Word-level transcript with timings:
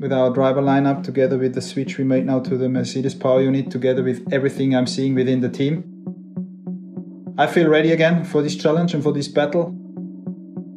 With 0.00 0.14
our 0.14 0.30
driver 0.30 0.62
lineup, 0.62 1.04
together 1.04 1.36
with 1.36 1.54
the 1.54 1.60
switch 1.60 1.98
we 1.98 2.04
made 2.04 2.24
now 2.24 2.40
to 2.40 2.56
the 2.56 2.70
Mercedes 2.70 3.14
power 3.14 3.42
unit, 3.42 3.70
together 3.70 4.02
with 4.02 4.26
everything 4.32 4.74
I'm 4.74 4.86
seeing 4.86 5.14
within 5.14 5.42
the 5.42 5.50
team. 5.50 5.84
I 7.36 7.46
feel 7.46 7.68
ready 7.68 7.92
again 7.92 8.24
for 8.24 8.40
this 8.40 8.56
challenge 8.56 8.94
and 8.94 9.02
for 9.02 9.12
this 9.12 9.28
battle. 9.28 9.76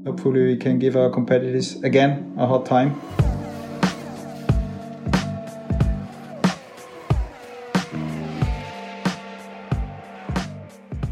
Hopefully, 0.05 0.43
we 0.43 0.57
can 0.57 0.77
give 0.77 0.97
our 0.97 1.09
competitors 1.09 1.81
again 1.83 2.33
a 2.37 2.45
hard 2.45 2.65
time. 2.65 2.99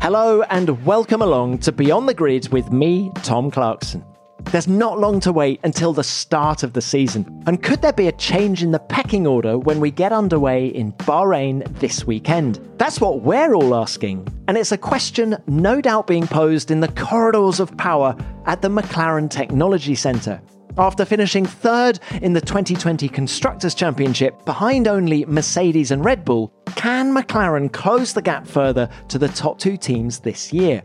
Hello 0.01 0.41
and 0.49 0.85
welcome 0.85 1.21
along 1.21 1.59
to 1.59 1.71
Beyond 1.71 2.09
the 2.09 2.13
Grid 2.13 2.49
with 2.49 2.73
me, 2.73 3.09
Tom 3.23 3.49
Clarkson. 3.49 4.03
There's 4.45 4.67
not 4.67 4.99
long 4.99 5.19
to 5.21 5.31
wait 5.31 5.59
until 5.63 5.93
the 5.93 6.03
start 6.03 6.63
of 6.63 6.73
the 6.73 6.81
season. 6.81 7.43
And 7.47 7.63
could 7.63 7.81
there 7.81 7.93
be 7.93 8.07
a 8.07 8.11
change 8.13 8.63
in 8.63 8.71
the 8.71 8.79
pecking 8.79 9.25
order 9.25 9.57
when 9.57 9.79
we 9.79 9.91
get 9.91 10.11
underway 10.11 10.67
in 10.67 10.93
Bahrain 10.93 11.65
this 11.79 12.05
weekend? 12.05 12.59
That's 12.77 12.99
what 12.99 13.21
we're 13.21 13.53
all 13.53 13.75
asking. 13.75 14.27
And 14.47 14.57
it's 14.57 14.71
a 14.71 14.77
question 14.77 15.37
no 15.47 15.79
doubt 15.79 16.07
being 16.07 16.27
posed 16.27 16.71
in 16.71 16.81
the 16.81 16.89
corridors 16.89 17.59
of 17.59 17.75
power 17.77 18.15
at 18.45 18.61
the 18.61 18.69
McLaren 18.69 19.29
Technology 19.29 19.95
Centre. 19.95 20.41
After 20.77 21.05
finishing 21.05 21.45
third 21.45 21.99
in 22.21 22.33
the 22.33 22.41
2020 22.41 23.09
Constructors' 23.09 23.75
Championship 23.75 24.45
behind 24.45 24.87
only 24.87 25.25
Mercedes 25.25 25.91
and 25.91 26.03
Red 26.03 26.23
Bull, 26.23 26.53
can 26.75 27.13
McLaren 27.13 27.71
close 27.71 28.13
the 28.13 28.21
gap 28.21 28.47
further 28.47 28.89
to 29.09 29.19
the 29.19 29.27
top 29.27 29.59
two 29.59 29.75
teams 29.75 30.19
this 30.19 30.53
year? 30.53 30.81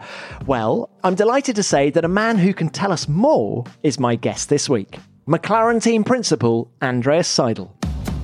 Well, 0.46 0.90
I'm 1.04 1.14
delighted 1.14 1.56
to 1.56 1.62
say 1.62 1.90
that 1.90 2.04
a 2.04 2.08
man 2.08 2.36
who 2.38 2.52
can 2.52 2.68
tell 2.68 2.92
us 2.92 3.08
more 3.08 3.64
is 3.82 4.00
my 4.00 4.16
guest 4.16 4.48
this 4.48 4.68
week 4.68 4.98
McLaren 5.28 5.82
team 5.82 6.04
principal 6.04 6.70
Andreas 6.82 7.32
Seidl. 7.32 7.70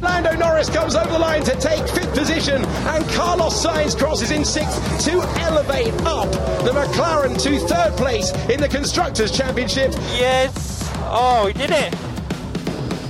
Lando 0.01 0.35
Norris 0.37 0.69
comes 0.69 0.97
over 0.97 1.11
the 1.11 1.19
line 1.19 1.43
to 1.45 1.55
take 1.61 1.87
fifth 1.89 2.13
position, 2.13 2.65
and 2.65 3.09
Carlos 3.11 3.65
Sainz 3.65 3.97
crosses 3.97 4.33
in 4.33 4.45
sixth 4.45 5.05
to 5.05 5.21
elevate 5.41 5.93
up 6.03 6.31
the 6.65 6.73
McLaren 6.73 7.41
to 7.41 7.59
third 7.67 7.97
place 7.97 8.33
in 8.49 8.61
the 8.61 8.69
Constructors' 8.69 9.31
Championship. 9.31 9.93
Yes. 10.15 10.82
Oh, 11.15 11.45
we 11.45 11.53
did 11.53 11.71
it. 11.71 11.95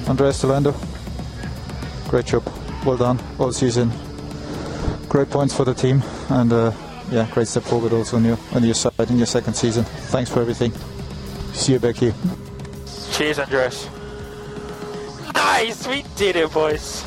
Andreas 0.09 0.43
Lando, 0.43 0.75
great 2.09 2.27
job. 2.27 2.43
Well 2.85 2.97
done 2.97 3.21
all 3.39 3.53
season. 3.53 3.93
Great 5.09 5.31
points 5.31 5.55
for 5.55 5.65
the 5.65 5.73
team, 5.73 6.03
and 6.29 6.53
uh, 6.53 6.73
yeah, 7.13 7.29
great 7.31 7.47
step 7.47 7.63
forward 7.63 7.93
also 7.93 8.17
on 8.17 8.25
your 8.25 8.39
on 8.55 8.65
your 8.65 8.75
side 8.75 9.09
in 9.09 9.19
your 9.19 9.27
second 9.27 9.55
season. 9.55 9.85
Thanks 10.11 10.31
for 10.31 10.41
everything. 10.41 10.73
See 11.53 11.75
you 11.75 11.79
back 11.79 11.95
here. 11.97 12.15
Cheers, 13.13 13.39
Andres. 13.39 13.89
Nice, 15.35 15.87
we 15.87 16.05
did 16.17 16.35
it, 16.35 16.53
boys. 16.53 17.05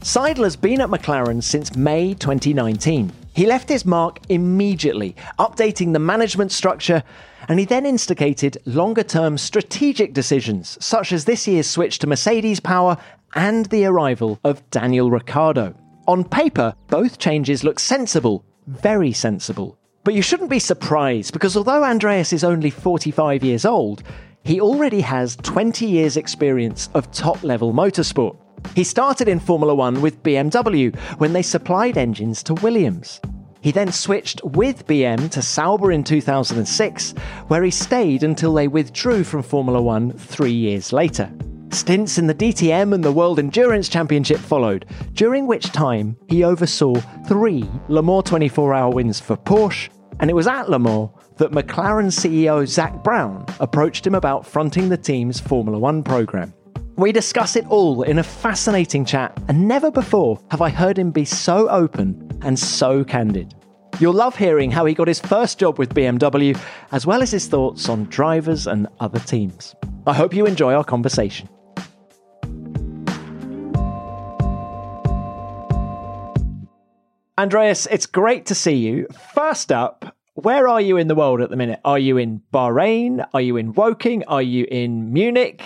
Seidl 0.00 0.44
has 0.44 0.56
been 0.56 0.80
at 0.80 0.88
McLaren 0.88 1.42
since 1.42 1.76
May 1.76 2.14
2019. 2.14 3.12
He 3.34 3.46
left 3.46 3.68
his 3.68 3.86
mark 3.86 4.18
immediately, 4.28 5.16
updating 5.38 5.92
the 5.92 5.98
management 5.98 6.52
structure, 6.52 7.02
and 7.48 7.58
he 7.58 7.64
then 7.64 7.86
instigated 7.86 8.58
longer 8.66 9.02
term 9.02 9.38
strategic 9.38 10.12
decisions, 10.12 10.76
such 10.84 11.12
as 11.12 11.24
this 11.24 11.48
year's 11.48 11.68
switch 11.68 11.98
to 12.00 12.06
Mercedes 12.06 12.60
power 12.60 12.96
and 13.34 13.66
the 13.66 13.86
arrival 13.86 14.38
of 14.44 14.68
Daniel 14.70 15.10
Ricciardo. 15.10 15.74
On 16.06 16.24
paper, 16.24 16.74
both 16.88 17.18
changes 17.18 17.64
look 17.64 17.78
sensible, 17.78 18.44
very 18.66 19.12
sensible. 19.12 19.78
But 20.04 20.14
you 20.14 20.22
shouldn't 20.22 20.50
be 20.50 20.58
surprised 20.58 21.32
because 21.32 21.56
although 21.56 21.84
Andreas 21.84 22.32
is 22.32 22.44
only 22.44 22.70
45 22.70 23.44
years 23.44 23.64
old, 23.64 24.02
he 24.44 24.60
already 24.60 25.00
has 25.00 25.36
20 25.36 25.86
years' 25.86 26.16
experience 26.16 26.88
of 26.94 27.10
top 27.12 27.42
level 27.44 27.72
motorsport. 27.72 28.36
He 28.74 28.84
started 28.84 29.28
in 29.28 29.40
Formula 29.40 29.74
One 29.74 30.00
with 30.00 30.22
BMW 30.22 30.96
when 31.18 31.32
they 31.32 31.42
supplied 31.42 31.98
engines 31.98 32.42
to 32.44 32.54
Williams. 32.54 33.20
He 33.60 33.70
then 33.70 33.92
switched 33.92 34.42
with 34.44 34.86
BM 34.88 35.30
to 35.30 35.40
Sauber 35.40 35.92
in 35.92 36.02
2006, 36.02 37.12
where 37.46 37.62
he 37.62 37.70
stayed 37.70 38.24
until 38.24 38.52
they 38.54 38.66
withdrew 38.66 39.22
from 39.22 39.42
Formula 39.42 39.80
One 39.80 40.12
three 40.12 40.52
years 40.52 40.92
later. 40.92 41.30
Stints 41.70 42.18
in 42.18 42.26
the 42.26 42.34
DTM 42.34 42.92
and 42.92 43.04
the 43.04 43.12
World 43.12 43.38
Endurance 43.38 43.88
Championship 43.88 44.38
followed, 44.38 44.84
during 45.14 45.46
which 45.46 45.72
time 45.72 46.16
he 46.28 46.44
oversaw 46.44 46.94
three 47.26 47.64
Le 47.88 48.02
Mans 48.02 48.24
24 48.24 48.74
hour 48.74 48.92
wins 48.92 49.20
for 49.20 49.36
Porsche, 49.36 49.88
and 50.20 50.28
it 50.28 50.34
was 50.34 50.46
at 50.46 50.68
Le 50.68 50.78
Mans 50.78 51.10
that 51.36 51.52
McLaren 51.52 52.08
CEO 52.08 52.66
Zak 52.66 53.02
Brown 53.04 53.46
approached 53.60 54.06
him 54.06 54.14
about 54.14 54.44
fronting 54.44 54.88
the 54.88 54.96
team's 54.96 55.40
Formula 55.40 55.78
One 55.78 56.02
program. 56.02 56.52
We 56.96 57.10
discuss 57.10 57.56
it 57.56 57.66
all 57.68 58.02
in 58.02 58.18
a 58.18 58.22
fascinating 58.22 59.06
chat, 59.06 59.36
and 59.48 59.66
never 59.66 59.90
before 59.90 60.38
have 60.50 60.60
I 60.60 60.68
heard 60.68 60.98
him 60.98 61.10
be 61.10 61.24
so 61.24 61.68
open 61.70 62.38
and 62.42 62.58
so 62.58 63.02
candid. 63.02 63.54
You'll 63.98 64.12
love 64.12 64.36
hearing 64.36 64.70
how 64.70 64.84
he 64.84 64.92
got 64.92 65.08
his 65.08 65.18
first 65.18 65.58
job 65.58 65.78
with 65.78 65.94
BMW, 65.94 66.58
as 66.90 67.06
well 67.06 67.22
as 67.22 67.30
his 67.30 67.48
thoughts 67.48 67.88
on 67.88 68.04
drivers 68.04 68.66
and 68.66 68.88
other 69.00 69.20
teams. 69.20 69.74
I 70.06 70.12
hope 70.12 70.34
you 70.34 70.44
enjoy 70.44 70.74
our 70.74 70.84
conversation. 70.84 71.48
Andreas, 77.38 77.86
it's 77.90 78.06
great 78.06 78.44
to 78.46 78.54
see 78.54 78.76
you. 78.76 79.06
First 79.34 79.72
up, 79.72 80.14
where 80.34 80.68
are 80.68 80.80
you 80.80 80.98
in 80.98 81.08
the 81.08 81.14
world 81.14 81.40
at 81.40 81.48
the 81.48 81.56
minute? 81.56 81.80
Are 81.86 81.98
you 81.98 82.18
in 82.18 82.42
Bahrain? 82.52 83.26
Are 83.32 83.40
you 83.40 83.56
in 83.56 83.72
Woking? 83.72 84.24
Are 84.24 84.42
you 84.42 84.66
in 84.70 85.12
Munich? 85.12 85.62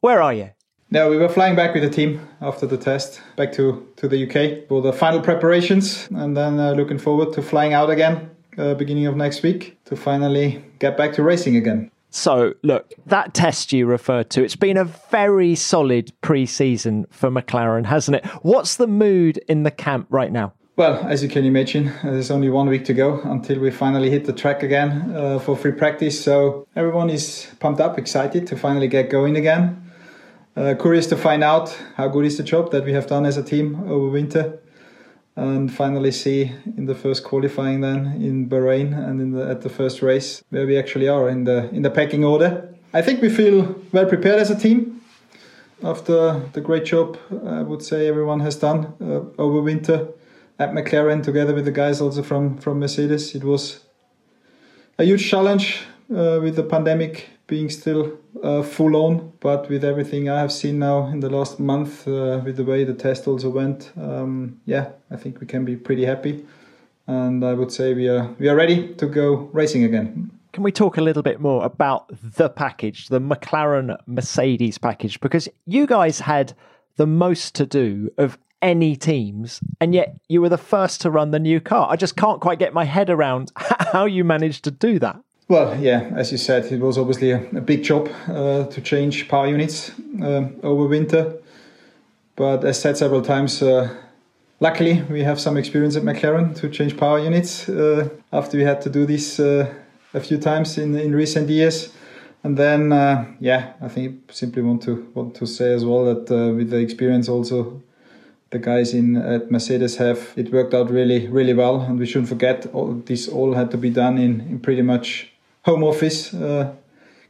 Where 0.00 0.20
are 0.22 0.34
you? 0.34 0.50
No, 0.96 1.10
we 1.10 1.18
were 1.18 1.28
flying 1.28 1.54
back 1.54 1.74
with 1.74 1.82
the 1.82 1.90
team 1.90 2.26
after 2.40 2.66
the 2.66 2.78
test 2.78 3.20
back 3.36 3.52
to, 3.52 3.86
to 3.96 4.08
the 4.08 4.24
UK 4.24 4.66
for 4.66 4.80
the 4.80 4.94
final 4.94 5.20
preparations, 5.20 6.08
and 6.12 6.34
then 6.34 6.58
uh, 6.58 6.72
looking 6.72 6.96
forward 6.96 7.34
to 7.34 7.42
flying 7.42 7.74
out 7.74 7.90
again 7.90 8.30
uh, 8.56 8.72
beginning 8.72 9.04
of 9.04 9.14
next 9.14 9.42
week 9.42 9.76
to 9.84 9.94
finally 9.94 10.64
get 10.78 10.96
back 10.96 11.12
to 11.12 11.22
racing 11.22 11.54
again. 11.54 11.90
So, 12.08 12.54
look, 12.62 12.94
that 13.04 13.34
test 13.34 13.74
you 13.74 13.84
referred 13.84 14.30
to, 14.30 14.42
it's 14.42 14.56
been 14.56 14.78
a 14.78 14.86
very 14.86 15.54
solid 15.54 16.12
pre 16.22 16.46
season 16.46 17.04
for 17.10 17.30
McLaren, 17.30 17.84
hasn't 17.84 18.14
it? 18.14 18.24
What's 18.40 18.76
the 18.76 18.86
mood 18.86 19.36
in 19.48 19.64
the 19.64 19.70
camp 19.70 20.06
right 20.08 20.32
now? 20.32 20.54
Well, 20.76 21.06
as 21.06 21.22
you 21.22 21.28
can 21.28 21.44
imagine, 21.44 21.92
there's 22.04 22.30
only 22.30 22.48
one 22.48 22.70
week 22.70 22.86
to 22.86 22.94
go 22.94 23.20
until 23.20 23.60
we 23.60 23.70
finally 23.70 24.08
hit 24.08 24.24
the 24.24 24.32
track 24.32 24.62
again 24.62 25.14
uh, 25.14 25.40
for 25.40 25.58
free 25.58 25.72
practice. 25.72 26.24
So 26.24 26.66
everyone 26.74 27.10
is 27.10 27.48
pumped 27.60 27.82
up, 27.82 27.98
excited 27.98 28.46
to 28.46 28.56
finally 28.56 28.88
get 28.88 29.10
going 29.10 29.36
again. 29.36 29.82
Uh, 30.56 30.74
curious 30.74 31.06
to 31.06 31.16
find 31.18 31.44
out 31.44 31.68
how 31.96 32.08
good 32.08 32.24
is 32.24 32.38
the 32.38 32.42
job 32.42 32.70
that 32.70 32.82
we 32.82 32.90
have 32.90 33.06
done 33.06 33.26
as 33.26 33.36
a 33.36 33.42
team 33.42 33.74
over 33.90 34.08
winter, 34.08 34.58
and 35.36 35.70
finally 35.70 36.10
see 36.10 36.50
in 36.78 36.86
the 36.86 36.94
first 36.94 37.24
qualifying 37.24 37.82
then 37.82 38.06
in 38.22 38.48
Bahrain 38.48 38.96
and 38.96 39.20
in 39.20 39.32
the, 39.32 39.46
at 39.50 39.60
the 39.60 39.68
first 39.68 40.00
race 40.00 40.42
where 40.48 40.66
we 40.66 40.78
actually 40.78 41.08
are 41.08 41.28
in 41.28 41.44
the 41.44 41.68
in 41.74 41.82
the 41.82 41.90
pecking 41.90 42.24
order. 42.24 42.74
I 42.94 43.02
think 43.02 43.20
we 43.20 43.28
feel 43.28 43.76
well 43.92 44.06
prepared 44.06 44.40
as 44.40 44.50
a 44.50 44.58
team 44.58 45.02
after 45.84 46.40
the 46.54 46.62
great 46.62 46.86
job 46.86 47.18
I 47.46 47.60
would 47.60 47.82
say 47.82 48.08
everyone 48.08 48.40
has 48.40 48.56
done 48.56 48.94
uh, 48.98 49.20
over 49.38 49.60
winter 49.60 50.08
at 50.58 50.72
McLaren 50.72 51.22
together 51.22 51.54
with 51.54 51.66
the 51.66 51.72
guys 51.72 52.00
also 52.00 52.22
from 52.22 52.56
from 52.56 52.78
Mercedes. 52.78 53.34
It 53.34 53.44
was 53.44 53.80
a 54.98 55.04
huge 55.04 55.28
challenge 55.28 55.82
uh, 56.10 56.40
with 56.40 56.56
the 56.56 56.62
pandemic 56.62 57.35
being 57.46 57.70
still 57.70 58.18
uh, 58.42 58.62
full 58.62 58.96
on, 58.96 59.32
but 59.40 59.68
with 59.68 59.84
everything 59.84 60.28
I 60.28 60.40
have 60.40 60.52
seen 60.52 60.78
now 60.78 61.06
in 61.06 61.20
the 61.20 61.30
last 61.30 61.60
month, 61.60 62.06
uh, 62.08 62.40
with 62.44 62.56
the 62.56 62.64
way 62.64 62.84
the 62.84 62.94
test 62.94 63.28
also 63.28 63.50
went, 63.50 63.92
um, 63.96 64.60
yeah, 64.64 64.90
I 65.10 65.16
think 65.16 65.40
we 65.40 65.46
can 65.46 65.64
be 65.64 65.76
pretty 65.76 66.04
happy, 66.04 66.44
and 67.06 67.44
I 67.44 67.54
would 67.54 67.70
say 67.70 67.94
we 67.94 68.08
are 68.08 68.34
we 68.38 68.48
are 68.48 68.56
ready 68.56 68.94
to 68.94 69.06
go 69.06 69.48
racing 69.52 69.84
again. 69.84 70.30
Can 70.52 70.62
we 70.62 70.72
talk 70.72 70.96
a 70.96 71.02
little 71.02 71.22
bit 71.22 71.38
more 71.38 71.64
about 71.64 72.10
the 72.22 72.48
package, 72.48 73.08
the 73.08 73.20
McLaren 73.20 73.96
Mercedes 74.06 74.78
package? 74.78 75.20
Because 75.20 75.48
you 75.66 75.86
guys 75.86 76.20
had 76.20 76.54
the 76.96 77.06
most 77.06 77.54
to 77.56 77.66
do 77.66 78.10
of 78.16 78.38
any 78.62 78.96
teams, 78.96 79.60
and 79.80 79.94
yet 79.94 80.18
you 80.28 80.40
were 80.40 80.48
the 80.48 80.58
first 80.58 81.00
to 81.02 81.10
run 81.10 81.30
the 81.30 81.38
new 81.38 81.60
car. 81.60 81.88
I 81.90 81.96
just 81.96 82.16
can't 82.16 82.40
quite 82.40 82.58
get 82.58 82.72
my 82.72 82.84
head 82.84 83.10
around 83.10 83.52
how 83.56 84.06
you 84.06 84.24
managed 84.24 84.64
to 84.64 84.70
do 84.70 84.98
that. 84.98 85.20
Well, 85.48 85.80
yeah, 85.80 86.10
as 86.16 86.32
you 86.32 86.38
said, 86.38 86.64
it 86.72 86.80
was 86.80 86.98
obviously 86.98 87.30
a, 87.30 87.40
a 87.56 87.60
big 87.60 87.84
job 87.84 88.08
uh, 88.26 88.64
to 88.64 88.80
change 88.80 89.28
power 89.28 89.46
units 89.46 89.92
uh, 90.20 90.48
over 90.64 90.88
winter. 90.88 91.36
But 92.34 92.64
as 92.64 92.80
said 92.80 92.96
several 92.96 93.22
times, 93.22 93.62
uh, 93.62 93.94
luckily 94.58 95.02
we 95.02 95.22
have 95.22 95.38
some 95.38 95.56
experience 95.56 95.94
at 95.94 96.02
McLaren 96.02 96.56
to 96.56 96.68
change 96.68 96.96
power 96.96 97.20
units 97.20 97.68
uh, 97.68 98.08
after 98.32 98.58
we 98.58 98.64
had 98.64 98.80
to 98.82 98.90
do 98.90 99.06
this 99.06 99.38
uh, 99.38 99.72
a 100.14 100.20
few 100.20 100.38
times 100.38 100.78
in 100.78 100.98
in 100.98 101.14
recent 101.14 101.48
years. 101.48 101.92
And 102.42 102.56
then, 102.56 102.92
uh, 102.92 103.26
yeah, 103.38 103.74
I 103.80 103.88
think 103.88 104.32
simply 104.32 104.62
want 104.62 104.82
to 104.82 105.08
want 105.14 105.36
to 105.36 105.46
say 105.46 105.72
as 105.72 105.84
well 105.84 106.04
that 106.06 106.28
with 106.56 106.70
the 106.70 106.78
experience 106.78 107.28
also 107.28 107.82
the 108.50 108.58
guys 108.58 108.94
in 108.94 109.16
at 109.16 109.50
Mercedes 109.50 109.96
have 109.96 110.32
it 110.36 110.52
worked 110.52 110.74
out 110.74 110.90
really 110.90 111.28
really 111.28 111.54
well 111.54 111.80
and 111.80 111.98
we 111.98 112.06
shouldn't 112.06 112.28
forget 112.28 112.66
all 112.72 112.94
this 113.06 113.28
all 113.28 113.54
had 113.54 113.70
to 113.70 113.76
be 113.76 113.90
done 113.90 114.18
in, 114.18 114.40
in 114.40 114.60
pretty 114.60 114.82
much 114.82 115.32
home 115.66 115.82
office 115.82 116.32
uh, 116.32 116.72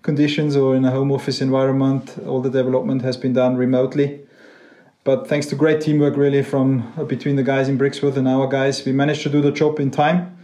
conditions 0.02 0.56
or 0.56 0.76
in 0.76 0.84
a 0.84 0.90
home 0.90 1.10
office 1.10 1.40
environment 1.40 2.16
all 2.26 2.40
the 2.42 2.50
development 2.50 3.00
has 3.02 3.16
been 3.16 3.32
done 3.32 3.56
remotely 3.56 4.20
but 5.04 5.26
thanks 5.26 5.46
to 5.46 5.56
great 5.56 5.80
teamwork 5.80 6.16
really 6.16 6.42
from 6.42 6.92
uh, 6.98 7.04
between 7.04 7.36
the 7.36 7.42
guys 7.42 7.66
in 7.66 7.78
Brixworth 7.78 8.16
and 8.16 8.28
our 8.28 8.46
guys 8.46 8.84
we 8.84 8.92
managed 8.92 9.22
to 9.22 9.30
do 9.30 9.40
the 9.40 9.50
job 9.50 9.80
in 9.80 9.90
time 9.90 10.36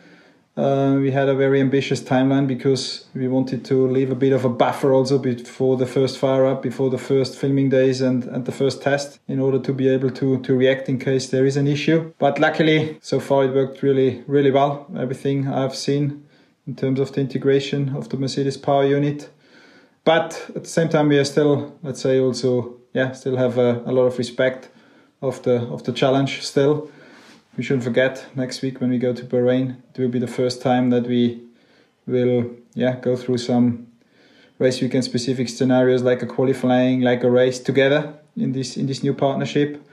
uh, 0.57 0.97
we 0.99 1.11
had 1.11 1.29
a 1.29 1.35
very 1.35 1.61
ambitious 1.61 2.03
timeline 2.03 2.47
because 2.47 3.07
we 3.15 3.27
wanted 3.27 3.65
to 3.65 3.87
leave 3.87 4.11
a 4.11 4.15
bit 4.15 4.33
of 4.33 4.45
a 4.45 4.51
buffer 4.51 4.93
also 4.93 5.19
before 5.19 5.79
the 5.79 5.87
first 5.87 6.19
fire 6.19 6.45
up, 6.45 6.63
before 6.63 6.91
the 6.91 6.99
first 6.99 7.39
filming 7.39 7.71
days 7.71 8.03
and, 8.03 8.25
and 8.25 8.45
the 8.45 8.53
first 8.53 8.83
test 8.83 9.19
in 9.29 9.41
order 9.41 9.59
to 9.59 9.73
be 9.73 9.89
able 9.89 10.11
to, 10.11 10.39
to 10.41 10.55
react 10.55 10.91
in 10.91 10.99
case 10.99 11.29
there 11.31 11.47
is 11.47 11.57
an 11.57 11.67
issue. 11.67 12.13
But 12.19 12.39
luckily, 12.39 12.99
so 13.01 13.19
far 13.19 13.45
it 13.45 13.55
worked 13.55 13.83
really, 13.83 14.23
really 14.27 14.51
well. 14.51 14.87
Everything 14.95 15.49
I've 15.49 15.75
seen 15.75 16.23
in 16.67 16.77
terms 16.77 17.01
of 17.01 17.13
the 17.13 17.21
integration 17.21 17.97
of 17.97 18.09
the 18.09 18.17
Mercedes 18.17 18.57
power 18.57 18.85
unit. 18.85 19.31
But 20.05 20.51
at 20.55 20.65
the 20.65 20.69
same 20.69 20.89
time, 20.89 21.09
we 21.09 21.19
are 21.19 21.25
still, 21.25 21.79
let's 21.83 22.01
say, 22.01 22.19
also, 22.19 22.77
yeah, 22.93 23.13
still 23.13 23.37
have 23.37 23.59
a, 23.59 23.83
a 23.87 23.93
lot 23.93 24.05
of 24.05 24.19
respect 24.19 24.69
of 25.21 25.43
the 25.43 25.63
of 25.69 25.85
the 25.85 25.93
challenge 25.93 26.43
still 26.43 26.91
we 27.57 27.63
shouldn't 27.63 27.85
forget 27.85 28.27
next 28.35 28.63
week 28.63 28.81
when 28.81 28.91
we 28.91 28.99
go 28.99 29.13
to 29.13 29.25
Bahrain, 29.25 29.77
it 29.95 30.01
will 30.01 30.09
be 30.09 30.19
the 30.19 30.27
first 30.27 30.63
time 30.63 30.91
that 30.91 31.07
we 31.07 31.43
will 32.07 32.51
yeah 32.75 32.97
go 32.97 33.15
through 33.15 33.39
some 33.39 33.87
race 34.59 34.81
weekend 34.81 35.05
specific 35.05 35.49
scenarios 35.49 36.03
like 36.03 36.23
a 36.23 36.27
qualifying, 36.27 37.01
like 37.01 37.23
a 37.23 37.31
race 37.31 37.59
together 37.59 38.15
in 38.37 38.53
this 38.53 38.77
in 38.77 38.87
this 38.87 39.03
new 39.03 39.13
partnership. 39.13 39.87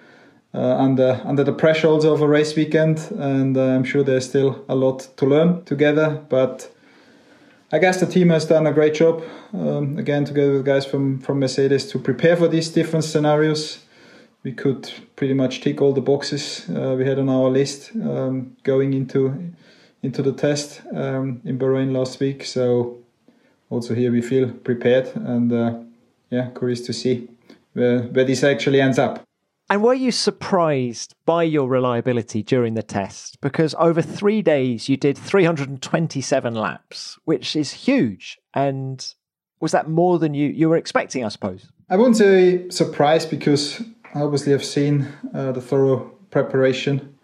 Uh, 0.52 0.76
under 0.78 1.22
under 1.26 1.44
the 1.44 1.54
pressure 1.54 1.88
also 1.88 2.12
of 2.12 2.22
a 2.22 2.28
race 2.28 2.56
weekend, 2.56 3.12
and 3.20 3.56
uh, 3.56 3.76
I'm 3.76 3.84
sure 3.84 4.04
there's 4.04 4.26
still 4.26 4.66
a 4.68 4.74
lot 4.74 5.08
to 5.18 5.26
learn 5.28 5.64
together. 5.66 6.26
But 6.28 6.72
I 7.72 7.78
guess 7.78 8.00
the 8.00 8.08
team 8.08 8.30
has 8.30 8.46
done 8.46 8.66
a 8.66 8.74
great 8.74 8.96
job 8.96 9.24
um, 9.54 10.00
again 10.00 10.26
together 10.26 10.54
with 10.54 10.66
guys 10.66 10.88
from 10.88 11.20
from 11.20 11.40
Mercedes 11.40 11.86
to 11.92 12.00
prepare 12.00 12.36
for 12.36 12.48
these 12.48 12.70
different 12.70 13.06
scenarios 13.06 13.80
we 14.44 14.54
could 14.54 14.92
pretty 15.16 15.34
much 15.34 15.62
tick 15.62 15.82
all 15.82 15.94
the 15.94 16.02
boxes 16.02 16.66
uh, 16.70 16.96
we 16.98 17.06
had 17.06 17.20
on 17.20 17.30
our 17.30 17.50
list 17.50 17.92
um, 17.96 18.56
going 18.64 18.94
into 18.94 19.54
into 20.02 20.22
the 20.22 20.32
test 20.32 20.82
um, 20.94 21.42
in 21.44 21.60
Bahrain 21.60 21.92
last 21.92 22.20
week. 22.22 22.46
So 22.46 23.00
also 23.70 23.94
here 23.94 24.12
we 24.12 24.22
feel 24.22 24.50
prepared, 24.50 25.14
and 25.16 25.52
uh, 25.52 25.80
yeah, 26.30 26.50
curious 26.52 26.82
to 26.82 26.94
see 26.94 27.28
where 27.74 28.04
where 28.04 28.26
this 28.26 28.44
actually 28.44 28.82
ends 28.82 28.98
up. 28.98 29.29
And 29.70 29.84
were 29.84 29.94
you 29.94 30.12
surprised 30.12 31.14
by 31.26 31.44
your 31.44 31.68
reliability 31.68 32.42
during 32.42 32.74
the 32.74 32.82
test? 32.82 33.40
Because 33.40 33.76
over 33.78 34.02
three 34.02 34.42
days 34.42 34.90
you 34.90 34.98
did 34.98 35.16
327 35.18 36.56
laps, 36.56 37.20
which 37.26 37.56
is 37.56 37.72
huge. 37.72 38.40
And 38.56 39.14
was 39.60 39.72
that 39.74 39.88
more 39.88 40.18
than 40.18 40.34
you, 40.34 40.50
you 40.50 40.70
were 40.70 40.78
expecting, 40.78 41.24
I 41.24 41.28
suppose? 41.28 41.68
I 41.88 41.98
wouldn't 41.98 42.18
say 42.18 42.68
surprised 42.70 43.30
because 43.30 43.82
obviously 44.16 44.56
I've 44.56 44.66
seen 44.66 45.08
uh, 45.34 45.52
the 45.52 45.62
thorough 45.62 46.12
preparation 46.32 47.16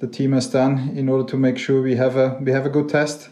the 0.00 0.06
team 0.06 0.32
has 0.32 0.48
done 0.48 0.92
in 0.96 1.08
order 1.08 1.28
to 1.30 1.36
make 1.36 1.58
sure 1.58 1.82
we 1.82 1.94
have 1.96 2.16
a 2.16 2.38
we 2.40 2.52
have 2.52 2.66
a 2.66 2.70
good 2.70 2.88
test. 2.88 3.28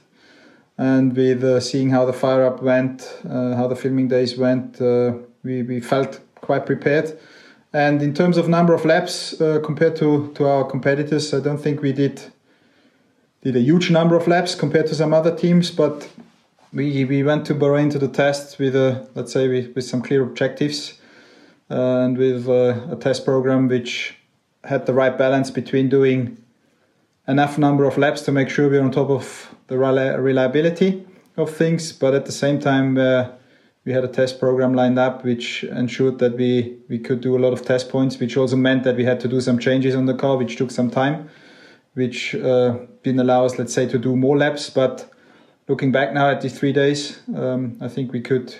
And 0.76 1.16
with 1.16 1.42
uh, 1.42 1.58
seeing 1.60 1.90
how 1.90 2.04
the 2.04 2.12
fire 2.12 2.44
up 2.44 2.62
went, 2.62 3.02
uh, 3.28 3.56
how 3.56 3.66
the 3.66 3.74
filming 3.74 4.06
days 4.06 4.38
went, 4.38 4.80
uh, 4.80 5.14
we 5.42 5.62
we 5.62 5.80
felt 5.80 6.20
quite 6.40 6.66
prepared. 6.66 7.18
And 7.72 8.02
in 8.02 8.14
terms 8.14 8.38
of 8.38 8.48
number 8.48 8.72
of 8.74 8.84
laps 8.84 9.38
uh, 9.40 9.60
compared 9.62 9.96
to 9.96 10.32
to 10.34 10.46
our 10.46 10.64
competitors, 10.64 11.34
I 11.34 11.40
don't 11.40 11.58
think 11.58 11.82
we 11.82 11.92
did 11.92 12.22
did 13.42 13.56
a 13.56 13.60
huge 13.60 13.90
number 13.90 14.16
of 14.16 14.26
laps 14.26 14.54
compared 14.54 14.86
to 14.86 14.94
some 14.94 15.12
other 15.12 15.34
teams, 15.36 15.70
but 15.70 16.08
we 16.72 17.04
we 17.04 17.22
went 17.22 17.46
to 17.46 17.54
Bahrain 17.54 17.90
to 17.92 17.98
the 17.98 18.08
test 18.08 18.58
with 18.58 18.74
a 18.74 19.06
let's 19.14 19.32
say 19.32 19.48
with, 19.48 19.74
with 19.74 19.84
some 19.84 20.02
clear 20.02 20.22
objectives 20.22 20.98
and 21.68 22.16
with 22.16 22.48
uh, 22.48 22.80
a 22.90 22.96
test 22.96 23.24
program 23.24 23.68
which 23.68 24.16
had 24.64 24.86
the 24.86 24.94
right 24.94 25.16
balance 25.16 25.50
between 25.50 25.88
doing 25.88 26.36
enough 27.26 27.58
number 27.58 27.84
of 27.84 27.98
laps 27.98 28.22
to 28.22 28.32
make 28.32 28.48
sure 28.48 28.68
we're 28.68 28.82
on 28.82 28.90
top 28.90 29.10
of 29.10 29.54
the 29.66 29.76
reliability 29.76 31.04
of 31.36 31.54
things, 31.54 31.92
but 31.92 32.14
at 32.14 32.26
the 32.26 32.32
same 32.32 32.58
time, 32.58 32.96
uh, 32.96 33.28
we 33.88 33.94
had 33.94 34.04
a 34.04 34.08
test 34.08 34.38
program 34.38 34.74
lined 34.74 34.98
up 34.98 35.24
which 35.24 35.64
ensured 35.64 36.18
that 36.18 36.36
we, 36.36 36.76
we 36.90 36.98
could 36.98 37.22
do 37.22 37.34
a 37.38 37.40
lot 37.40 37.54
of 37.54 37.64
test 37.64 37.88
points, 37.88 38.18
which 38.20 38.36
also 38.36 38.54
meant 38.54 38.84
that 38.84 38.96
we 38.96 39.04
had 39.04 39.18
to 39.20 39.28
do 39.28 39.40
some 39.40 39.58
changes 39.58 39.94
on 39.94 40.04
the 40.04 40.12
car, 40.12 40.36
which 40.36 40.56
took 40.56 40.70
some 40.70 40.90
time, 40.90 41.30
which 41.94 42.34
uh, 42.34 42.76
didn't 43.02 43.20
allow 43.20 43.46
us, 43.46 43.58
let's 43.58 43.72
say, 43.72 43.88
to 43.88 43.98
do 43.98 44.14
more 44.14 44.36
laps. 44.36 44.68
But 44.68 45.10
looking 45.68 45.90
back 45.90 46.12
now 46.12 46.28
at 46.28 46.42
these 46.42 46.58
three 46.58 46.74
days, 46.74 47.20
um, 47.34 47.78
I 47.80 47.88
think 47.88 48.12
we 48.12 48.20
could 48.20 48.54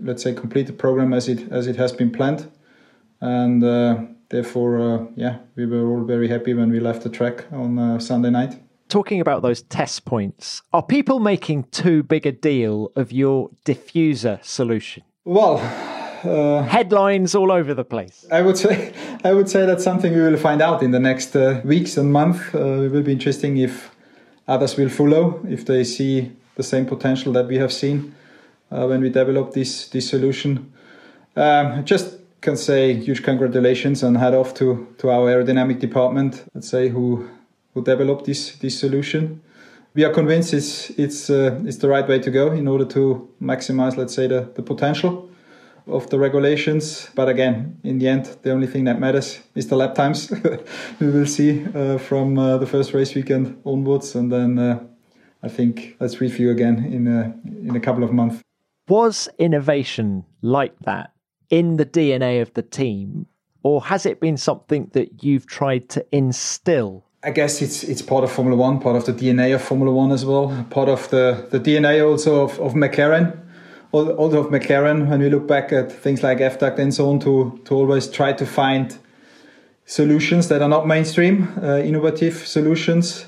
let's 0.00 0.22
say 0.22 0.32
complete 0.32 0.66
the 0.66 0.72
program 0.72 1.12
as 1.12 1.28
it 1.28 1.52
as 1.52 1.66
it 1.66 1.76
has 1.76 1.92
been 1.92 2.10
planned 2.10 2.50
and 3.20 3.62
uh, 3.62 4.00
therefore 4.30 4.80
uh, 4.80 5.06
yeah 5.16 5.38
we 5.54 5.66
were 5.66 5.86
all 5.86 6.02
very 6.02 6.28
happy 6.28 6.54
when 6.54 6.70
we 6.70 6.80
left 6.80 7.02
the 7.02 7.08
track 7.08 7.46
on 7.52 7.78
uh, 7.78 7.98
sunday 8.00 8.30
night 8.30 8.60
talking 8.92 9.20
about 9.20 9.40
those 9.40 9.62
test 9.62 10.04
points 10.04 10.62
are 10.72 10.82
people 10.82 11.18
making 11.18 11.64
too 11.70 12.02
big 12.02 12.26
a 12.26 12.32
deal 12.32 12.92
of 12.94 13.10
your 13.10 13.50
diffuser 13.64 14.42
solution 14.44 15.02
well 15.24 15.56
uh, 16.24 16.62
headlines 16.62 17.34
all 17.34 17.50
over 17.50 17.74
the 17.74 17.84
place. 17.84 18.24
I 18.30 18.42
would 18.42 18.56
say, 18.56 18.92
I 19.24 19.32
would 19.32 19.48
say 19.48 19.66
that's 19.66 19.82
something 19.82 20.14
we 20.14 20.20
will 20.20 20.36
find 20.36 20.62
out 20.62 20.80
in 20.80 20.92
the 20.92 21.00
next 21.00 21.34
uh, 21.34 21.60
weeks 21.64 21.96
and 21.96 22.12
months. 22.12 22.54
Uh, 22.54 22.82
it 22.82 22.92
will 22.92 23.02
be 23.02 23.10
interesting 23.10 23.56
if 23.56 23.90
others 24.46 24.76
will 24.76 24.88
follow, 24.88 25.44
if 25.48 25.66
they 25.66 25.82
see 25.82 26.30
the 26.54 26.62
same 26.62 26.86
potential 26.86 27.32
that 27.32 27.48
we 27.48 27.56
have 27.56 27.72
seen 27.72 28.14
uh, 28.70 28.86
when 28.86 29.00
we 29.00 29.10
developed 29.10 29.54
this 29.54 29.88
this 29.88 30.08
solution. 30.08 30.72
Um, 31.34 31.84
just 31.84 32.18
can 32.40 32.56
say 32.56 32.94
huge 32.94 33.22
congratulations 33.22 34.02
and 34.02 34.16
head 34.16 34.34
off 34.34 34.52
to, 34.54 34.86
to 34.98 35.10
our 35.10 35.28
aerodynamic 35.28 35.78
department, 35.78 36.44
let's 36.54 36.68
say, 36.68 36.88
who 36.88 37.28
who 37.74 37.82
developed 37.82 38.24
this 38.24 38.56
this 38.56 38.78
solution. 38.78 39.40
We 39.94 40.04
are 40.04 40.12
convinced 40.12 40.54
it's 40.54 40.90
it's 40.90 41.30
uh, 41.30 41.60
it's 41.64 41.78
the 41.78 41.88
right 41.88 42.08
way 42.08 42.18
to 42.20 42.30
go 42.30 42.52
in 42.52 42.68
order 42.68 42.84
to 42.86 43.28
maximize, 43.40 43.96
let's 43.96 44.14
say, 44.14 44.26
the, 44.26 44.50
the 44.54 44.62
potential 44.62 45.28
of 45.86 46.08
the 46.10 46.18
regulations. 46.18 47.10
But 47.14 47.28
again, 47.28 47.78
in 47.82 47.98
the 47.98 48.08
end, 48.08 48.36
the 48.42 48.52
only 48.52 48.66
thing 48.66 48.84
that 48.84 49.00
matters 49.00 49.40
is 49.54 49.68
the 49.68 49.76
lap 49.76 49.94
times. 49.94 50.30
we 51.00 51.10
will 51.10 51.26
see 51.26 51.66
uh, 51.74 51.98
from 51.98 52.38
uh, 52.38 52.58
the 52.58 52.66
first 52.66 52.94
race 52.94 53.14
weekend 53.14 53.60
onwards, 53.64 54.14
and 54.14 54.32
then 54.32 54.58
uh, 54.58 54.80
I 55.42 55.48
think 55.48 55.96
let's 56.00 56.20
review 56.20 56.50
again 56.50 56.84
in 56.84 57.06
a, 57.06 57.34
in 57.68 57.74
a 57.76 57.80
couple 57.80 58.04
of 58.04 58.12
months. 58.12 58.40
Was 58.88 59.28
innovation 59.38 60.24
like 60.40 60.78
that 60.80 61.12
in 61.50 61.76
the 61.76 61.86
DNA 61.86 62.42
of 62.42 62.52
the 62.54 62.62
team, 62.62 63.26
or 63.62 63.82
has 63.82 64.06
it 64.06 64.20
been 64.20 64.36
something 64.36 64.90
that 64.92 65.22
you've 65.22 65.46
tried 65.46 65.88
to 65.90 66.04
instill? 66.12 67.04
I 67.24 67.30
guess 67.30 67.62
it's 67.62 67.84
it's 67.84 68.02
part 68.02 68.24
of 68.24 68.32
Formula 68.32 68.56
One, 68.56 68.80
part 68.80 68.96
of 68.96 69.04
the 69.04 69.12
DNA 69.12 69.54
of 69.54 69.62
Formula 69.62 69.92
One 69.92 70.10
as 70.12 70.24
well, 70.24 70.66
part 70.70 70.88
of 70.88 71.08
the, 71.10 71.46
the 71.50 71.60
DNA 71.60 72.04
also 72.04 72.42
of, 72.42 72.58
of 72.58 72.74
McLaren, 72.74 73.38
also 73.92 74.38
of 74.40 74.46
McLaren. 74.46 75.08
When 75.08 75.20
we 75.20 75.30
look 75.30 75.46
back 75.46 75.72
at 75.72 75.92
things 75.92 76.22
like 76.22 76.40
F-duct 76.40 76.78
and 76.78 76.92
so 76.92 77.08
on, 77.10 77.20
to 77.20 77.60
to 77.64 77.74
always 77.74 78.08
try 78.08 78.32
to 78.32 78.44
find 78.44 78.98
solutions 79.86 80.48
that 80.48 80.62
are 80.62 80.68
not 80.68 80.86
mainstream, 80.86 81.48
uh, 81.62 81.78
innovative 81.78 82.34
solutions 82.46 83.26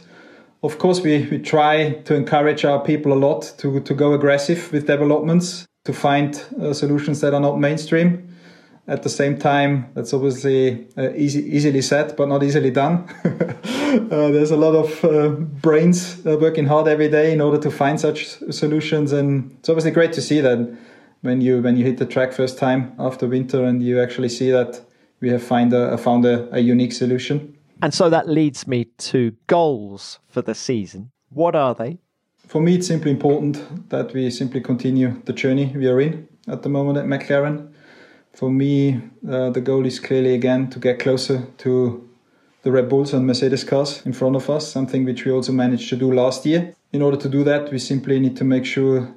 of 0.65 0.79
course, 0.79 1.03
we, 1.03 1.27
we 1.31 1.39
try 1.41 1.91
to 2.07 2.15
encourage 2.15 2.65
our 2.65 2.83
people 2.83 3.13
a 3.13 3.21
lot 3.21 3.53
to, 3.59 3.81
to 3.81 3.95
go 3.95 4.15
aggressive 4.15 4.73
with 4.73 4.87
developments, 4.87 5.67
to 5.85 5.93
find 5.93 6.43
uh, 6.59 6.73
solutions 6.73 7.21
that 7.21 7.35
are 7.35 7.41
not 7.41 7.61
mainstream. 7.61 8.34
At 8.87 9.03
the 9.03 9.09
same 9.09 9.39
time, 9.39 9.91
that's 9.95 10.13
obviously 10.13 10.87
uh, 10.99 11.11
easy, 11.15 11.41
easily 11.41 11.81
said, 11.81 12.17
but 12.17 12.29
not 12.29 12.43
easily 12.43 12.71
done. 12.71 13.09
uh, 13.25 14.29
there's 14.31 14.51
a 14.51 14.57
lot 14.57 14.75
of 14.75 15.05
uh, 15.05 15.29
brains 15.29 16.25
uh, 16.27 16.37
working 16.39 16.67
hard 16.67 16.87
every 16.87 17.09
day 17.09 17.33
in 17.33 17.41
order 17.41 17.59
to 17.59 17.71
find 17.71 17.99
such 17.99 18.27
solutions, 18.51 19.13
and 19.13 19.57
it's 19.59 19.71
obviously 19.71 19.91
great 19.91 20.13
to 20.13 20.21
see 20.21 20.41
that 20.41 20.77
when 21.23 21.41
you 21.41 21.63
when 21.63 21.79
you 21.79 21.85
hit 21.85 21.97
the 21.97 22.05
track 22.05 22.33
first 22.33 22.59
time 22.59 22.93
after 22.99 23.27
winter, 23.27 23.65
and 23.65 23.83
you 23.83 24.03
actually 24.03 24.29
see 24.29 24.51
that 24.51 24.83
we 25.21 25.31
have 25.31 25.43
find 25.43 25.73
a, 25.73 25.97
found 25.97 26.27
a, 26.27 26.55
a 26.55 26.61
unique 26.61 26.93
solution. 26.93 27.57
And 27.81 27.95
so 27.95 28.11
that 28.11 28.29
leads 28.29 28.67
me 28.67 28.85
to 28.99 29.35
goals 29.47 30.19
for 30.29 30.43
the 30.43 30.55
season. 30.55 31.11
What 31.31 31.57
are 31.57 31.75
they? 31.75 31.99
for 32.47 32.61
me, 32.61 32.77
it's 32.77 32.87
simply 32.87 33.11
important 33.11 33.91
that 33.91 34.13
we 34.13 34.31
simply 34.31 34.61
continue 34.61 35.21
the 35.25 35.33
journey 35.33 35.73
we 35.75 35.89
are 35.89 36.01
in 36.01 36.29
at 36.47 36.63
the 36.63 36.69
moment 36.69 36.99
at 36.99 37.07
McLaren. 37.07 37.73
For 38.35 38.51
me, 38.51 39.01
uh, 39.29 39.51
the 39.51 39.61
goal 39.61 39.87
is 39.87 40.01
clearly 40.01 40.35
again 40.35 40.69
to 40.71 40.81
get 40.81 40.99
closer 40.99 41.47
to 41.59 42.09
the 42.63 42.73
Red 42.73 42.89
Bulls 42.89 43.15
and 43.15 43.27
Mercedes 43.27 43.63
cars 43.63 44.05
in 44.05 44.13
front 44.13 44.35
of 44.35 44.51
us, 44.51 44.67
something 44.67 45.05
which 45.05 45.25
we 45.25 45.31
also 45.31 45.53
managed 45.53 45.89
to 45.91 45.97
do 45.97 46.13
last 46.13 46.45
year. 46.45 46.75
In 46.93 47.01
order 47.01 47.17
to 47.17 47.29
do 47.29 47.45
that, 47.45 47.71
we 47.71 47.79
simply 47.79 48.19
need 48.19 48.37
to 48.37 48.45
make 48.45 48.65
sure 48.65 49.15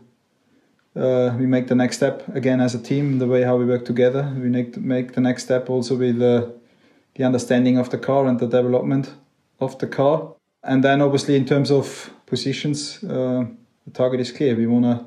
uh, 0.95 1.35
we 1.39 1.47
make 1.47 1.67
the 1.67 1.75
next 1.75 1.97
step 1.97 2.27
again 2.35 2.61
as 2.61 2.75
a 2.75 2.79
team, 2.79 3.17
the 3.17 3.25
way 3.25 3.41
how 3.41 3.55
we 3.55 3.65
work 3.65 3.85
together. 3.85 4.31
We 4.35 4.49
make 4.49 4.73
to 4.73 4.79
make 4.79 5.13
the 5.13 5.21
next 5.21 5.43
step 5.43 5.69
also 5.69 5.95
with 5.95 6.21
uh, 6.21 6.49
the 7.15 7.23
understanding 7.23 7.77
of 7.79 7.89
the 7.89 7.97
car 7.97 8.27
and 8.27 8.39
the 8.39 8.47
development 8.47 9.13
of 9.59 9.79
the 9.79 9.87
car. 9.87 10.33
And 10.63 10.83
then 10.83 11.01
obviously 11.01 11.35
in 11.35 11.45
terms 11.45 11.71
of 11.71 12.11
positions, 12.27 13.03
uh, 13.03 13.45
the 13.85 13.91
target 13.93 14.19
is 14.19 14.31
clear. 14.31 14.55
We 14.55 14.67
want 14.67 14.85
to 14.85 15.05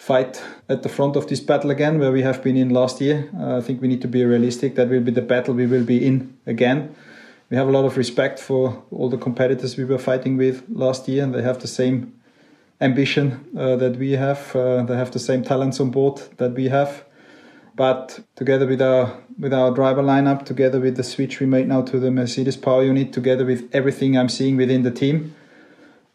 fight 0.00 0.42
at 0.70 0.82
the 0.82 0.88
front 0.88 1.14
of 1.14 1.26
this 1.26 1.40
battle 1.40 1.70
again, 1.70 1.98
where 1.98 2.10
we 2.10 2.22
have 2.22 2.42
been 2.42 2.56
in 2.56 2.70
last 2.70 3.02
year. 3.02 3.28
Uh, 3.38 3.58
I 3.58 3.60
think 3.60 3.82
we 3.82 3.88
need 3.88 4.00
to 4.00 4.08
be 4.08 4.24
realistic. 4.24 4.74
That 4.74 4.88
will 4.88 5.02
be 5.02 5.10
the 5.10 5.20
battle 5.20 5.52
we 5.52 5.66
will 5.66 5.84
be 5.84 6.06
in 6.06 6.38
again. 6.46 6.96
We 7.50 7.58
have 7.58 7.68
a 7.68 7.70
lot 7.70 7.84
of 7.84 7.98
respect 7.98 8.40
for 8.40 8.82
all 8.90 9.10
the 9.10 9.18
competitors 9.18 9.76
we 9.76 9.84
were 9.84 9.98
fighting 9.98 10.38
with 10.38 10.64
last 10.70 11.06
year, 11.06 11.22
and 11.22 11.34
they 11.34 11.42
have 11.42 11.58
the 11.60 11.68
same 11.68 12.14
ambition 12.80 13.46
uh, 13.58 13.76
that 13.76 13.96
we 13.96 14.12
have. 14.12 14.56
Uh, 14.56 14.84
they 14.84 14.96
have 14.96 15.10
the 15.10 15.18
same 15.18 15.42
talents 15.42 15.80
on 15.80 15.90
board 15.90 16.22
that 16.38 16.54
we 16.54 16.68
have. 16.68 17.04
But 17.76 18.20
together 18.36 18.66
with 18.66 18.80
our 18.80 19.18
with 19.38 19.52
our 19.52 19.70
driver 19.70 20.02
lineup, 20.02 20.46
together 20.46 20.80
with 20.80 20.96
the 20.96 21.04
switch 21.04 21.40
we 21.40 21.46
made 21.46 21.68
now 21.68 21.82
to 21.82 22.00
the 22.00 22.10
Mercedes 22.10 22.56
power 22.56 22.84
unit, 22.84 23.12
together 23.12 23.44
with 23.44 23.68
everything 23.74 24.16
I'm 24.16 24.30
seeing 24.30 24.56
within 24.56 24.82
the 24.82 24.90
team, 24.90 25.34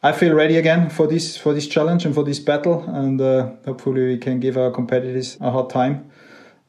I 0.04 0.12
feel 0.12 0.34
ready 0.34 0.58
again 0.58 0.90
for 0.90 1.08
this 1.08 1.38
for 1.38 1.54
this 1.54 1.68
challenge 1.68 2.06
and 2.06 2.14
for 2.14 2.24
this 2.24 2.40
battle, 2.40 2.84
and 2.88 3.20
uh, 3.20 3.52
hopefully 3.66 4.06
we 4.08 4.18
can 4.18 4.40
give 4.40 4.58
our 4.58 4.72
competitors 4.72 5.38
a 5.42 5.52
hard 5.52 5.70
time. 5.70 6.12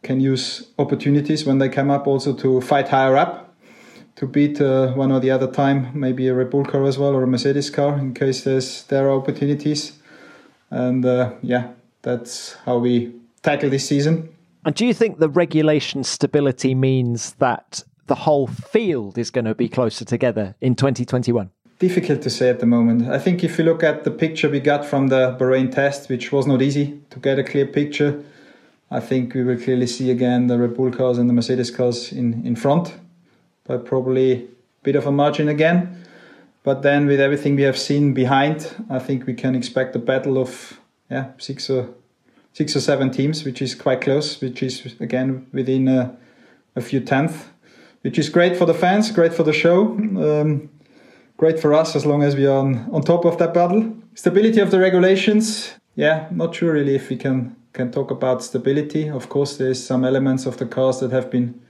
Can 0.02 0.20
use 0.20 0.68
opportunities 0.78 1.44
when 1.44 1.58
they 1.58 1.68
come 1.68 1.90
up 1.90 2.06
also 2.06 2.34
to 2.34 2.60
fight 2.60 2.88
higher 2.88 3.16
up, 3.16 3.54
to 4.16 4.26
beat 4.26 4.60
uh, 4.60 4.92
one 4.94 5.12
or 5.12 5.20
the 5.20 5.30
other 5.30 5.50
time, 5.50 5.90
maybe 5.94 6.28
a 6.28 6.34
Red 6.34 6.50
Bull 6.50 6.64
car 6.64 6.84
as 6.84 6.98
well 6.98 7.14
or 7.14 7.22
a 7.22 7.26
Mercedes 7.26 7.70
car 7.70 7.98
in 7.98 8.14
case 8.14 8.44
there's 8.44 8.84
there 8.84 9.08
are 9.08 9.12
opportunities. 9.12 9.98
And 10.70 11.04
uh, 11.04 11.32
yeah, 11.42 11.72
that's 12.02 12.54
how 12.64 12.78
we 12.78 13.14
tackle 13.42 13.70
this 13.70 13.86
season. 13.86 14.34
And 14.64 14.74
do 14.74 14.84
you 14.84 14.94
think 14.94 15.18
the 15.18 15.28
regulation 15.28 16.02
stability 16.02 16.74
means 16.74 17.34
that 17.34 17.84
the 18.06 18.14
whole 18.14 18.46
field 18.46 19.18
is 19.18 19.30
going 19.30 19.44
to 19.44 19.54
be 19.54 19.68
closer 19.68 20.04
together 20.04 20.56
in 20.60 20.74
2021? 20.74 21.50
Difficult 21.78 22.22
to 22.22 22.30
say 22.30 22.48
at 22.48 22.60
the 22.60 22.66
moment. 22.66 23.06
I 23.10 23.18
think 23.18 23.44
if 23.44 23.58
you 23.58 23.64
look 23.64 23.82
at 23.82 24.04
the 24.04 24.10
picture 24.10 24.48
we 24.48 24.60
got 24.60 24.86
from 24.86 25.08
the 25.08 25.36
Bahrain 25.38 25.70
test, 25.70 26.08
which 26.08 26.32
was 26.32 26.46
not 26.46 26.62
easy 26.62 26.98
to 27.10 27.18
get 27.18 27.38
a 27.38 27.44
clear 27.44 27.66
picture, 27.66 28.24
I 28.90 29.00
think 29.00 29.34
we 29.34 29.42
will 29.42 29.60
clearly 29.60 29.86
see 29.86 30.10
again 30.10 30.46
the 30.46 30.56
Red 30.58 30.74
Bull 30.74 30.90
cars 30.90 31.18
and 31.18 31.28
the 31.28 31.34
Mercedes 31.34 31.70
cars 31.70 32.12
in, 32.12 32.46
in 32.46 32.56
front, 32.56 32.94
by 33.64 33.76
probably 33.76 34.44
a 34.44 34.46
bit 34.84 34.96
of 34.96 35.06
a 35.06 35.12
margin 35.12 35.48
again. 35.48 36.02
But 36.62 36.80
then 36.80 37.06
with 37.06 37.20
everything 37.20 37.56
we 37.56 37.62
have 37.62 37.76
seen 37.76 38.14
behind, 38.14 38.74
I 38.88 38.98
think 38.98 39.26
we 39.26 39.34
can 39.34 39.54
expect 39.54 39.94
a 39.96 39.98
battle 39.98 40.38
of 40.38 40.80
yeah 41.10 41.32
six 41.36 41.68
or 41.68 41.90
six 42.54 42.74
or 42.74 42.80
seven 42.80 43.10
teams, 43.10 43.44
which 43.44 43.60
is 43.60 43.74
quite 43.74 44.00
close, 44.00 44.40
which 44.40 44.62
is 44.62 44.96
again 44.98 45.46
within 45.52 45.88
a, 45.88 46.16
a 46.74 46.80
few 46.80 47.00
tenths, 47.00 47.44
which 48.00 48.18
is 48.18 48.30
great 48.30 48.56
for 48.56 48.64
the 48.64 48.72
fans, 48.72 49.10
great 49.10 49.34
for 49.34 49.42
the 49.42 49.52
show. 49.52 49.88
Um, 49.88 50.70
great 51.36 51.60
for 51.60 51.74
us 51.74 51.94
as 51.94 52.06
long 52.06 52.22
as 52.22 52.34
we 52.34 52.46
are 52.46 52.58
on, 52.58 52.88
on 52.92 53.02
top 53.02 53.24
of 53.24 53.38
that 53.38 53.52
battle. 53.52 53.94
Stability 54.14 54.60
of 54.60 54.70
the 54.70 54.78
regulations, 54.78 55.74
yeah, 55.94 56.28
not 56.30 56.54
sure 56.54 56.72
really 56.72 56.94
if 56.94 57.08
we 57.10 57.16
can 57.16 57.56
can 57.72 57.92
talk 57.92 58.10
about 58.10 58.42
stability. 58.42 59.08
Of 59.08 59.28
course, 59.28 59.58
there's 59.58 59.84
some 59.84 60.04
elements 60.04 60.46
of 60.46 60.56
the 60.56 60.64
cars 60.64 61.00
that 61.00 61.12
have 61.12 61.30
been 61.30 61.60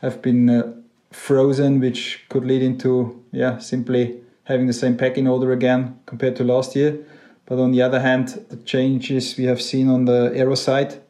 have 0.00 0.22
been 0.22 0.48
uh, 0.48 0.72
frozen, 1.10 1.80
which 1.80 2.24
could 2.30 2.44
lead 2.44 2.62
into 2.62 3.22
yeah 3.32 3.58
simply 3.58 4.20
having 4.44 4.66
the 4.66 4.72
same 4.72 4.96
packing 4.96 5.28
order 5.28 5.52
again 5.52 6.00
compared 6.06 6.36
to 6.36 6.44
last 6.44 6.74
year. 6.74 6.98
But 7.46 7.58
on 7.58 7.72
the 7.72 7.82
other 7.82 8.00
hand, 8.00 8.28
the 8.48 8.56
changes 8.56 9.36
we 9.36 9.44
have 9.44 9.60
seen 9.60 9.88
on 9.88 10.06
the 10.06 10.32
aero 10.34 10.54
side, 10.54 11.00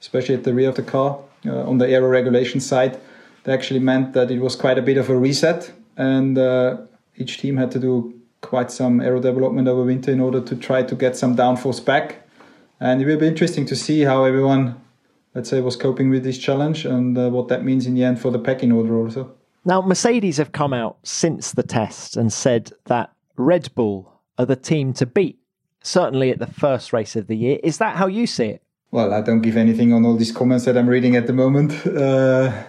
especially 0.00 0.34
at 0.36 0.44
the 0.44 0.54
rear 0.54 0.68
of 0.68 0.76
the 0.76 0.82
car, 0.82 1.18
uh, 1.46 1.68
on 1.68 1.78
the 1.78 1.88
aero 1.88 2.08
regulation 2.08 2.60
side, 2.60 2.98
they 3.44 3.52
actually 3.52 3.80
meant 3.80 4.12
that 4.14 4.30
it 4.30 4.40
was 4.40 4.56
quite 4.56 4.78
a 4.78 4.82
bit 4.82 4.96
of 4.96 5.10
a 5.10 5.16
reset 5.16 5.72
and 5.96 6.38
uh, 6.38 6.78
each 7.20 7.38
team 7.38 7.56
had 7.56 7.70
to 7.72 7.78
do 7.78 8.20
quite 8.40 8.70
some 8.70 9.00
aero 9.00 9.20
development 9.20 9.68
over 9.68 9.84
winter 9.84 10.10
in 10.10 10.20
order 10.20 10.40
to 10.40 10.56
try 10.56 10.82
to 10.82 10.94
get 10.94 11.16
some 11.16 11.36
downforce 11.36 11.84
back. 11.84 12.26
And 12.80 13.02
it 13.02 13.06
will 13.06 13.18
be 13.18 13.26
interesting 13.26 13.66
to 13.66 13.76
see 13.76 14.02
how 14.02 14.24
everyone, 14.24 14.80
let's 15.34 15.50
say, 15.50 15.60
was 15.60 15.76
coping 15.76 16.08
with 16.08 16.24
this 16.24 16.38
challenge 16.38 16.86
and 16.86 17.16
uh, 17.18 17.28
what 17.28 17.48
that 17.48 17.64
means 17.64 17.86
in 17.86 17.94
the 17.94 18.04
end 18.04 18.20
for 18.20 18.30
the 18.30 18.38
packing 18.38 18.72
order 18.72 18.96
also. 18.96 19.34
Now, 19.64 19.82
Mercedes 19.82 20.38
have 20.38 20.52
come 20.52 20.72
out 20.72 20.96
since 21.02 21.52
the 21.52 21.62
test 21.62 22.16
and 22.16 22.32
said 22.32 22.72
that 22.86 23.12
Red 23.36 23.74
Bull 23.74 24.20
are 24.38 24.46
the 24.46 24.56
team 24.56 24.94
to 24.94 25.04
beat, 25.04 25.38
certainly 25.82 26.30
at 26.30 26.38
the 26.38 26.46
first 26.46 26.94
race 26.94 27.14
of 27.14 27.26
the 27.26 27.36
year. 27.36 27.58
Is 27.62 27.76
that 27.76 27.96
how 27.96 28.06
you 28.06 28.26
see 28.26 28.46
it? 28.46 28.62
Well, 28.90 29.12
I 29.12 29.20
don't 29.20 29.42
give 29.42 29.58
anything 29.58 29.92
on 29.92 30.04
all 30.06 30.16
these 30.16 30.32
comments 30.32 30.64
that 30.64 30.78
I'm 30.78 30.88
reading 30.88 31.14
at 31.16 31.26
the 31.26 31.32
moment. 31.32 31.74
Uh, 31.86 32.64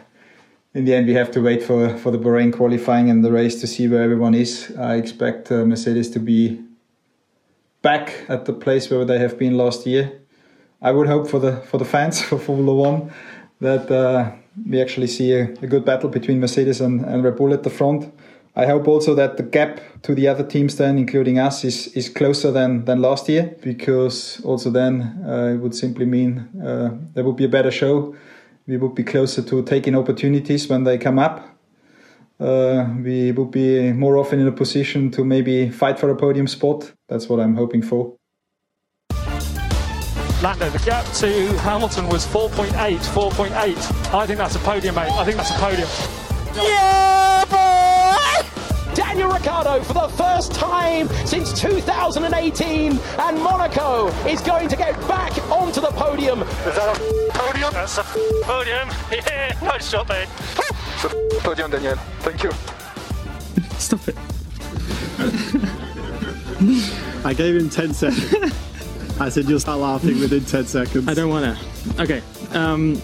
in 0.73 0.85
the 0.85 0.93
end, 0.93 1.07
we 1.07 1.13
have 1.13 1.31
to 1.31 1.41
wait 1.41 1.63
for 1.63 1.97
for 1.97 2.11
the 2.11 2.17
Bahrain 2.17 2.53
qualifying 2.53 3.09
and 3.09 3.23
the 3.23 3.31
race 3.31 3.59
to 3.61 3.67
see 3.67 3.87
where 3.87 4.03
everyone 4.03 4.33
is. 4.33 4.71
I 4.77 4.95
expect 4.95 5.51
uh, 5.51 5.65
Mercedes 5.65 6.09
to 6.11 6.19
be 6.19 6.61
back 7.81 8.25
at 8.29 8.45
the 8.45 8.53
place 8.53 8.89
where 8.89 9.05
they 9.05 9.19
have 9.19 9.37
been 9.37 9.57
last 9.57 9.85
year. 9.85 10.21
I 10.81 10.91
would 10.91 11.07
hope 11.07 11.27
for 11.29 11.39
the 11.39 11.57
for 11.69 11.77
the 11.77 11.85
fans 11.85 12.21
for 12.27 12.37
Formula 12.37 12.73
One 12.73 13.11
that 13.59 13.91
uh, 13.91 14.31
we 14.69 14.81
actually 14.81 15.07
see 15.07 15.33
a, 15.33 15.43
a, 15.61 15.67
good 15.67 15.85
battle 15.85 16.09
between 16.09 16.39
Mercedes 16.39 16.81
and, 16.81 17.05
and 17.05 17.23
Red 17.23 17.35
Bull 17.35 17.53
at 17.53 17.63
the 17.63 17.69
front. 17.69 18.11
I 18.55 18.65
hope 18.65 18.87
also 18.87 19.13
that 19.15 19.37
the 19.37 19.43
gap 19.43 19.79
to 20.01 20.15
the 20.15 20.27
other 20.27 20.43
teams 20.43 20.75
then, 20.75 20.97
including 20.97 21.37
us, 21.37 21.63
is, 21.63 21.87
is 21.95 22.09
closer 22.09 22.51
than, 22.51 22.83
than 22.85 23.01
last 23.01 23.29
year 23.29 23.55
because 23.61 24.41
also 24.43 24.71
then 24.71 25.23
uh, 25.25 25.53
it 25.53 25.57
would 25.57 25.75
simply 25.75 26.05
mean 26.05 26.49
uh, 26.61 26.89
there 27.13 27.23
would 27.23 27.37
be 27.37 27.45
a 27.45 27.49
better 27.49 27.71
show 27.71 28.15
we 28.67 28.77
would 28.77 28.95
be 28.95 29.03
closer 29.03 29.41
to 29.41 29.63
taking 29.63 29.95
opportunities 29.95 30.67
when 30.67 30.83
they 30.83 30.97
come 30.97 31.19
up. 31.19 31.47
Uh, 32.39 32.87
we 33.03 33.31
would 33.31 33.51
be 33.51 33.91
more 33.93 34.17
often 34.17 34.39
in 34.39 34.47
a 34.47 34.51
position 34.51 35.11
to 35.11 35.23
maybe 35.23 35.69
fight 35.69 35.99
for 35.99 36.09
a 36.09 36.15
podium 36.15 36.47
spot. 36.47 36.91
That's 37.07 37.29
what 37.29 37.39
I'm 37.39 37.55
hoping 37.55 37.81
for. 37.81 38.15
Lando, 40.41 40.67
the 40.71 40.81
gap 40.83 41.05
to 41.17 41.27
Hamilton 41.59 42.09
was 42.09 42.25
4.8, 42.25 42.97
4.8. 42.97 44.13
I 44.13 44.25
think 44.25 44.39
that's 44.39 44.55
a 44.55 44.59
podium, 44.59 44.95
mate. 44.95 45.11
I 45.11 45.23
think 45.23 45.37
that's 45.37 45.51
a 45.51 45.59
podium. 45.59 45.87
Yeah, 46.55 47.45
boy! 47.45 47.80
Daniel 48.93 49.29
Ricciardo 49.31 49.81
for 49.83 49.93
the 49.93 50.07
first 50.09 50.53
time 50.53 51.07
since 51.25 51.59
2018, 51.59 52.99
and 53.19 53.37
Monaco 53.41 54.07
is 54.27 54.41
going 54.41 54.67
to 54.67 54.75
get 54.75 54.99
back 55.07 55.31
onto 55.49 55.79
the 55.79 55.91
podium. 55.91 56.41
Is 56.41 56.75
that 56.75 56.97
a 56.97 57.31
podium? 57.31 57.73
That's 57.73 57.97
a 57.97 58.03
podium. 58.43 58.89
Yeah, 59.11 59.57
nice 59.61 59.89
shot, 59.89 60.09
mate. 60.09 60.27
It's 60.57 61.03
a 61.05 61.09
podium, 61.41 61.71
Daniel. 61.71 61.95
Thank 62.19 62.43
you. 62.43 62.51
Stop 63.77 64.07
it. 64.07 64.15
I 67.25 67.33
gave 67.33 67.55
him 67.55 67.69
10 67.69 67.93
seconds. 67.93 68.53
I 69.19 69.29
said 69.29 69.45
you'll 69.45 69.59
start 69.59 69.79
laughing 69.79 70.19
within 70.19 70.43
10 70.43 70.65
seconds. 70.65 71.07
I 71.07 71.13
don't 71.13 71.29
want 71.29 71.57
to. 71.57 72.01
Okay. 72.01 72.21
Um... 72.51 73.01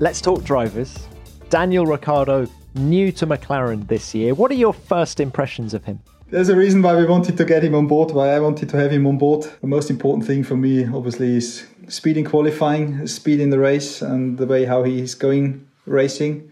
Let's 0.00 0.20
talk 0.20 0.42
drivers. 0.42 1.06
Daniel 1.48 1.86
Ricciardo, 1.86 2.46
new 2.74 3.12
to 3.12 3.26
McLaren 3.26 3.88
this 3.88 4.14
year. 4.14 4.34
What 4.34 4.50
are 4.50 4.54
your 4.54 4.72
first 4.72 5.20
impressions 5.20 5.74
of 5.74 5.84
him? 5.84 6.00
There's 6.28 6.48
a 6.48 6.56
reason 6.56 6.80
why 6.80 6.96
we 6.96 7.04
wanted 7.04 7.36
to 7.36 7.44
get 7.44 7.62
him 7.62 7.74
on 7.74 7.86
board, 7.86 8.12
why 8.12 8.30
I 8.30 8.40
wanted 8.40 8.70
to 8.70 8.78
have 8.78 8.90
him 8.90 9.06
on 9.06 9.18
board. 9.18 9.44
The 9.60 9.66
most 9.66 9.90
important 9.90 10.26
thing 10.26 10.44
for 10.44 10.56
me, 10.56 10.86
obviously, 10.86 11.36
is 11.36 11.66
speed 11.88 12.16
in 12.16 12.24
qualifying, 12.24 13.06
speed 13.06 13.38
in 13.38 13.50
the 13.50 13.58
race, 13.58 14.00
and 14.00 14.38
the 14.38 14.46
way 14.46 14.64
how 14.64 14.82
he's 14.82 15.14
going 15.14 15.68
racing. 15.84 16.50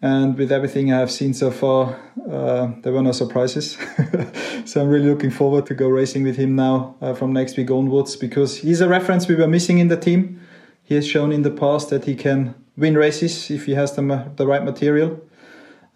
And 0.00 0.38
with 0.38 0.52
everything 0.52 0.92
I 0.92 1.00
have 1.00 1.10
seen 1.10 1.34
so 1.34 1.50
far, 1.50 1.98
uh, 2.30 2.72
there 2.82 2.92
were 2.92 3.02
no 3.02 3.12
surprises. 3.12 3.78
so 4.64 4.82
I'm 4.82 4.88
really 4.88 5.08
looking 5.08 5.30
forward 5.30 5.66
to 5.66 5.74
go 5.74 5.88
racing 5.88 6.22
with 6.22 6.36
him 6.36 6.54
now 6.54 6.94
uh, 7.00 7.14
from 7.14 7.32
next 7.32 7.56
week 7.56 7.70
onwards 7.70 8.16
because 8.16 8.58
he's 8.58 8.80
a 8.80 8.88
reference 8.88 9.26
we 9.26 9.34
were 9.34 9.48
missing 9.48 9.78
in 9.78 9.88
the 9.88 9.96
team. 9.96 10.40
He 10.84 10.94
has 10.94 11.06
shown 11.06 11.32
in 11.32 11.42
the 11.42 11.50
past 11.50 11.90
that 11.90 12.04
he 12.04 12.14
can 12.14 12.54
win 12.78 12.96
races 12.96 13.50
if 13.50 13.66
he 13.66 13.74
has 13.74 13.92
the, 13.92 14.30
the 14.36 14.46
right 14.46 14.64
material. 14.64 15.20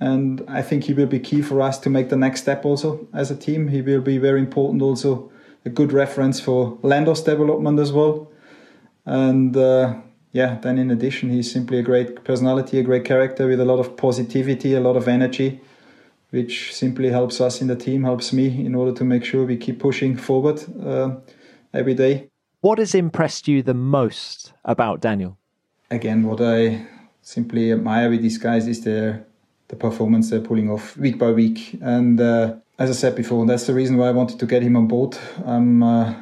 And 0.01 0.43
I 0.49 0.63
think 0.63 0.85
he 0.85 0.95
will 0.95 1.07
be 1.07 1.21
key 1.21 1.43
for 1.43 1.61
us 1.61 1.79
to 1.79 1.91
make 1.91 2.09
the 2.09 2.17
next 2.17 2.41
step 2.43 2.65
also 2.65 3.07
as 3.15 3.31
a 3.31 3.37
team. 3.37 3.69
He 3.69 3.83
will 3.83 4.01
be 4.01 4.19
very 4.19 4.41
important 4.41 4.83
also, 4.83 5.31
a 5.65 5.71
good 5.71 5.93
reference 5.93 6.41
for 6.41 6.77
Lando's 6.83 7.23
development 7.23 7.79
as 7.79 7.93
well. 7.93 8.29
And 9.07 9.57
uh, 9.57 9.95
yeah, 10.33 10.59
then 10.61 10.79
in 10.79 10.91
addition, 10.91 11.31
he's 11.31 11.53
simply 11.53 11.79
a 11.79 11.83
great 11.83 12.25
personality, 12.25 12.79
a 12.79 12.83
great 12.83 13.05
character 13.05 13.47
with 13.47 13.61
a 13.61 13.65
lot 13.65 13.79
of 13.79 13.97
positivity, 13.97 14.75
a 14.75 14.81
lot 14.81 14.97
of 14.97 15.07
energy. 15.07 15.61
which 16.33 16.75
simply 16.75 17.11
helps 17.11 17.43
us 17.43 17.61
in 17.61 17.69
the 17.69 17.77
team, 17.77 18.05
helps 18.05 18.33
me 18.33 18.65
in 18.65 18.75
order 18.75 18.93
to 18.93 19.05
make 19.05 19.23
sure 19.23 19.45
we 19.45 19.57
keep 19.57 19.79
pushing 19.79 20.17
forward 20.17 20.65
uh, 20.83 21.15
every 21.75 21.93
day. 21.93 22.29
What 22.63 22.79
has 22.79 22.95
impressed 22.95 23.49
you 23.49 23.63
the 23.63 23.75
most 23.75 24.55
about 24.65 25.01
Daniel? 25.03 25.37
Again, 25.93 26.23
what 26.23 26.41
I 26.41 26.87
simply 27.21 27.71
admire 27.71 28.09
with 28.09 28.23
these 28.23 28.39
guys 28.39 28.67
is 28.67 28.83
their 28.83 29.27
the 29.69 29.77
performance 29.77 30.31
they're 30.31 30.41
pulling 30.41 30.71
off 30.71 30.97
week 30.97 31.19
by 31.19 31.31
week. 31.33 31.79
And 31.83 32.19
uh, 32.19 32.55
as 32.79 32.89
I 32.89 32.95
said 32.95 33.15
before, 33.15 33.45
that's 33.45 33.67
the 33.67 33.75
reason 33.75 33.99
why 33.99 34.09
I 34.09 34.13
wanted 34.13 34.39
to 34.41 34.47
get 34.47 34.63
him 34.63 34.75
on 34.75 34.87
board. 34.87 35.19
I'm 35.45 35.83
uh, 35.83 36.15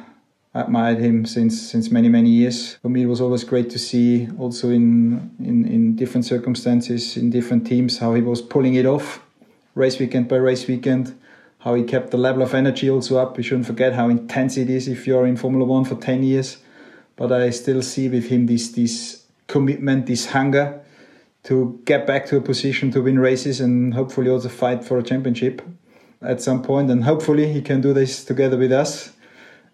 admired 0.53 0.99
him 0.99 1.25
since 1.25 1.71
since 1.71 1.89
many 1.89 2.09
many 2.09 2.29
years. 2.29 2.75
For 2.81 2.89
me, 2.89 3.03
it 3.03 3.05
was 3.05 3.21
always 3.21 3.45
great 3.45 3.69
to 3.69 3.79
see 3.79 4.27
also 4.37 4.69
in 4.69 5.31
in, 5.39 5.65
in 5.65 5.95
different 5.95 6.25
circumstances 6.25 7.15
in 7.15 7.29
different 7.29 7.65
teams 7.65 7.99
how 7.99 8.13
he 8.13 8.21
was 8.21 8.41
pulling 8.41 8.75
it 8.75 8.85
off, 8.85 9.21
race 9.73 9.99
weekend 9.99 10.27
by 10.27 10.35
race 10.35 10.67
weekend. 10.67 11.15
How 11.59 11.75
he 11.75 11.83
kept 11.83 12.11
the 12.11 12.17
level 12.17 12.41
of 12.41 12.53
energy 12.53 12.89
also 12.89 13.19
up. 13.19 13.37
We 13.37 13.43
shouldn't 13.43 13.67
forget 13.67 13.93
how 13.93 14.09
intense 14.09 14.57
it 14.57 14.69
is 14.69 14.89
if 14.89 15.07
you're 15.07 15.25
in 15.27 15.37
Formula 15.37 15.63
One 15.63 15.85
for 15.85 15.95
ten 15.95 16.23
years. 16.23 16.57
But 17.15 17.31
I 17.31 17.51
still 17.51 17.81
see 17.81 18.09
with 18.09 18.27
him 18.27 18.47
this 18.47 18.71
this 18.73 19.20
commitment, 19.51 20.05
this 20.05 20.27
hunger 20.27 20.81
to 21.43 21.81
get 21.85 22.07
back 22.07 22.25
to 22.27 22.37
a 22.37 22.41
position 22.41 22.91
to 22.91 23.01
win 23.01 23.19
races 23.19 23.59
and 23.59 23.93
hopefully 23.93 24.29
also 24.29 24.49
fight 24.49 24.83
for 24.83 24.97
a 24.97 25.03
championship 25.03 25.61
at 26.21 26.41
some 26.41 26.61
point. 26.61 26.89
And 26.89 27.03
hopefully 27.03 27.51
he 27.51 27.61
can 27.61 27.81
do 27.81 27.93
this 27.93 28.23
together 28.23 28.57
with 28.57 28.71
us 28.71 29.13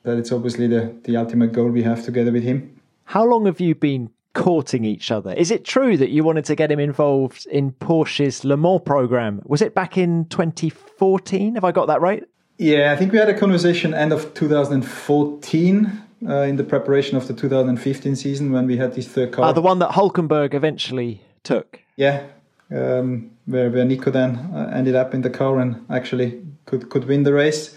that 0.03 0.17
it's 0.17 0.31
obviously 0.31 0.67
the, 0.67 0.95
the 1.03 1.17
ultimate 1.17 1.51
goal 1.51 1.69
we 1.69 1.83
have 1.83 2.03
together 2.03 2.31
with 2.31 2.43
him. 2.43 2.79
How 3.03 3.25
long 3.25 3.45
have 3.45 3.59
you 3.59 3.75
been 3.75 4.09
courting 4.33 4.85
each 4.85 5.11
other? 5.11 5.33
Is 5.33 5.51
it 5.51 5.65
true 5.65 5.97
that 5.97 6.09
you 6.09 6.23
wanted 6.23 6.45
to 6.45 6.55
get 6.55 6.71
him 6.71 6.79
involved 6.79 7.45
in 7.47 7.71
Porsche's 7.71 8.45
Le 8.45 8.55
Mans 8.55 8.81
program? 8.85 9.41
Was 9.45 9.61
it 9.61 9.75
back 9.75 9.97
in 9.97 10.25
2014? 10.25 11.55
Have 11.55 11.63
I 11.63 11.71
got 11.71 11.87
that 11.87 12.01
right? 12.01 12.23
Yeah, 12.57 12.91
I 12.91 12.95
think 12.95 13.11
we 13.11 13.19
had 13.19 13.29
a 13.29 13.37
conversation 13.37 13.93
end 13.93 14.13
of 14.13 14.33
2014 14.33 16.03
uh, 16.25 16.41
in 16.41 16.55
the 16.55 16.63
preparation 16.63 17.17
of 17.17 17.27
the 17.27 17.33
2015 17.33 18.15
season 18.15 18.51
when 18.51 18.67
we 18.67 18.77
had 18.77 18.93
this 18.93 19.07
third 19.07 19.31
car. 19.31 19.45
Ah, 19.45 19.51
the 19.51 19.61
one 19.61 19.79
that 19.79 19.91
Hulkenberg 19.91 20.53
eventually 20.53 21.21
took. 21.43 21.81
Yeah, 21.95 22.25
um, 22.71 23.31
where 23.45 23.69
where 23.69 23.85
Nico 23.85 24.11
then 24.11 24.35
uh, 24.53 24.71
ended 24.73 24.95
up 24.95 25.13
in 25.13 25.21
the 25.21 25.29
car 25.29 25.59
and 25.59 25.85
actually 25.89 26.41
could 26.65 26.89
could 26.89 27.05
win 27.05 27.23
the 27.23 27.33
race. 27.33 27.75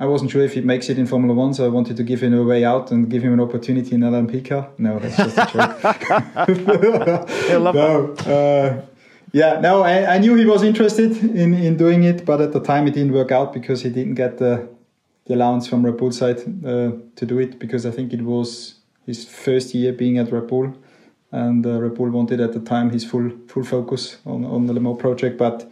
I 0.00 0.06
wasn't 0.06 0.30
sure 0.30 0.42
if 0.42 0.54
he 0.54 0.60
makes 0.60 0.88
it 0.88 0.96
in 0.96 1.06
Formula 1.06 1.34
One, 1.34 1.54
so 1.54 1.64
I 1.64 1.68
wanted 1.68 1.96
to 1.96 2.04
give 2.04 2.20
him 2.20 2.32
a 2.32 2.44
way 2.44 2.64
out 2.64 2.92
and 2.92 3.10
give 3.10 3.24
him 3.24 3.32
an 3.32 3.40
opportunity 3.40 3.96
in 3.96 4.02
LMP 4.02 4.44
car. 4.48 4.70
No, 4.78 5.00
that's 5.00 5.16
just 5.16 5.36
a 5.36 5.46
joke. 5.46 5.82
no, 7.74 8.14
uh, 8.32 8.82
yeah, 9.32 9.60
no, 9.60 9.82
I, 9.82 10.14
I, 10.14 10.18
knew 10.18 10.36
he 10.36 10.46
was 10.46 10.62
interested 10.62 11.16
in, 11.16 11.52
in 11.52 11.76
doing 11.76 12.04
it, 12.04 12.24
but 12.24 12.40
at 12.40 12.52
the 12.52 12.60
time 12.60 12.86
it 12.86 12.94
didn't 12.94 13.12
work 13.12 13.30
out 13.30 13.52
because 13.52 13.82
he 13.82 13.90
didn't 13.90 14.14
get 14.14 14.38
the, 14.38 14.68
the 15.28 15.34
allowance 15.34 15.68
from 15.68 15.84
Red 15.84 15.96
Bull 15.96 16.10
side 16.10 16.38
uh, 16.64 16.92
to 17.16 17.26
do 17.26 17.38
it 17.38 17.58
because 17.58 17.86
I 17.86 17.90
think 17.90 18.12
it 18.12 18.22
was 18.22 18.74
his 19.06 19.24
first 19.24 19.74
year 19.74 19.92
being 19.92 20.18
at 20.18 20.32
Red 20.32 20.48
Bull, 20.48 20.74
and 21.30 21.64
uh, 21.64 21.80
Red 21.80 21.94
Bull 21.94 22.10
wanted 22.10 22.40
at 22.40 22.52
the 22.52 22.60
time 22.60 22.90
his 22.90 23.04
full 23.04 23.30
full 23.46 23.64
focus 23.64 24.18
on 24.24 24.44
on 24.44 24.66
the 24.66 24.72
Le 24.72 24.80
Mans 24.80 24.98
project. 24.98 25.38
But 25.38 25.70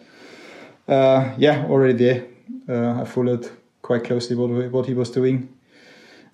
uh, 0.87 1.33
yeah, 1.39 1.67
already 1.69 1.95
there, 1.95 2.27
uh, 2.69 3.03
I 3.03 3.05
followed 3.05 3.51
quite 3.83 4.05
closely 4.05 4.37
what 4.37 4.71
what 4.71 4.87
he 4.87 4.95
was 4.95 5.11
doing 5.11 5.49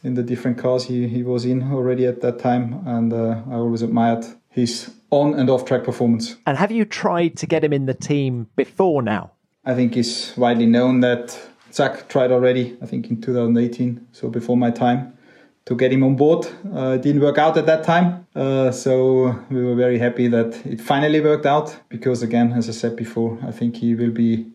in 0.04 0.14
the 0.14 0.22
different 0.22 0.58
cars 0.58 0.84
he, 0.84 1.06
he 1.06 1.22
was 1.22 1.44
in 1.44 1.72
already 1.72 2.06
at 2.06 2.20
that 2.20 2.38
time, 2.38 2.82
and 2.86 3.12
uh, 3.12 3.42
I 3.50 3.54
always 3.54 3.82
admired 3.82 4.24
his 4.48 4.90
on 5.10 5.34
and 5.34 5.48
off 5.48 5.64
track 5.64 5.84
performance. 5.84 6.36
And 6.46 6.58
have 6.58 6.72
you 6.72 6.84
tried 6.84 7.36
to 7.36 7.46
get 7.46 7.62
him 7.62 7.72
in 7.72 7.86
the 7.86 7.94
team 7.94 8.48
before 8.56 9.02
now? 9.02 9.30
I 9.64 9.74
think 9.74 9.96
it's 9.96 10.36
widely 10.36 10.66
known 10.66 11.00
that 11.00 11.38
Zak 11.72 12.08
tried 12.08 12.30
already. 12.30 12.76
I 12.82 12.86
think 12.86 13.10
in 13.10 13.20
2018, 13.20 14.08
so 14.12 14.28
before 14.28 14.56
my 14.56 14.70
time, 14.70 15.16
to 15.64 15.76
get 15.76 15.92
him 15.92 16.02
on 16.02 16.16
board. 16.16 16.46
Uh, 16.74 16.96
it 16.96 17.02
didn't 17.02 17.22
work 17.22 17.38
out 17.38 17.56
at 17.56 17.66
that 17.66 17.84
time, 17.84 18.26
uh, 18.34 18.70
so 18.72 19.38
we 19.48 19.64
were 19.64 19.76
very 19.76 19.98
happy 19.98 20.26
that 20.28 20.61
it 20.66 20.80
finally 20.80 21.20
worked 21.20 21.46
out. 21.46 21.76
Because 21.88 22.22
again, 22.22 22.52
as 22.52 22.68
I 22.68 22.72
said 22.72 22.96
before, 22.96 23.38
I 23.46 23.52
think 23.52 23.76
he 23.76 23.94
will 23.94 24.11
be 24.11 24.50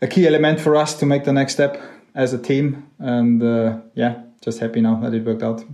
a 0.00 0.08
key 0.08 0.26
element 0.26 0.60
for 0.60 0.74
us 0.76 0.98
to 0.98 1.06
make 1.06 1.24
the 1.24 1.32
next 1.32 1.52
step 1.54 1.80
as 2.14 2.32
a 2.32 2.38
team. 2.38 2.88
And 2.98 3.42
uh, 3.42 3.78
yeah, 3.94 4.22
just 4.40 4.58
happy 4.58 4.80
now 4.80 4.96
that 4.96 5.14
it 5.14 5.24
worked 5.24 5.42
out. 5.42 5.64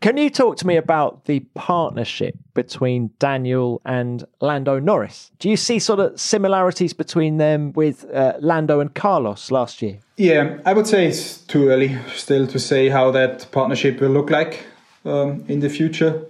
Can 0.00 0.16
you 0.16 0.30
talk 0.30 0.56
to 0.56 0.66
me 0.66 0.76
about 0.76 1.26
the 1.26 1.40
partnership 1.54 2.34
between 2.54 3.10
Daniel 3.18 3.82
and 3.84 4.24
Lando 4.40 4.78
Norris? 4.78 5.30
Do 5.38 5.50
you 5.50 5.56
see 5.56 5.78
sort 5.78 6.00
of 6.00 6.18
similarities 6.18 6.94
between 6.94 7.36
them 7.36 7.72
with 7.72 8.06
uh, 8.10 8.32
Lando 8.40 8.80
and 8.80 8.94
Carlos 8.94 9.50
last 9.50 9.82
year? 9.82 9.98
Yeah, 10.16 10.58
I 10.64 10.72
would 10.72 10.86
say 10.86 11.06
it's 11.06 11.38
too 11.38 11.68
early 11.68 11.98
still 12.14 12.46
to 12.46 12.58
say 12.58 12.88
how 12.88 13.10
that 13.10 13.50
partnership 13.52 14.00
will 14.00 14.10
look 14.10 14.30
like 14.30 14.64
um, 15.04 15.44
in 15.48 15.60
the 15.60 15.68
future 15.68 16.24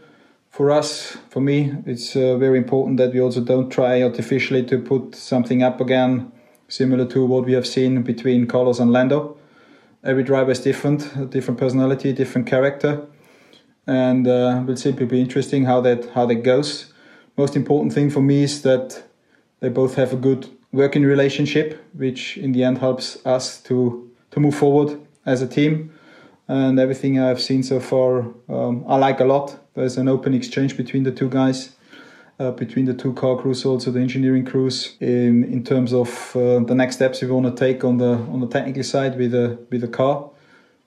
for 0.51 0.71
us, 0.71 1.17
for 1.31 1.41
me, 1.41 1.73
it's 1.87 2.15
uh, 2.17 2.37
very 2.37 2.59
important 2.59 2.99
that 2.99 3.15
we 3.15 3.21
also 3.21 3.41
don't 3.41 3.71
try 3.71 4.03
artificially 4.03 4.63
to 4.65 4.79
put 4.79 5.15
something 5.15 5.63
up 5.63 5.81
again 5.81 6.31
similar 6.69 7.07
to 7.07 7.25
what 7.25 7.47
we 7.47 7.53
have 7.53 7.67
seen 7.67 8.03
between 8.03 8.47
Carlos 8.47 8.79
and 8.79 8.93
Lando. 8.93 9.39
Every 10.05 10.23
driver 10.23 10.51
is 10.51 10.61
different, 10.61 11.17
a 11.17 11.25
different 11.25 11.59
personality, 11.59 12.13
different 12.13 12.47
character, 12.47 13.07
and 13.87 14.27
uh, 14.27 14.63
will 14.67 14.77
simply 14.77 15.07
be 15.07 15.21
interesting 15.21 15.65
how 15.65 15.81
that 15.81 16.11
how 16.11 16.27
that 16.27 16.43
goes. 16.43 16.93
Most 17.37 17.57
important 17.57 17.93
thing 17.93 18.11
for 18.11 18.23
me 18.23 18.43
is 18.43 18.63
that 18.63 19.03
they 19.61 19.69
both 19.69 19.95
have 19.95 20.13
a 20.13 20.17
good 20.17 20.49
working 20.73 21.03
relationship, 21.03 21.83
which 21.95 22.37
in 22.37 22.53
the 22.53 22.65
end 22.65 22.79
helps 22.79 23.25
us 23.27 23.61
to 23.63 24.11
to 24.31 24.41
move 24.41 24.55
forward 24.55 24.99
as 25.27 25.43
a 25.43 25.47
team. 25.47 25.93
And 26.49 26.81
everything 26.81 27.21
I've 27.21 27.41
seen 27.41 27.63
so 27.63 27.79
far, 27.79 28.25
um, 28.49 28.85
I 28.89 28.97
like 28.97 29.21
a 29.21 29.25
lot 29.25 29.61
there's 29.75 29.97
an 29.97 30.09
open 30.09 30.35
exchange 30.35 30.77
between 30.77 31.05
the 31.05 31.13
two 31.13 31.29
guys. 31.29 31.77
Uh, 32.39 32.51
between 32.51 32.87
the 32.87 32.95
two 32.95 33.13
car 33.13 33.37
crews, 33.37 33.67
also 33.67 33.91
the 33.91 34.01
engineering 34.01 34.47
crews, 34.47 34.97
in 35.01 35.45
in 35.45 35.63
terms 35.63 35.93
of 35.93 36.35
uh, 36.35 36.59
the 36.61 36.75
next 36.75 36.97
steps 36.97 37.21
we 37.21 37.29
want 37.29 37.45
to 37.45 37.53
take 37.53 37.85
on 37.85 37.99
the 37.99 38.13
on 38.33 38.41
the 38.41 38.47
technical 38.47 38.83
side 38.83 39.19
with 39.19 39.33
the 39.33 39.59
with 39.71 39.83
the 39.83 39.89
car, 39.89 40.31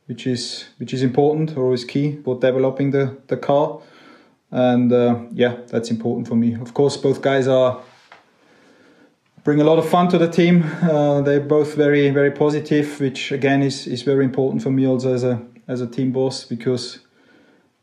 which 0.07 0.27
is 0.27 0.65
which 0.77 0.93
is 0.93 1.01
important 1.01 1.57
or 1.57 1.73
is 1.73 1.85
key 1.85 2.19
for 2.23 2.39
developing 2.39 2.91
the 2.91 3.17
the 3.27 3.37
car, 3.37 3.79
and 4.51 4.91
uh, 4.91 5.19
yeah, 5.31 5.57
that's 5.67 5.89
important 5.89 6.27
for 6.27 6.35
me. 6.35 6.55
Of 6.55 6.73
course, 6.73 6.97
both 6.97 7.21
guys 7.21 7.47
are 7.47 7.81
bring 9.43 9.59
a 9.59 9.63
lot 9.63 9.77
of 9.77 9.89
fun 9.89 10.09
to 10.09 10.17
the 10.17 10.29
team. 10.29 10.63
Uh, 10.81 11.21
they're 11.21 11.39
both 11.39 11.75
very 11.75 12.09
very 12.09 12.31
positive, 12.31 12.99
which 12.99 13.31
again 13.31 13.61
is 13.61 13.87
is 13.87 14.03
very 14.03 14.25
important 14.25 14.63
for 14.63 14.71
me 14.71 14.87
also 14.87 15.13
as 15.13 15.23
a 15.23 15.41
as 15.67 15.81
a 15.81 15.87
team 15.87 16.11
boss 16.11 16.43
because 16.43 16.99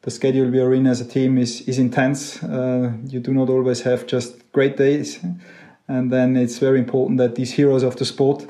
the 0.02 0.10
schedule 0.10 0.48
we 0.50 0.60
are 0.60 0.74
in 0.74 0.86
as 0.86 1.00
a 1.00 1.04
team 1.04 1.38
is 1.38 1.62
is 1.62 1.78
intense. 1.78 2.42
Uh, 2.42 2.92
you 3.06 3.20
do 3.20 3.32
not 3.32 3.48
always 3.48 3.82
have 3.82 4.06
just 4.06 4.52
great 4.52 4.76
days, 4.76 5.20
and 5.88 6.10
then 6.10 6.36
it's 6.36 6.58
very 6.58 6.78
important 6.78 7.18
that 7.18 7.34
these 7.34 7.52
heroes 7.52 7.82
of 7.82 7.96
the 7.96 8.04
sport 8.04 8.46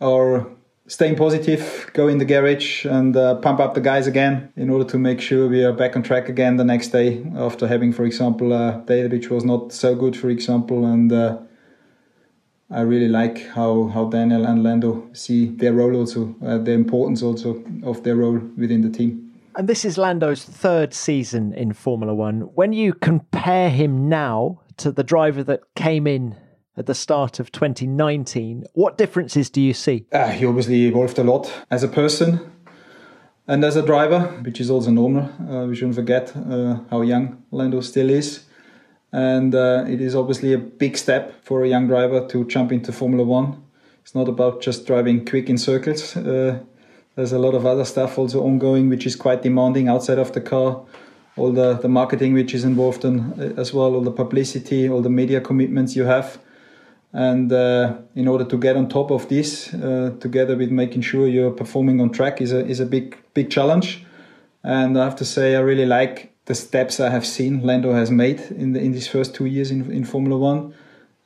are 0.00 0.46
staying 0.88 1.16
positive, 1.16 1.90
go 1.92 2.08
in 2.08 2.18
the 2.18 2.24
garage 2.24 2.84
and 2.84 3.16
uh, 3.16 3.36
pump 3.36 3.60
up 3.60 3.74
the 3.74 3.80
guys 3.80 4.06
again 4.06 4.52
in 4.56 4.70
order 4.70 4.84
to 4.84 4.98
make 4.98 5.20
sure 5.20 5.48
we 5.48 5.62
are 5.62 5.72
back 5.72 5.94
on 5.94 6.02
track 6.02 6.28
again 6.28 6.56
the 6.56 6.64
next 6.64 6.88
day 6.88 7.24
after 7.36 7.68
having, 7.68 7.92
for 7.92 8.04
example, 8.04 8.52
a 8.52 8.82
day 8.86 9.06
which 9.06 9.30
was 9.30 9.44
not 9.44 9.72
so 9.72 9.94
good, 9.94 10.16
for 10.16 10.30
example, 10.30 10.84
and. 10.84 11.12
Uh, 11.12 11.38
I 12.70 12.82
really 12.82 13.08
like 13.08 13.46
how, 13.46 13.86
how 13.86 14.10
Daniel 14.10 14.44
and 14.44 14.62
Lando 14.62 15.08
see 15.14 15.46
their 15.46 15.72
role 15.72 15.96
also, 15.96 16.36
uh, 16.44 16.58
the 16.58 16.72
importance 16.72 17.22
also 17.22 17.64
of 17.82 18.02
their 18.02 18.16
role 18.16 18.38
within 18.58 18.82
the 18.82 18.90
team. 18.90 19.32
And 19.56 19.66
this 19.66 19.86
is 19.86 19.96
Lando's 19.96 20.44
third 20.44 20.92
season 20.92 21.54
in 21.54 21.72
Formula 21.72 22.14
One. 22.14 22.42
When 22.42 22.74
you 22.74 22.92
compare 22.92 23.70
him 23.70 24.08
now 24.08 24.60
to 24.76 24.92
the 24.92 25.02
driver 25.02 25.42
that 25.44 25.62
came 25.76 26.06
in 26.06 26.36
at 26.78 26.86
the 26.86 26.94
start 26.94 27.40
of 27.40 27.50
2019, 27.52 28.64
what 28.74 28.96
differences 28.96 29.50
do 29.50 29.60
you 29.60 29.74
see? 29.74 30.06
Uh, 30.12 30.28
he 30.28 30.46
obviously 30.46 30.86
evolved 30.86 31.18
a 31.18 31.24
lot 31.24 31.52
as 31.70 31.82
a 31.82 31.88
person 31.88 32.40
and 33.46 33.64
as 33.64 33.76
a 33.76 33.82
driver, 33.82 34.20
which 34.42 34.60
is 34.60 34.70
also 34.70 34.90
normal. 34.90 35.24
Uh, 35.50 35.66
we 35.66 35.74
shouldn't 35.74 35.96
forget 35.96 36.34
uh, 36.36 36.78
how 36.90 37.02
young 37.02 37.42
Lando 37.50 37.80
still 37.80 38.10
is. 38.10 38.44
And 39.12 39.54
uh, 39.54 39.84
it 39.88 40.00
is 40.00 40.14
obviously 40.14 40.52
a 40.52 40.58
big 40.58 40.96
step 40.96 41.44
for 41.44 41.64
a 41.64 41.68
young 41.68 41.86
driver 41.86 42.26
to 42.28 42.44
jump 42.44 42.72
into 42.72 42.92
Formula 42.92 43.24
One. 43.24 43.62
It's 44.02 44.14
not 44.14 44.28
about 44.28 44.62
just 44.62 44.86
driving 44.86 45.24
quick 45.24 45.50
in 45.50 45.58
circles 45.58 46.16
uh, 46.16 46.60
there's 47.18 47.32
a 47.32 47.38
lot 47.40 47.56
of 47.56 47.66
other 47.66 47.84
stuff 47.84 48.16
also 48.16 48.44
ongoing, 48.44 48.88
which 48.88 49.04
is 49.04 49.16
quite 49.16 49.42
demanding 49.42 49.88
outside 49.88 50.20
of 50.20 50.34
the 50.34 50.40
car. 50.40 50.86
All 51.36 51.50
the, 51.50 51.72
the 51.74 51.88
marketing 51.88 52.32
which 52.32 52.54
is 52.54 52.62
involved 52.62 53.04
in 53.04 53.32
uh, 53.32 53.60
as 53.60 53.74
well, 53.74 53.96
all 53.96 54.02
the 54.02 54.12
publicity, 54.12 54.88
all 54.88 55.02
the 55.02 55.10
media 55.10 55.40
commitments 55.40 55.96
you 55.96 56.04
have. 56.04 56.38
And 57.12 57.52
uh, 57.52 57.98
in 58.14 58.28
order 58.28 58.44
to 58.44 58.58
get 58.58 58.76
on 58.76 58.88
top 58.88 59.10
of 59.10 59.28
this, 59.28 59.72
uh, 59.72 60.14
together 60.20 60.56
with 60.56 60.70
making 60.70 61.02
sure 61.02 61.26
you're 61.26 61.50
performing 61.50 62.00
on 62.00 62.10
track, 62.10 62.40
is 62.40 62.52
a 62.52 62.66
is 62.66 62.80
a 62.80 62.86
big 62.86 63.16
big 63.34 63.50
challenge. 63.50 64.04
And 64.62 64.98
I 64.98 65.04
have 65.04 65.16
to 65.16 65.24
say, 65.24 65.56
I 65.56 65.60
really 65.60 65.86
like 65.86 66.32
the 66.44 66.54
steps 66.54 67.00
I 67.00 67.10
have 67.10 67.24
seen 67.24 67.62
Lando 67.62 67.92
has 67.92 68.10
made 68.10 68.40
in 68.50 68.72
the, 68.72 68.80
in 68.80 68.92
these 68.92 69.06
first 69.06 69.34
two 69.34 69.46
years 69.46 69.70
in, 69.70 69.90
in 69.90 70.04
Formula 70.04 70.36
One. 70.36 70.74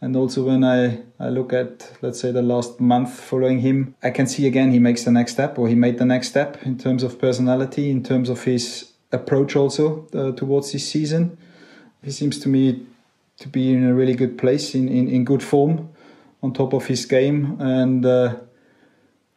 And 0.01 0.17
also 0.17 0.45
when 0.45 0.65
I, 0.65 0.99
I 1.21 1.29
look 1.29 1.53
at, 1.53 1.93
let's 2.03 2.21
say, 2.21 2.33
the 2.33 2.43
last 2.43 2.81
month 2.81 3.21
following 3.21 3.61
him, 3.61 3.95
I 4.03 4.11
can 4.11 4.27
see 4.27 4.47
again 4.49 4.73
he 4.73 4.81
makes 4.81 5.05
the 5.05 5.13
next 5.13 5.33
step 5.33 5.59
or 5.59 5.69
he 5.69 5.77
made 5.77 5.99
the 5.99 6.05
next 6.05 6.29
step 6.29 6.61
in 6.65 6.77
terms 6.77 7.05
of 7.05 7.21
personality, 7.21 7.89
in 7.89 8.03
terms 8.03 8.29
of 8.29 8.43
his 8.43 8.93
approach 9.13 9.55
also 9.55 10.09
uh, 10.13 10.33
towards 10.33 10.73
this 10.73 10.89
season. 10.89 11.39
He 12.03 12.11
seems 12.11 12.41
to 12.41 12.49
me 12.49 12.85
to 13.43 13.49
be 13.49 13.73
in 13.73 13.85
a 13.85 13.93
really 13.93 14.15
good 14.15 14.39
place, 14.39 14.75
in, 14.75 14.89
in, 14.89 15.09
in 15.09 15.25
good 15.25 15.43
form, 15.43 15.91
on 16.43 16.53
top 16.53 16.73
of 16.73 16.87
his 16.87 17.05
game. 17.05 17.57
And 17.61 18.07
uh, 18.07 18.37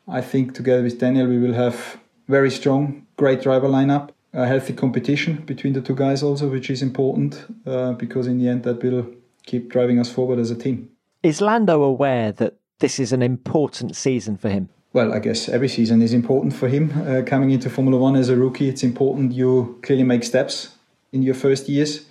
I 0.07 0.21
think 0.21 0.53
together 0.53 0.83
with 0.83 0.99
Daniel, 0.99 1.27
we 1.27 1.39
will 1.39 1.53
have 1.53 1.97
very 2.27 2.51
strong, 2.51 3.05
great 3.17 3.41
driver 3.41 3.67
lineup, 3.67 4.09
a 4.33 4.45
healthy 4.45 4.73
competition 4.73 5.43
between 5.45 5.73
the 5.73 5.81
two 5.81 5.95
guys 5.95 6.21
also, 6.21 6.47
which 6.47 6.69
is 6.69 6.81
important 6.81 7.45
uh, 7.65 7.93
because 7.93 8.27
in 8.27 8.37
the 8.37 8.47
end 8.47 8.63
that 8.63 8.83
will 8.83 9.07
keep 9.45 9.69
driving 9.69 9.99
us 9.99 10.11
forward 10.11 10.39
as 10.39 10.51
a 10.51 10.55
team. 10.55 10.89
Is 11.23 11.41
Lando 11.41 11.81
aware 11.83 12.31
that 12.33 12.55
this 12.79 12.99
is 12.99 13.11
an 13.11 13.21
important 13.21 13.95
season 13.95 14.37
for 14.37 14.49
him? 14.49 14.69
Well, 14.93 15.13
I 15.13 15.19
guess 15.19 15.49
every 15.49 15.67
season 15.67 16.01
is 16.01 16.13
important 16.13 16.53
for 16.53 16.67
him. 16.67 16.91
Uh, 16.91 17.21
coming 17.25 17.51
into 17.51 17.69
Formula 17.69 17.97
One 17.97 18.15
as 18.15 18.29
a 18.29 18.35
rookie, 18.35 18.69
it's 18.69 18.83
important 18.83 19.33
you 19.33 19.79
clearly 19.81 20.03
make 20.03 20.23
steps 20.23 20.75
in 21.11 21.21
your 21.21 21.35
first 21.35 21.67
years 21.67 22.05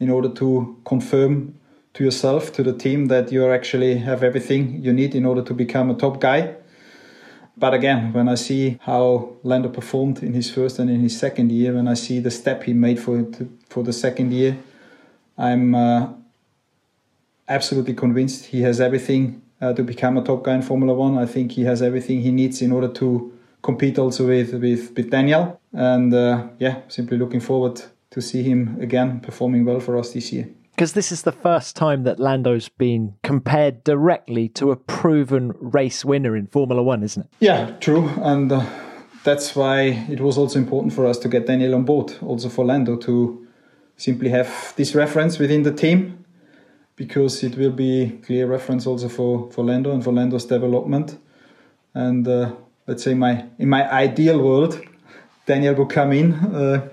in 0.00 0.10
order 0.10 0.30
to 0.30 0.76
confirm 0.84 1.54
to 1.92 2.04
yourself, 2.04 2.52
to 2.52 2.62
the 2.62 2.72
team, 2.72 3.06
that 3.06 3.30
you 3.30 3.46
actually 3.50 3.98
have 3.98 4.22
everything 4.22 4.82
you 4.82 4.92
need 4.92 5.14
in 5.14 5.26
order 5.26 5.42
to 5.42 5.54
become 5.54 5.90
a 5.90 5.94
top 5.94 6.20
guy. 6.20 6.56
But 7.56 7.74
again, 7.74 8.12
when 8.14 8.28
I 8.28 8.36
see 8.36 8.78
how 8.80 9.36
Lando 9.42 9.68
performed 9.68 10.22
in 10.22 10.32
his 10.32 10.50
first 10.50 10.78
and 10.78 10.88
in 10.88 11.00
his 11.00 11.18
second 11.18 11.52
year, 11.52 11.74
when 11.74 11.88
I 11.88 11.94
see 11.94 12.18
the 12.18 12.30
step 12.30 12.62
he 12.62 12.72
made 12.72 12.98
for 12.98 13.26
for 13.68 13.82
the 13.84 13.92
second 13.92 14.32
year, 14.32 14.56
I'm 15.36 15.74
uh, 15.74 16.08
absolutely 17.46 17.94
convinced 17.94 18.46
he 18.46 18.62
has 18.62 18.80
everything 18.80 19.42
uh, 19.60 19.74
to 19.74 19.82
become 19.82 20.16
a 20.16 20.22
top 20.22 20.44
guy 20.44 20.54
in 20.54 20.62
Formula 20.62 20.94
One. 20.94 21.18
I 21.18 21.26
think 21.26 21.52
he 21.52 21.64
has 21.64 21.82
everything 21.82 22.22
he 22.22 22.30
needs 22.30 22.62
in 22.62 22.72
order 22.72 22.88
to 22.88 23.32
compete 23.60 23.98
also 23.98 24.26
with 24.26 24.54
with, 24.54 24.96
with 24.96 25.10
Daniel. 25.10 25.60
And 25.72 26.14
uh, 26.14 26.48
yeah, 26.58 26.80
simply 26.88 27.18
looking 27.18 27.40
forward 27.40 27.82
to 28.10 28.20
see 28.20 28.42
him 28.42 28.76
again 28.80 29.20
performing 29.20 29.64
well 29.64 29.80
for 29.80 29.98
us 29.98 30.12
this 30.12 30.32
year. 30.32 30.48
Because 30.72 30.94
this 30.94 31.12
is 31.12 31.22
the 31.22 31.32
first 31.32 31.76
time 31.76 32.04
that 32.04 32.18
Lando's 32.18 32.68
been 32.68 33.14
compared 33.22 33.84
directly 33.84 34.48
to 34.50 34.70
a 34.70 34.76
proven 34.76 35.52
race 35.60 36.04
winner 36.04 36.36
in 36.36 36.46
Formula 36.46 36.82
One, 36.82 37.02
isn't 37.02 37.24
it? 37.24 37.28
Yeah, 37.38 37.76
true. 37.80 38.08
And 38.22 38.50
uh, 38.50 38.64
that's 39.24 39.54
why 39.54 40.06
it 40.08 40.20
was 40.20 40.38
also 40.38 40.58
important 40.58 40.94
for 40.94 41.06
us 41.06 41.18
to 41.18 41.28
get 41.28 41.46
Daniel 41.46 41.74
on 41.74 41.84
board, 41.84 42.14
also 42.22 42.48
for 42.48 42.64
Lando 42.64 42.96
to 42.96 43.46
simply 43.96 44.30
have 44.30 44.72
this 44.76 44.94
reference 44.94 45.38
within 45.38 45.62
the 45.62 45.72
team 45.72 46.24
because 46.96 47.42
it 47.42 47.56
will 47.56 47.72
be 47.72 48.18
clear 48.24 48.46
reference 48.46 48.86
also 48.86 49.08
for, 49.08 49.50
for 49.52 49.64
Lando 49.64 49.92
and 49.92 50.02
for 50.02 50.12
Lando's 50.12 50.46
development. 50.46 51.18
And 51.94 52.26
uh, 52.26 52.52
let's 52.86 53.02
say 53.02 53.14
my 53.14 53.46
in 53.58 53.68
my 53.68 53.90
ideal 53.90 54.38
world, 54.38 54.80
Daniel 55.46 55.74
will 55.74 55.86
come 55.86 56.12
in, 56.12 56.34
uh, 56.34 56.88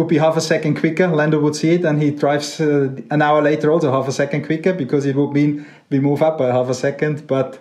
would 0.00 0.08
be 0.08 0.16
half 0.16 0.36
a 0.36 0.40
second 0.40 0.80
quicker. 0.80 1.06
Lando 1.06 1.38
would 1.38 1.54
see 1.54 1.74
it, 1.74 1.84
and 1.84 2.00
he 2.00 2.10
drives 2.10 2.58
uh, 2.58 2.88
an 3.10 3.20
hour 3.20 3.42
later 3.42 3.70
also 3.70 3.92
half 3.92 4.08
a 4.08 4.12
second 4.12 4.46
quicker 4.46 4.72
because 4.72 5.04
it 5.04 5.14
would 5.14 5.32
mean 5.32 5.66
we 5.90 6.00
move 6.00 6.22
up 6.22 6.38
by 6.38 6.46
half 6.46 6.70
a 6.70 6.74
second. 6.74 7.26
But 7.26 7.58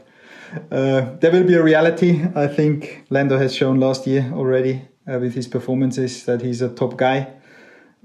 uh, 0.72 1.02
there 1.20 1.32
will 1.32 1.44
be 1.44 1.56
a 1.56 1.62
reality. 1.62 2.24
I 2.36 2.48
think 2.48 3.06
Lando 3.10 3.38
has 3.38 3.54
shown 3.54 3.80
last 3.80 4.08
year 4.08 4.32
already 4.34 4.88
uh, 5.06 5.20
with 5.20 5.34
his 5.36 5.48
performances 5.48 6.24
that 6.26 6.42
he's 6.42 6.62
a 6.62 6.70
top 6.70 6.96
guy. 6.96 7.28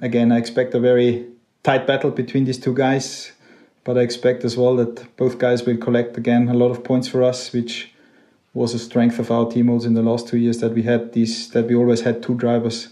Again, 0.02 0.32
I 0.32 0.38
expect 0.38 0.74
a 0.74 0.80
very 0.80 1.26
tight 1.62 1.86
battle 1.86 2.10
between 2.10 2.44
these 2.44 2.58
two 2.58 2.74
guys, 2.74 3.32
but 3.84 3.96
I 3.96 4.00
expect 4.00 4.44
as 4.44 4.56
well 4.56 4.74
that 4.76 5.16
both 5.16 5.38
guys 5.38 5.64
will 5.64 5.76
collect 5.76 6.16
again 6.16 6.48
a 6.48 6.54
lot 6.54 6.72
of 6.72 6.82
points 6.82 7.06
for 7.06 7.22
us, 7.22 7.52
which 7.52 7.94
was 8.52 8.74
a 8.74 8.80
strength 8.80 9.20
of 9.20 9.30
our 9.30 9.48
team 9.48 9.70
also 9.70 9.86
in 9.86 9.94
the 9.94 10.02
last 10.02 10.26
two 10.26 10.38
years 10.38 10.58
that 10.58 10.72
we 10.72 10.82
had 10.82 11.12
these 11.12 11.50
that 11.50 11.68
we 11.68 11.76
always 11.76 12.00
had 12.00 12.20
two 12.20 12.34
drivers 12.34 12.88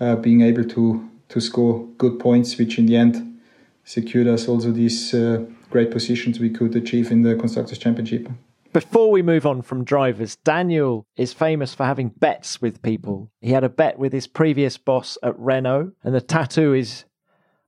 uh, 0.00 0.16
being 0.16 0.40
able 0.40 0.64
to 0.64 1.08
to 1.28 1.40
score 1.40 1.86
good 1.98 2.18
points, 2.18 2.58
which 2.58 2.78
in 2.78 2.86
the 2.86 2.96
end 2.96 3.40
secured 3.84 4.26
us 4.26 4.48
also 4.48 4.70
these 4.70 5.14
uh, 5.14 5.44
great 5.70 5.90
positions 5.90 6.38
we 6.38 6.50
could 6.50 6.76
achieve 6.76 7.10
in 7.10 7.22
the 7.22 7.34
constructors 7.34 7.78
championship. 7.78 8.28
Before 8.72 9.10
we 9.10 9.22
move 9.22 9.46
on 9.46 9.62
from 9.62 9.84
drivers, 9.84 10.36
Daniel 10.36 11.06
is 11.16 11.32
famous 11.32 11.74
for 11.74 11.84
having 11.84 12.08
bets 12.08 12.60
with 12.60 12.82
people. 12.82 13.30
He 13.40 13.52
had 13.52 13.62
a 13.62 13.68
bet 13.68 13.98
with 13.98 14.12
his 14.12 14.26
previous 14.26 14.78
boss 14.78 15.16
at 15.22 15.38
Renault, 15.38 15.92
and 16.02 16.14
the 16.14 16.20
tattoo 16.20 16.74
is 16.74 17.04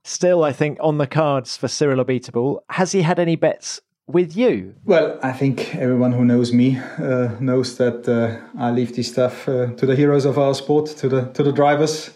still, 0.03 0.43
I 0.43 0.53
think, 0.53 0.79
on 0.81 0.99
the 0.99 1.07
cards 1.07 1.57
for 1.57 1.69
Cyril 1.69 2.05
Abiteboul. 2.05 2.61
Has 2.71 2.93
he 2.93 3.03
had 3.03 3.21
any 3.21 3.37
bets 3.37 3.81
with 4.09 4.37
you? 4.37 4.75
Well, 4.85 5.19
I 5.23 5.33
think 5.33 5.75
everyone 5.77 6.13
who 6.13 6.25
knows 6.25 6.53
me 6.53 6.79
uh, 6.79 7.37
knows 7.41 7.77
that 7.77 8.09
uh, 8.09 8.61
I 8.61 8.71
leave 8.71 8.95
this 8.97 9.09
stuff 9.13 9.49
uh, 9.49 9.73
to 9.75 9.87
the 9.87 9.97
heroes 9.97 10.25
of 10.25 10.39
our 10.39 10.55
sport, 10.55 10.87
to 10.99 11.09
the 11.09 11.27
to 11.35 11.43
the 11.43 11.53
drivers. 11.53 12.11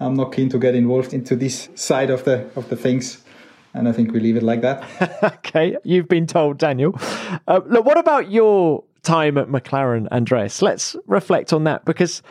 I'm 0.00 0.14
not 0.14 0.32
keen 0.32 0.48
to 0.50 0.58
get 0.58 0.74
involved 0.74 1.12
into 1.12 1.34
this 1.36 1.68
side 1.74 2.10
of 2.10 2.24
the 2.24 2.48
of 2.56 2.68
the 2.68 2.76
things, 2.76 3.22
and 3.74 3.88
I 3.88 3.92
think 3.92 4.12
we 4.12 4.20
leave 4.20 4.36
it 4.36 4.42
like 4.42 4.60
that. 4.62 4.84
okay, 5.22 5.76
you've 5.84 6.08
been 6.08 6.26
told, 6.26 6.58
Daniel. 6.58 6.94
Uh, 7.46 7.60
look, 7.66 7.84
what 7.84 7.98
about 7.98 8.30
your 8.30 8.84
time 9.02 9.38
at 9.38 9.48
McLaren, 9.48 10.08
Andreas? 10.08 10.62
Let's 10.62 10.96
reflect 11.06 11.52
on 11.52 11.64
that 11.64 11.84
because. 11.84 12.22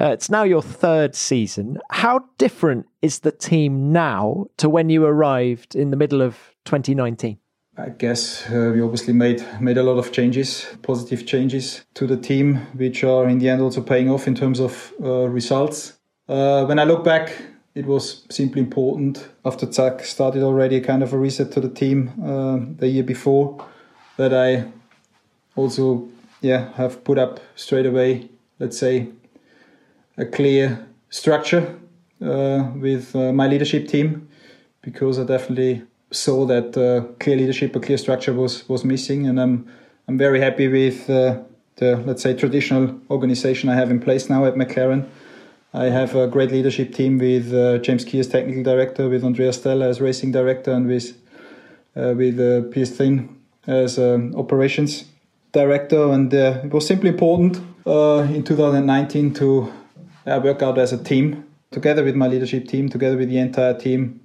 Uh, 0.00 0.12
it's 0.12 0.30
now 0.30 0.44
your 0.44 0.62
third 0.62 1.16
season. 1.16 1.76
How 1.90 2.20
different 2.38 2.86
is 3.02 3.18
the 3.18 3.32
team 3.32 3.90
now 3.90 4.46
to 4.58 4.68
when 4.68 4.90
you 4.90 5.04
arrived 5.04 5.74
in 5.74 5.90
the 5.90 5.96
middle 5.96 6.22
of 6.22 6.54
2019? 6.66 7.36
I 7.76 7.90
guess 7.90 8.48
uh, 8.50 8.72
we 8.74 8.80
obviously 8.80 9.12
made 9.12 9.44
made 9.60 9.76
a 9.76 9.82
lot 9.84 9.98
of 9.98 10.10
changes, 10.12 10.66
positive 10.82 11.26
changes 11.26 11.84
to 11.94 12.06
the 12.06 12.16
team, 12.16 12.56
which 12.74 13.04
are 13.04 13.28
in 13.28 13.38
the 13.38 13.48
end 13.48 13.60
also 13.60 13.80
paying 13.80 14.10
off 14.10 14.26
in 14.26 14.34
terms 14.34 14.60
of 14.60 14.92
uh, 15.02 15.28
results. 15.28 15.97
Uh, 16.28 16.64
when 16.66 16.78
I 16.78 16.84
look 16.84 17.04
back, 17.04 17.32
it 17.74 17.86
was 17.86 18.24
simply 18.28 18.60
important 18.60 19.28
after 19.44 19.70
Zak 19.70 20.04
started 20.04 20.42
already 20.42 20.80
kind 20.80 21.02
of 21.02 21.12
a 21.12 21.18
reset 21.18 21.52
to 21.52 21.60
the 21.60 21.68
team 21.68 22.12
uh, 22.22 22.58
the 22.78 22.88
year 22.88 23.04
before 23.04 23.64
that 24.16 24.34
I 24.34 24.70
also 25.56 26.08
yeah 26.40 26.72
have 26.74 27.04
put 27.04 27.18
up 27.18 27.40
straight 27.54 27.86
away, 27.86 28.28
let's 28.58 28.76
say, 28.76 29.08
a 30.16 30.26
clear 30.26 30.86
structure 31.10 31.78
uh, 32.20 32.70
with 32.74 33.14
uh, 33.14 33.32
my 33.32 33.46
leadership 33.46 33.88
team 33.88 34.28
because 34.82 35.18
I 35.18 35.24
definitely 35.24 35.82
saw 36.10 36.46
that 36.46 36.76
uh, 36.76 37.12
clear 37.20 37.36
leadership, 37.36 37.76
a 37.76 37.80
clear 37.80 37.98
structure 37.98 38.32
was 38.32 38.68
was 38.68 38.84
missing, 38.84 39.26
and 39.26 39.40
I'm 39.40 39.68
I'm 40.08 40.18
very 40.18 40.40
happy 40.40 40.68
with 40.68 41.08
uh, 41.08 41.38
the 41.76 41.96
let's 42.06 42.22
say 42.22 42.34
traditional 42.34 43.00
organization 43.10 43.68
I 43.68 43.74
have 43.74 43.90
in 43.90 44.00
place 44.00 44.28
now 44.28 44.44
at 44.44 44.54
McLaren. 44.54 45.06
I 45.78 45.90
have 45.90 46.16
a 46.16 46.26
great 46.26 46.50
leadership 46.50 46.92
team 46.92 47.18
with 47.18 47.54
uh, 47.54 47.78
James 47.78 48.04
Key 48.04 48.18
as 48.18 48.26
technical 48.26 48.64
director, 48.64 49.08
with 49.08 49.22
Andrea 49.22 49.52
Stella 49.52 49.88
as 49.88 50.00
racing 50.00 50.32
director, 50.32 50.72
and 50.72 50.88
with 50.88 51.16
uh, 51.96 52.14
with 52.16 52.40
uh, 52.40 52.84
Thynne 52.84 53.28
as 53.64 53.96
um, 53.96 54.34
operations 54.34 55.04
director. 55.52 56.10
And 56.10 56.34
uh, 56.34 56.62
it 56.64 56.72
was 56.72 56.84
simply 56.84 57.10
important 57.10 57.58
in 57.86 58.42
2019 58.42 59.34
to 59.34 59.72
work 60.26 60.62
out 60.62 60.78
as 60.78 60.92
a 60.92 60.98
team 60.98 61.44
together 61.70 62.02
with 62.02 62.16
my 62.16 62.26
leadership 62.26 62.66
team, 62.66 62.88
together 62.88 63.16
with 63.16 63.28
the 63.28 63.38
entire 63.38 63.78
team 63.78 64.20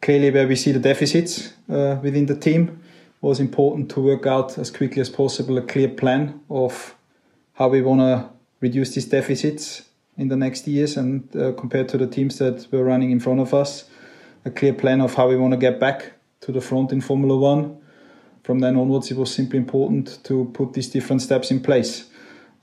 clearly 0.00 0.30
where 0.30 0.46
we 0.46 0.54
see 0.54 0.70
the 0.70 0.78
deficits 0.78 1.54
uh, 1.68 1.96
within 2.02 2.26
the 2.26 2.36
team 2.36 2.80
was 3.20 3.40
important 3.40 3.90
to 3.90 4.00
work 4.00 4.26
out 4.26 4.56
as 4.58 4.70
quickly 4.70 5.00
as 5.00 5.10
possible 5.10 5.58
a 5.58 5.62
clear 5.62 5.88
plan 5.88 6.40
of 6.48 6.94
how 7.54 7.66
we 7.68 7.82
want 7.82 8.00
to 8.00 8.30
reduce 8.60 8.94
these 8.94 9.06
deficits 9.06 9.87
in 10.18 10.28
the 10.28 10.36
next 10.36 10.66
years 10.68 10.96
and 10.96 11.34
uh, 11.36 11.52
compared 11.52 11.88
to 11.88 11.96
the 11.96 12.06
teams 12.06 12.38
that 12.38 12.66
were 12.70 12.84
running 12.84 13.10
in 13.10 13.20
front 13.20 13.40
of 13.40 13.54
us 13.54 13.88
a 14.44 14.50
clear 14.50 14.74
plan 14.74 15.00
of 15.00 15.14
how 15.14 15.28
we 15.28 15.36
want 15.36 15.52
to 15.52 15.58
get 15.58 15.80
back 15.80 16.12
to 16.40 16.52
the 16.52 16.60
front 16.60 16.92
in 16.92 17.00
formula 17.00 17.36
1 17.36 17.76
from 18.42 18.58
then 18.58 18.76
onwards 18.76 19.10
it 19.10 19.16
was 19.16 19.34
simply 19.34 19.58
important 19.58 20.22
to 20.24 20.50
put 20.52 20.74
these 20.74 20.88
different 20.88 21.22
steps 21.22 21.50
in 21.50 21.60
place 21.60 22.10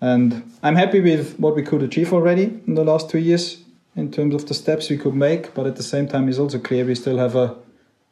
and 0.02 0.44
i'm 0.62 0.76
happy 0.76 1.00
with 1.00 1.40
what 1.40 1.56
we 1.56 1.64
could 1.64 1.82
achieve 1.82 2.14
already 2.14 2.44
in 2.68 2.76
the 2.76 2.84
last 2.84 3.10
two 3.10 3.20
years 3.20 3.66
in 3.96 4.12
terms 4.12 4.36
of 4.36 4.46
the 4.48 4.54
steps 4.54 4.90
we 4.90 4.98
could 4.98 5.16
make, 5.16 5.54
but 5.54 5.66
at 5.66 5.76
the 5.76 5.84
same 5.84 6.08
time, 6.08 6.28
it's 6.28 6.38
also 6.38 6.60
clear 6.60 6.86
we 6.86 6.96
still 6.96 7.18
have 7.18 7.36
a, 7.36 7.56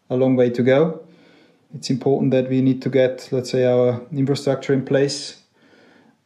a 0.09 0.15
long 0.15 0.35
way 0.35 0.49
to 0.49 0.63
go. 0.63 1.03
It's 1.73 1.89
important 1.89 2.31
that 2.31 2.49
we 2.49 2.61
need 2.61 2.81
to 2.83 2.89
get, 2.89 3.27
let's 3.31 3.51
say, 3.51 3.65
our 3.65 4.01
infrastructure 4.11 4.73
in 4.73 4.85
place, 4.85 5.41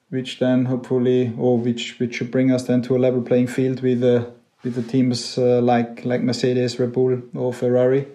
which 0.09 0.39
then 0.39 0.65
hopefully, 0.65 1.33
or 1.37 1.57
which 1.57 1.99
which 1.99 2.15
should 2.15 2.31
bring 2.31 2.51
us 2.51 2.63
then 2.63 2.81
to 2.83 2.95
a 2.95 2.99
level 2.99 3.21
playing 3.21 3.47
field 3.47 3.81
with 3.81 4.03
uh, 4.03 4.25
with 4.63 4.75
the 4.75 4.83
teams 4.83 5.37
uh, 5.37 5.61
like 5.61 6.05
like 6.05 6.21
Mercedes, 6.21 6.79
Red 6.79 6.93
Bull, 6.93 7.21
or 7.35 7.53
Ferrari. 7.53 8.07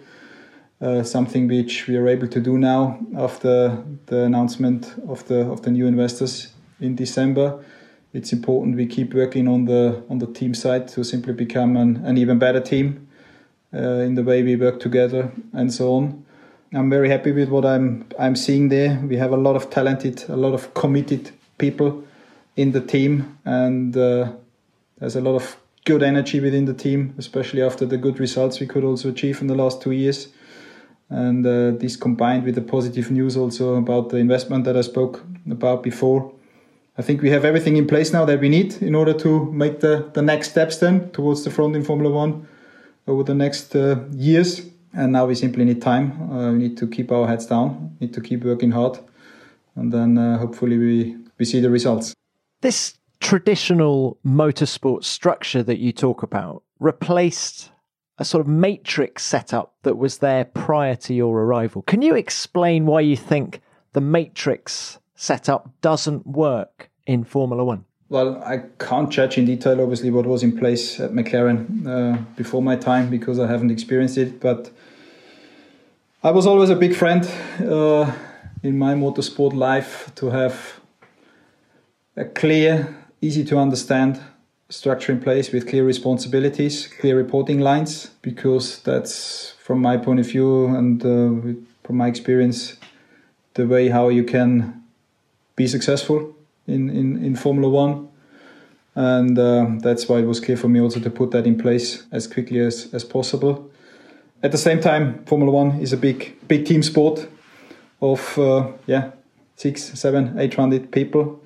Uh, 0.81 1.05
something 1.05 1.47
which 1.47 1.87
we 1.87 1.97
are 1.97 2.09
able 2.09 2.27
to 2.27 2.41
do 2.41 2.59
now 2.59 2.99
after 3.17 3.85
the 4.07 4.25
announcement 4.25 4.93
of 5.09 5.25
the 5.29 5.49
of 5.51 5.63
the 5.63 5.71
new 5.71 5.87
investors 5.87 6.53
in 6.81 6.97
December 6.97 7.63
it's 8.13 8.33
important 8.33 8.77
we 8.77 8.87
keep 8.87 9.15
working 9.15 9.49
on 9.49 9.65
the 9.65 10.03
on 10.11 10.19
the 10.19 10.27
team 10.27 10.55
side 10.55 10.87
to 10.89 11.03
simply 11.03 11.33
become 11.33 11.77
an, 11.77 11.97
an 12.05 12.19
even 12.19 12.39
better 12.39 12.61
team 12.61 13.09
uh, 13.73 14.05
in 14.07 14.15
the 14.15 14.23
way 14.23 14.43
we 14.43 14.55
work 14.57 14.81
together 14.81 15.33
and 15.55 15.73
so 15.73 15.95
on. 15.95 16.25
I'm 16.75 16.91
very 16.91 17.09
happy 17.09 17.33
with 17.33 17.49
what 17.49 17.65
I'm 17.65 18.05
I'm 18.19 18.37
seeing 18.37 18.69
there. 18.69 19.01
We 19.09 19.17
have 19.17 19.33
a 19.33 19.37
lot 19.37 19.57
of 19.57 19.71
talented, 19.71 20.25
a 20.29 20.37
lot 20.37 20.53
of 20.53 20.75
committed 20.75 21.31
people 21.67 21.91
in 22.57 22.73
the 22.73 22.81
team, 22.81 23.39
and 23.45 23.97
uh, 23.97 24.33
there's 24.99 25.17
a 25.17 25.21
lot 25.21 25.35
of 25.35 25.57
good 25.85 26.03
energy 26.03 26.41
within 26.41 26.67
the 26.67 26.75
team, 26.75 27.15
especially 27.19 27.63
after 27.63 27.87
the 27.87 27.97
good 27.97 28.21
results 28.21 28.61
we 28.61 28.67
could 28.67 28.85
also 28.85 29.09
achieve 29.09 29.41
in 29.43 29.49
the 29.49 29.55
last 29.55 29.83
two 29.83 29.93
years. 29.93 30.29
And 31.09 31.47
uh, 31.47 31.79
this 31.79 31.97
combined 31.97 32.45
with 32.45 32.55
the 32.55 32.63
positive 32.63 33.11
news 33.11 33.37
also 33.37 33.77
about 33.77 34.09
the 34.09 34.17
investment 34.17 34.65
that 34.65 34.77
I 34.77 34.83
spoke 34.83 35.23
about 35.51 35.83
before, 35.83 36.33
I 36.99 37.03
think 37.03 37.23
we 37.23 37.31
have 37.31 37.45
everything 37.45 37.77
in 37.77 37.87
place 37.87 38.13
now 38.13 38.25
that 38.27 38.41
we 38.41 38.49
need 38.49 38.83
in 38.83 38.95
order 38.95 39.15
to 39.15 39.31
make 39.53 39.81
the, 39.81 40.11
the 40.13 40.23
next 40.23 40.51
steps 40.51 40.77
then 40.79 41.11
towards 41.11 41.43
the 41.45 41.51
front 41.51 41.77
in 41.77 41.85
Formula 41.85 42.11
One 42.11 42.47
over 43.07 43.25
the 43.25 43.35
next 43.35 43.75
uh, 43.77 43.97
years. 44.13 44.63
And 44.95 45.13
now 45.13 45.27
we 45.27 45.35
simply 45.35 45.65
need 45.65 45.81
time. 45.81 46.07
Uh, 46.31 46.53
we 46.53 46.59
need 46.59 46.77
to 46.77 46.87
keep 46.87 47.11
our 47.11 47.27
heads 47.27 47.47
down, 47.47 47.97
need 48.01 48.13
to 48.13 48.21
keep 48.21 48.45
working 48.45 48.73
hard, 48.73 48.99
and 49.75 49.91
then 49.91 50.19
uh, 50.19 50.39
hopefully 50.39 50.77
we, 50.77 51.17
we 51.43 51.47
see 51.47 51.59
the 51.59 51.71
results. 51.71 52.15
This 52.61 52.97
traditional 53.19 54.17
motorsport 54.25 55.03
structure 55.03 55.65
that 55.65 55.81
you 55.81 55.93
talk 55.93 56.23
about 56.23 56.63
replaced 56.79 57.73
a 58.19 58.25
sort 58.25 58.43
of 58.43 58.47
matrix 58.47 59.25
setup 59.25 59.75
that 59.83 59.99
was 59.99 60.19
there 60.19 60.45
prior 60.45 60.95
to 60.95 61.13
your 61.13 61.37
arrival. 61.41 61.83
Can 61.83 62.01
you 62.01 62.15
explain 62.15 62.87
why 62.87 63.01
you 63.01 63.17
think 63.17 63.61
the 63.93 64.01
matrix 64.01 65.01
setup 65.17 65.69
doesn't 65.81 66.25
work 66.29 66.91
in 67.09 67.25
Formula 67.25 67.65
One? 67.65 67.87
Well, 68.09 68.41
I 68.45 68.59
can't 68.79 69.11
judge 69.11 69.37
in 69.37 69.47
detail, 69.47 69.81
obviously, 69.81 70.13
what 70.13 70.27
was 70.27 70.45
in 70.45 70.57
place 70.57 71.01
at 71.01 71.11
McLaren 71.11 71.65
uh, 71.89 72.19
before 72.37 72.63
my 72.63 72.77
time 72.77 73.11
because 73.11 73.41
I 73.41 73.49
haven't 73.49 73.73
experienced 73.73 74.17
it. 74.17 74.39
But 74.39 74.71
I 76.23 76.31
was 76.31 76.47
always 76.47 76.71
a 76.71 76.77
big 76.77 76.95
friend 76.95 77.25
uh, 77.59 78.13
in 78.63 78.79
my 78.79 78.95
motorsport 78.95 79.55
life 79.55 80.13
to 80.15 80.31
have 80.31 80.82
a 82.17 82.25
clear, 82.25 82.97
easy 83.21 83.45
to 83.45 83.59
understand 83.59 84.21
structure 84.69 85.13
in 85.13 85.21
place 85.21 85.53
with 85.53 85.69
clear 85.69 85.85
responsibilities, 85.85 86.89
clear 87.01 87.17
reporting 87.17 87.61
lines, 87.61 88.11
because 88.23 88.81
that's, 88.83 89.55
from 89.63 89.81
my 89.81 89.97
point 89.97 90.21
of 90.21 90.27
view 90.27 90.67
and 90.67 91.03
uh, 91.05 91.61
from 91.85 91.97
my 91.97 92.09
experience, 92.09 92.77
the 93.55 93.67
way 93.67 93.89
how 93.89 94.09
you 94.09 94.25
can 94.25 94.83
be 95.57 95.67
successful 95.67 96.35
in, 96.67 96.89
in, 96.91 97.23
in 97.25 97.37
Formula 97.37 97.69
One. 97.69 98.09
And 98.95 99.39
uh, 99.39 99.67
that's 99.79 100.09
why 100.09 100.19
it 100.19 100.27
was 100.27 100.41
clear 100.41 100.57
for 100.57 100.69
me 100.69 100.81
also 100.81 101.01
to 101.01 101.11
put 101.11 101.31
that 101.31 101.47
in 101.47 101.57
place 101.57 102.05
as 102.13 102.27
quickly 102.27 102.61
as, 102.61 102.93
as 102.93 103.05
possible. 103.05 103.71
At 104.43 104.53
the 104.53 104.59
same 104.59 104.81
time, 104.81 105.25
Formula 105.25 105.53
One 105.53 105.81
is 105.81 105.93
a 105.93 105.97
big 105.97 106.37
big 106.49 106.67
team 106.67 106.83
sport 106.83 107.29
of 108.01 108.39
uh, 108.39 108.73
yeah 108.87 109.13
six, 109.57 109.99
seven, 109.99 110.39
eight 110.39 110.55
hundred 110.55 110.91
people. 110.91 111.41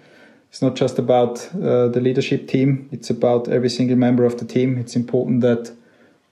It's 0.56 0.62
not 0.62 0.74
just 0.74 0.98
about 0.98 1.54
uh, 1.54 1.88
the 1.88 2.00
leadership 2.00 2.48
team; 2.48 2.88
it's 2.90 3.10
about 3.10 3.46
every 3.46 3.68
single 3.68 3.96
member 3.98 4.24
of 4.24 4.38
the 4.38 4.46
team. 4.46 4.78
It's 4.78 4.96
important 4.96 5.42
that 5.42 5.70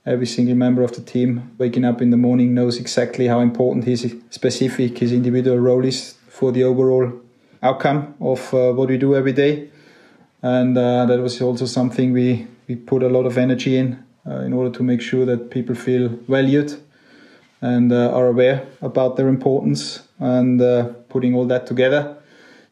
every 0.07 0.25
single 0.25 0.55
member 0.55 0.83
of 0.83 0.93
the 0.93 1.03
team 1.03 1.51
waking 1.59 1.85
up 1.85 2.01
in 2.01 2.09
the 2.09 2.17
morning 2.17 2.55
knows 2.55 2.79
exactly 2.79 3.27
how 3.27 3.41
important 3.41 3.85
his 3.85 4.17
specific, 4.31 4.97
his 4.97 5.13
individual 5.13 5.59
role 5.59 5.85
is 5.85 6.15
for 6.31 6.53
the 6.53 6.65
overall 6.65 7.13
outcome 7.63 8.15
of 8.19 8.55
uh, 8.55 8.73
what 8.73 8.89
we 8.89 8.97
do 8.97 9.15
every 9.15 9.35
day. 9.35 9.69
And 10.41 10.79
uh, 10.79 11.05
that 11.05 11.21
was 11.21 11.43
also 11.43 11.67
something 11.67 12.15
we, 12.15 12.47
we 12.67 12.77
put 12.77 13.03
a 13.03 13.11
lot 13.11 13.27
of 13.27 13.37
energy 13.37 13.77
in 13.77 14.03
uh, 14.27 14.39
in 14.39 14.55
order 14.55 14.71
to 14.71 14.83
make 14.83 15.03
sure 15.03 15.27
that 15.27 15.51
people 15.51 15.75
feel 15.75 16.09
valued 16.09 16.73
and 17.61 17.93
uh, 17.93 18.11
are 18.17 18.29
aware 18.29 18.67
about 18.81 19.17
their 19.17 19.29
importance 19.29 20.01
and 20.19 20.63
uh, 20.63 20.85
putting 21.11 21.35
all 21.35 21.45
that 21.45 21.67
together. 21.67 22.17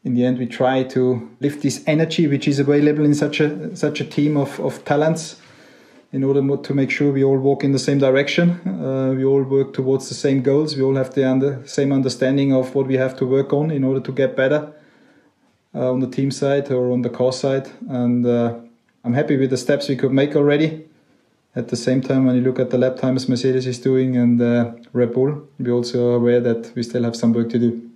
In 0.05 0.15
the 0.15 0.25
end, 0.25 0.37
we 0.37 0.47
try 0.47 0.83
to 0.83 1.29
lift 1.39 1.61
this 1.61 1.81
energy 1.87 2.27
which 2.27 2.47
is 2.47 2.59
available 2.59 3.05
in 3.05 3.13
such 3.13 3.39
a 3.39 3.75
such 3.75 4.01
a 4.01 4.05
team 4.05 4.35
of, 4.35 4.59
of 4.59 4.83
talents 4.83 5.37
in 6.11 6.23
order 6.23 6.57
to 6.57 6.73
make 6.73 6.91
sure 6.91 7.11
we 7.11 7.23
all 7.23 7.39
walk 7.39 7.63
in 7.63 7.71
the 7.71 7.79
same 7.79 7.99
direction. 7.99 8.51
Uh, 8.67 9.13
we 9.17 9.25
all 9.25 9.41
work 9.41 9.73
towards 9.73 10.09
the 10.09 10.15
same 10.15 10.41
goals. 10.41 10.75
We 10.75 10.83
all 10.83 10.95
have 10.95 11.13
the 11.15 11.27
under, 11.27 11.65
same 11.65 11.91
understanding 11.91 12.53
of 12.53 12.75
what 12.75 12.85
we 12.85 12.97
have 12.97 13.15
to 13.17 13.25
work 13.25 13.51
on 13.51 13.71
in 13.71 13.83
order 13.83 14.01
to 14.01 14.11
get 14.11 14.35
better 14.35 14.73
uh, 15.73 15.91
on 15.91 16.01
the 16.01 16.07
team 16.07 16.29
side 16.31 16.69
or 16.69 16.91
on 16.91 17.01
the 17.01 17.09
car 17.09 17.31
side. 17.31 17.71
And 17.89 18.25
uh, 18.25 18.59
I'm 19.03 19.13
happy 19.13 19.37
with 19.37 19.49
the 19.49 19.57
steps 19.57 19.89
we 19.89 19.95
could 19.95 20.11
make 20.11 20.35
already. 20.35 20.85
At 21.55 21.69
the 21.69 21.75
same 21.75 22.01
time, 22.01 22.25
when 22.25 22.35
you 22.35 22.41
look 22.41 22.59
at 22.59 22.69
the 22.69 22.77
lap 22.77 22.97
times 22.97 23.29
Mercedes 23.29 23.67
is 23.67 23.79
doing 23.79 24.17
and 24.17 24.41
uh, 24.41 24.73
Red 24.91 25.13
Bull, 25.13 25.47
we 25.59 25.71
also 25.71 26.11
are 26.11 26.15
aware 26.15 26.41
that 26.41 26.73
we 26.75 26.83
still 26.83 27.03
have 27.03 27.15
some 27.15 27.31
work 27.31 27.49
to 27.49 27.59
do. 27.59 27.92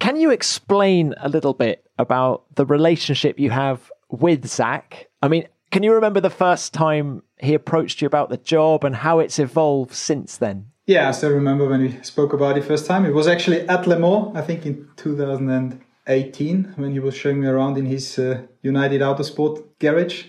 Can 0.00 0.16
you 0.16 0.30
explain 0.30 1.14
a 1.18 1.28
little 1.28 1.52
bit 1.52 1.86
about 1.98 2.44
the 2.56 2.64
relationship 2.64 3.38
you 3.38 3.50
have 3.50 3.92
with 4.08 4.46
Zak? 4.46 5.08
I 5.22 5.28
mean, 5.28 5.46
can 5.70 5.82
you 5.82 5.92
remember 5.92 6.20
the 6.20 6.30
first 6.30 6.72
time 6.72 7.22
he 7.38 7.54
approached 7.54 8.00
you 8.00 8.06
about 8.06 8.30
the 8.30 8.38
job 8.38 8.82
and 8.82 8.96
how 8.96 9.18
it's 9.18 9.38
evolved 9.38 9.92
since 9.92 10.38
then? 10.38 10.66
Yeah, 10.86 11.08
I 11.08 11.12
still 11.12 11.30
remember 11.30 11.68
when 11.68 11.82
we 11.82 12.02
spoke 12.02 12.32
about 12.32 12.56
it 12.56 12.64
first 12.64 12.86
time. 12.86 13.04
It 13.04 13.14
was 13.14 13.28
actually 13.28 13.60
at 13.68 13.86
Le 13.86 13.98
Mans, 13.98 14.34
I 14.34 14.40
think 14.40 14.64
in 14.64 14.88
2018, 14.96 16.74
when 16.76 16.92
he 16.92 16.98
was 16.98 17.14
showing 17.14 17.40
me 17.40 17.46
around 17.46 17.76
in 17.76 17.84
his 17.84 18.18
uh, 18.18 18.42
United 18.62 19.02
Autosport 19.02 19.62
garage, 19.78 20.24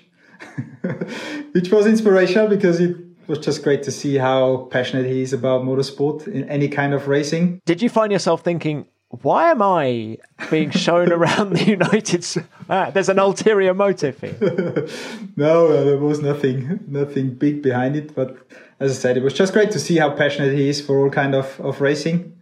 which 1.53 1.71
was 1.71 1.87
inspirational 1.87 2.47
because 2.47 2.81
it 2.81 2.95
was 3.25 3.39
just 3.39 3.63
great 3.63 3.83
to 3.83 3.91
see 3.91 4.17
how 4.17 4.67
passionate 4.69 5.05
he 5.05 5.21
is 5.21 5.31
about 5.31 5.63
motorsport 5.63 6.27
in 6.27 6.47
any 6.49 6.67
kind 6.67 6.93
of 6.93 7.07
racing. 7.07 7.61
Did 7.65 7.81
you 7.81 7.89
find 7.89 8.11
yourself 8.11 8.43
thinking, 8.43 8.85
why 9.21 9.51
am 9.51 9.61
I 9.61 10.17
being 10.49 10.71
shown 10.71 11.11
around 11.17 11.53
the 11.53 11.63
United? 11.63 12.25
Ah, 12.69 12.91
there's 12.91 13.09
an 13.09 13.19
ulterior 13.19 13.73
motive 13.73 14.19
here. 14.21 14.37
no, 15.35 15.67
uh, 15.67 15.83
there 15.83 15.97
was 15.97 16.21
nothing, 16.21 16.79
nothing 16.87 17.33
big 17.33 17.61
behind 17.61 17.95
it. 17.95 18.15
But 18.15 18.37
as 18.79 18.91
I 18.91 19.01
said, 19.01 19.17
it 19.17 19.23
was 19.23 19.33
just 19.33 19.53
great 19.53 19.71
to 19.71 19.79
see 19.79 19.97
how 19.97 20.11
passionate 20.11 20.53
he 20.53 20.69
is 20.69 20.81
for 20.81 20.97
all 20.97 21.09
kind 21.09 21.35
of, 21.35 21.59
of 21.59 21.81
racing. 21.81 22.37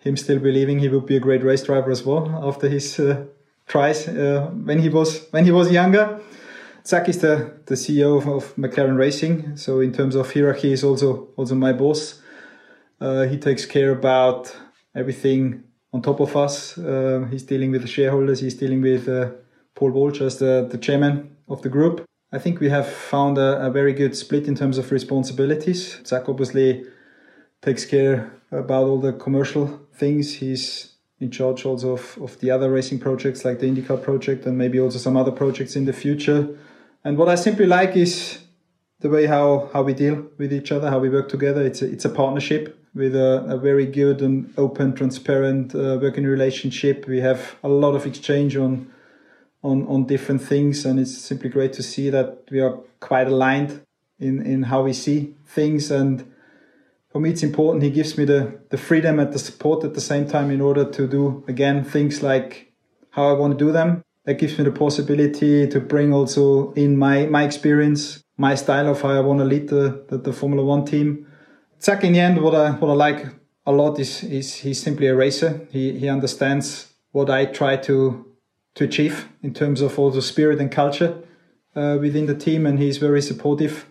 Him 0.00 0.16
still 0.16 0.38
believing 0.38 0.80
he 0.80 0.88
would 0.88 1.06
be 1.06 1.16
a 1.16 1.20
great 1.20 1.42
race 1.42 1.62
driver 1.62 1.90
as 1.90 2.04
well 2.04 2.28
after 2.44 2.68
his 2.68 2.98
uh, 2.98 3.24
tries 3.66 4.08
uh, 4.08 4.50
when 4.52 4.80
he 4.80 4.88
was 4.88 5.26
when 5.30 5.44
he 5.44 5.50
was 5.50 5.70
younger. 5.70 6.20
Zak 6.86 7.08
is 7.08 7.18
the, 7.18 7.52
the 7.66 7.74
CEO 7.74 8.16
of, 8.16 8.28
of, 8.28 8.56
McLaren 8.56 8.96
Racing, 8.96 9.56
so 9.56 9.80
in 9.80 9.92
terms 9.92 10.14
of 10.14 10.32
hierarchy, 10.32 10.70
he's 10.70 10.84
also 10.84 11.28
also 11.36 11.54
my 11.54 11.72
boss. 11.72 12.22
Uh, 13.00 13.24
he 13.24 13.36
takes 13.36 13.66
care 13.66 13.90
about 13.90 14.56
everything 14.94 15.64
on 15.92 16.02
top 16.02 16.20
of 16.20 16.36
us. 16.36 16.76
Uh, 16.78 17.26
he's 17.30 17.42
dealing 17.42 17.70
with 17.70 17.82
the 17.82 17.88
shareholders. 17.88 18.40
He's 18.40 18.54
dealing 18.54 18.82
with 18.82 19.08
uh, 19.08 19.30
Paul 19.74 19.90
Walsh 19.90 20.20
as 20.20 20.38
the, 20.38 20.68
the 20.70 20.78
chairman 20.78 21.36
of 21.48 21.62
the 21.62 21.68
group. 21.68 22.04
I 22.30 22.38
think 22.38 22.60
we 22.60 22.68
have 22.68 22.86
found 22.86 23.38
a, 23.38 23.66
a, 23.66 23.70
very 23.70 23.94
good 23.94 24.14
split 24.14 24.48
in 24.48 24.54
terms 24.54 24.76
of 24.76 24.92
responsibilities. 24.92 25.98
Zak 26.06 26.28
obviously 26.28 26.84
takes 27.62 27.86
care 27.86 28.30
about 28.52 28.84
all 28.84 29.00
the 29.00 29.14
commercial 29.14 29.80
things. 29.94 30.34
He's 30.34 30.92
in 31.20 31.30
charge 31.30 31.64
also 31.64 31.92
of, 31.92 32.18
of 32.20 32.38
the 32.40 32.50
other 32.50 32.70
racing 32.70 33.00
projects 33.00 33.44
like 33.44 33.60
the 33.60 33.66
IndyCar 33.66 34.02
project 34.02 34.44
and 34.44 34.58
maybe 34.58 34.78
also 34.78 34.98
some 34.98 35.16
other 35.16 35.32
projects 35.32 35.74
in 35.74 35.86
the 35.86 35.92
future. 35.92 36.48
And 37.02 37.16
what 37.16 37.30
I 37.30 37.34
simply 37.34 37.66
like 37.66 37.96
is 37.96 38.40
the 39.00 39.08
way 39.08 39.26
how, 39.26 39.70
how 39.72 39.82
we 39.82 39.94
deal 39.94 40.26
with 40.36 40.52
each 40.52 40.70
other, 40.70 40.90
how 40.90 40.98
we 40.98 41.08
work 41.08 41.30
together. 41.30 41.64
It's 41.64 41.80
a, 41.80 41.90
it's 41.90 42.04
a 42.04 42.10
partnership 42.10 42.77
with 42.94 43.14
a, 43.14 43.44
a 43.48 43.58
very 43.58 43.86
good 43.86 44.22
and 44.22 44.52
open, 44.56 44.94
transparent 44.94 45.74
uh, 45.74 45.98
working 46.00 46.24
relationship. 46.24 47.06
We 47.06 47.20
have 47.20 47.56
a 47.62 47.68
lot 47.68 47.94
of 47.94 48.06
exchange 48.06 48.56
on 48.56 48.90
on 49.62 49.86
on 49.86 50.06
different 50.06 50.42
things, 50.42 50.84
and 50.84 50.98
it's 51.00 51.16
simply 51.16 51.50
great 51.50 51.72
to 51.74 51.82
see 51.82 52.10
that 52.10 52.44
we 52.50 52.60
are 52.60 52.78
quite 53.00 53.26
aligned 53.26 53.82
in 54.18 54.44
in 54.44 54.64
how 54.64 54.82
we 54.82 54.92
see 54.92 55.34
things. 55.46 55.90
And 55.90 56.32
for 57.10 57.20
me, 57.20 57.30
it's 57.30 57.42
important. 57.42 57.82
He 57.82 57.90
gives 57.90 58.16
me 58.16 58.24
the 58.24 58.60
the 58.70 58.78
freedom 58.78 59.18
and 59.18 59.32
the 59.32 59.38
support 59.38 59.84
at 59.84 59.94
the 59.94 60.00
same 60.00 60.26
time 60.26 60.50
in 60.50 60.60
order 60.60 60.84
to 60.84 61.06
do 61.06 61.44
again 61.48 61.84
things 61.84 62.22
like 62.22 62.72
how 63.10 63.28
I 63.28 63.32
want 63.32 63.58
to 63.58 63.64
do 63.64 63.72
them. 63.72 64.02
That 64.24 64.38
gives 64.38 64.58
me 64.58 64.64
the 64.64 64.72
possibility 64.72 65.66
to 65.66 65.80
bring 65.80 66.12
also 66.12 66.72
in 66.72 66.96
my 66.96 67.26
my 67.26 67.44
experience, 67.44 68.22
my 68.36 68.54
style 68.54 68.88
of 68.88 69.02
how 69.02 69.10
I 69.10 69.20
want 69.20 69.40
to 69.40 69.44
lead 69.44 69.68
the 69.68 70.04
the, 70.08 70.18
the 70.18 70.32
Formula 70.32 70.64
One 70.64 70.84
team 70.84 71.26
Zak, 71.80 72.02
in 72.02 72.12
the 72.12 72.20
end, 72.20 72.42
what 72.42 72.54
I 72.54 72.72
what 72.72 72.90
I 72.90 72.94
like 72.94 73.26
a 73.64 73.72
lot 73.72 73.98
is 74.00 74.24
is 74.24 74.54
he's 74.56 74.82
simply 74.82 75.06
a 75.06 75.14
racer. 75.14 75.66
He 75.70 75.98
he 75.98 76.08
understands 76.08 76.92
what 77.12 77.30
I 77.30 77.46
try 77.46 77.76
to 77.76 78.26
to 78.74 78.84
achieve 78.84 79.28
in 79.42 79.54
terms 79.54 79.80
of 79.80 79.98
also 79.98 80.20
spirit 80.20 80.60
and 80.60 80.72
culture 80.72 81.22
uh, 81.76 81.98
within 82.00 82.26
the 82.26 82.34
team, 82.34 82.66
and 82.66 82.78
he's 82.78 82.98
very 82.98 83.22
supportive 83.22 83.86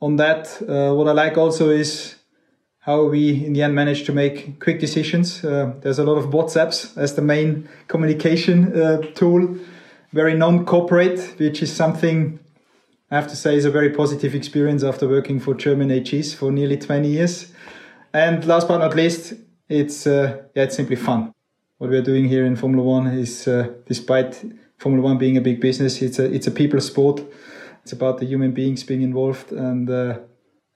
on 0.00 0.16
that. 0.16 0.62
Uh, 0.62 0.94
what 0.94 1.08
I 1.08 1.12
like 1.12 1.36
also 1.36 1.70
is 1.70 2.14
how 2.78 3.08
we 3.08 3.44
in 3.44 3.54
the 3.54 3.62
end 3.62 3.74
manage 3.74 4.04
to 4.04 4.12
make 4.12 4.60
quick 4.60 4.78
decisions. 4.78 5.44
Uh, 5.44 5.72
there's 5.80 5.98
a 5.98 6.04
lot 6.04 6.18
of 6.18 6.26
WhatsApps 6.26 6.96
as 6.96 7.14
the 7.14 7.22
main 7.22 7.68
communication 7.88 8.80
uh, 8.80 8.98
tool, 9.14 9.56
very 10.12 10.34
non-corporate, 10.34 11.34
which 11.38 11.60
is 11.60 11.74
something 11.74 12.38
I 13.10 13.14
have 13.14 13.28
to 13.28 13.36
say, 13.36 13.56
it's 13.56 13.64
a 13.64 13.70
very 13.70 13.90
positive 13.90 14.34
experience 14.34 14.82
after 14.82 15.08
working 15.08 15.38
for 15.38 15.54
German 15.54 15.90
AGs 15.90 16.34
for 16.34 16.50
nearly 16.50 16.76
20 16.76 17.08
years. 17.08 17.52
And 18.12 18.44
last 18.44 18.66
but 18.66 18.78
not 18.78 18.96
least, 18.96 19.34
it's 19.68 20.06
uh, 20.06 20.42
yeah, 20.54 20.64
it's 20.64 20.76
simply 20.76 20.96
fun. 20.96 21.32
What 21.78 21.90
we 21.90 21.96
are 21.98 22.02
doing 22.02 22.24
here 22.24 22.46
in 22.46 22.56
Formula 22.56 22.82
One 22.82 23.06
is, 23.06 23.46
uh, 23.46 23.68
despite 23.86 24.42
Formula 24.78 25.04
One 25.04 25.18
being 25.18 25.36
a 25.36 25.40
big 25.40 25.60
business, 25.60 26.00
it's 26.02 26.18
a 26.18 26.24
it's 26.24 26.46
a 26.46 26.50
people 26.50 26.80
sport. 26.80 27.20
It's 27.82 27.92
about 27.92 28.18
the 28.18 28.26
human 28.26 28.52
beings 28.52 28.82
being 28.82 29.02
involved, 29.02 29.52
and 29.52 29.88
uh, 29.88 30.18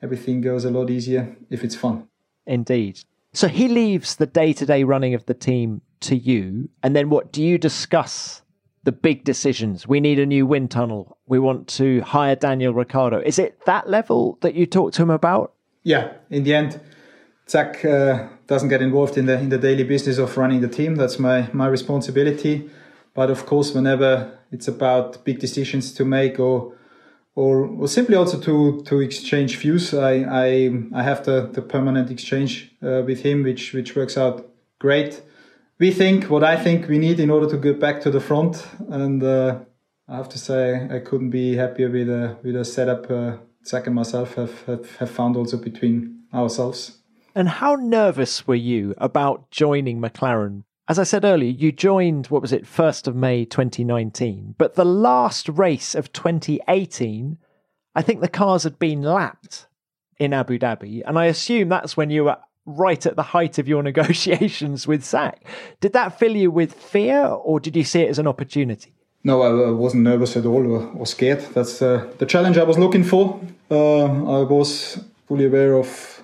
everything 0.02 0.40
goes 0.40 0.64
a 0.64 0.70
lot 0.70 0.90
easier 0.90 1.36
if 1.48 1.64
it's 1.64 1.74
fun. 1.74 2.08
Indeed. 2.46 3.00
So 3.32 3.48
he 3.48 3.68
leaves 3.68 4.16
the 4.16 4.26
day 4.26 4.52
to 4.52 4.66
day 4.66 4.84
running 4.84 5.14
of 5.14 5.24
the 5.26 5.34
team 5.34 5.80
to 6.00 6.16
you, 6.16 6.68
and 6.82 6.94
then 6.94 7.10
what 7.10 7.32
do 7.32 7.42
you 7.42 7.58
discuss? 7.58 8.42
The 8.84 8.92
big 8.92 9.24
decisions. 9.24 9.86
We 9.86 10.00
need 10.00 10.18
a 10.18 10.26
new 10.26 10.46
wind 10.46 10.70
tunnel. 10.70 11.18
We 11.26 11.38
want 11.38 11.68
to 11.68 12.00
hire 12.00 12.34
Daniel 12.34 12.72
Ricciardo. 12.72 13.20
Is 13.20 13.38
it 13.38 13.64
that 13.66 13.88
level 13.88 14.38
that 14.40 14.54
you 14.54 14.66
talk 14.66 14.92
to 14.94 15.02
him 15.02 15.10
about? 15.10 15.52
Yeah, 15.82 16.12
in 16.30 16.44
the 16.44 16.54
end, 16.54 16.80
Zak 17.48 17.84
uh, 17.84 18.28
doesn't 18.46 18.68
get 18.68 18.80
involved 18.80 19.18
in 19.18 19.26
the 19.26 19.38
in 19.38 19.48
the 19.48 19.58
daily 19.58 19.84
business 19.84 20.18
of 20.18 20.36
running 20.36 20.60
the 20.60 20.68
team. 20.68 20.96
That's 20.96 21.18
my 21.18 21.48
my 21.52 21.66
responsibility. 21.66 22.70
But 23.14 23.30
of 23.30 23.44
course, 23.44 23.74
whenever 23.74 24.38
it's 24.52 24.68
about 24.68 25.24
big 25.24 25.40
decisions 25.40 25.92
to 25.94 26.04
make 26.04 26.38
or 26.38 26.74
or, 27.34 27.66
or 27.66 27.88
simply 27.88 28.16
also 28.16 28.38
to 28.40 28.82
to 28.82 29.00
exchange 29.00 29.56
views, 29.58 29.94
I 29.94 30.24
I, 30.44 30.70
I 30.94 31.02
have 31.02 31.24
the, 31.24 31.48
the 31.52 31.62
permanent 31.62 32.10
exchange 32.10 32.72
uh, 32.82 33.02
with 33.06 33.22
him, 33.22 33.42
which 33.42 33.72
which 33.72 33.96
works 33.96 34.16
out 34.16 34.48
great. 34.78 35.22
We 35.80 35.90
think 35.90 36.28
what 36.28 36.44
I 36.44 36.62
think 36.62 36.88
we 36.88 36.98
need 36.98 37.20
in 37.20 37.30
order 37.30 37.48
to 37.48 37.56
get 37.56 37.80
back 37.80 38.02
to 38.02 38.10
the 38.10 38.20
front, 38.20 38.66
and 38.90 39.22
uh, 39.24 39.60
I 40.06 40.16
have 40.16 40.28
to 40.28 40.38
say 40.38 40.86
I 40.90 40.98
couldn't 40.98 41.30
be 41.30 41.56
happier 41.56 41.88
with 41.88 42.10
a 42.10 42.36
with 42.42 42.54
a 42.54 42.66
setup. 42.66 43.10
Uh, 43.10 43.38
Zak 43.64 43.86
and 43.86 43.94
myself 43.94 44.34
have, 44.34 44.62
have, 44.66 44.96
have 44.96 45.10
found 45.10 45.36
also 45.36 45.56
between 45.56 46.24
ourselves. 46.34 46.98
And 47.34 47.48
how 47.48 47.76
nervous 47.76 48.46
were 48.46 48.54
you 48.54 48.94
about 48.98 49.50
joining 49.50 50.02
McLaren? 50.02 50.64
As 50.86 50.98
I 50.98 51.04
said 51.04 51.24
earlier, 51.24 51.50
you 51.50 51.72
joined, 51.72 52.26
what 52.26 52.42
was 52.42 52.52
it, 52.52 52.64
1st 52.64 53.06
of 53.06 53.16
May 53.16 53.44
2019. 53.44 54.56
But 54.58 54.74
the 54.74 54.84
last 54.84 55.48
race 55.48 55.94
of 55.94 56.12
2018, 56.12 57.38
I 57.94 58.02
think 58.02 58.20
the 58.20 58.28
cars 58.28 58.64
had 58.64 58.78
been 58.78 59.02
lapped 59.02 59.66
in 60.18 60.32
Abu 60.32 60.58
Dhabi. 60.58 61.02
And 61.06 61.18
I 61.18 61.26
assume 61.26 61.68
that's 61.68 61.96
when 61.96 62.10
you 62.10 62.24
were 62.24 62.38
right 62.66 63.04
at 63.06 63.16
the 63.16 63.22
height 63.22 63.58
of 63.58 63.68
your 63.68 63.82
negotiations 63.90 64.86
with 64.86 65.04
Zak. 65.04 65.44
Did 65.80 65.92
that 65.92 66.18
fill 66.18 66.36
you 66.36 66.50
with 66.50 66.74
fear 66.74 67.24
or 67.24 67.60
did 67.60 67.76
you 67.76 67.84
see 67.84 68.02
it 68.02 68.10
as 68.10 68.18
an 68.18 68.26
opportunity? 68.26 68.94
No, 69.22 69.42
I 69.42 69.70
wasn't 69.70 70.04
nervous 70.04 70.36
at 70.36 70.46
all 70.46 70.96
or, 70.98 71.06
scared. 71.06 71.40
That's 71.52 71.82
uh, 71.82 72.10
the 72.16 72.24
challenge 72.24 72.56
I 72.56 72.62
was 72.62 72.78
looking 72.78 73.04
for. 73.04 73.38
Uh, 73.70 74.04
I 74.04 74.42
was 74.44 74.98
fully 75.28 75.44
aware 75.44 75.74
of 75.74 76.22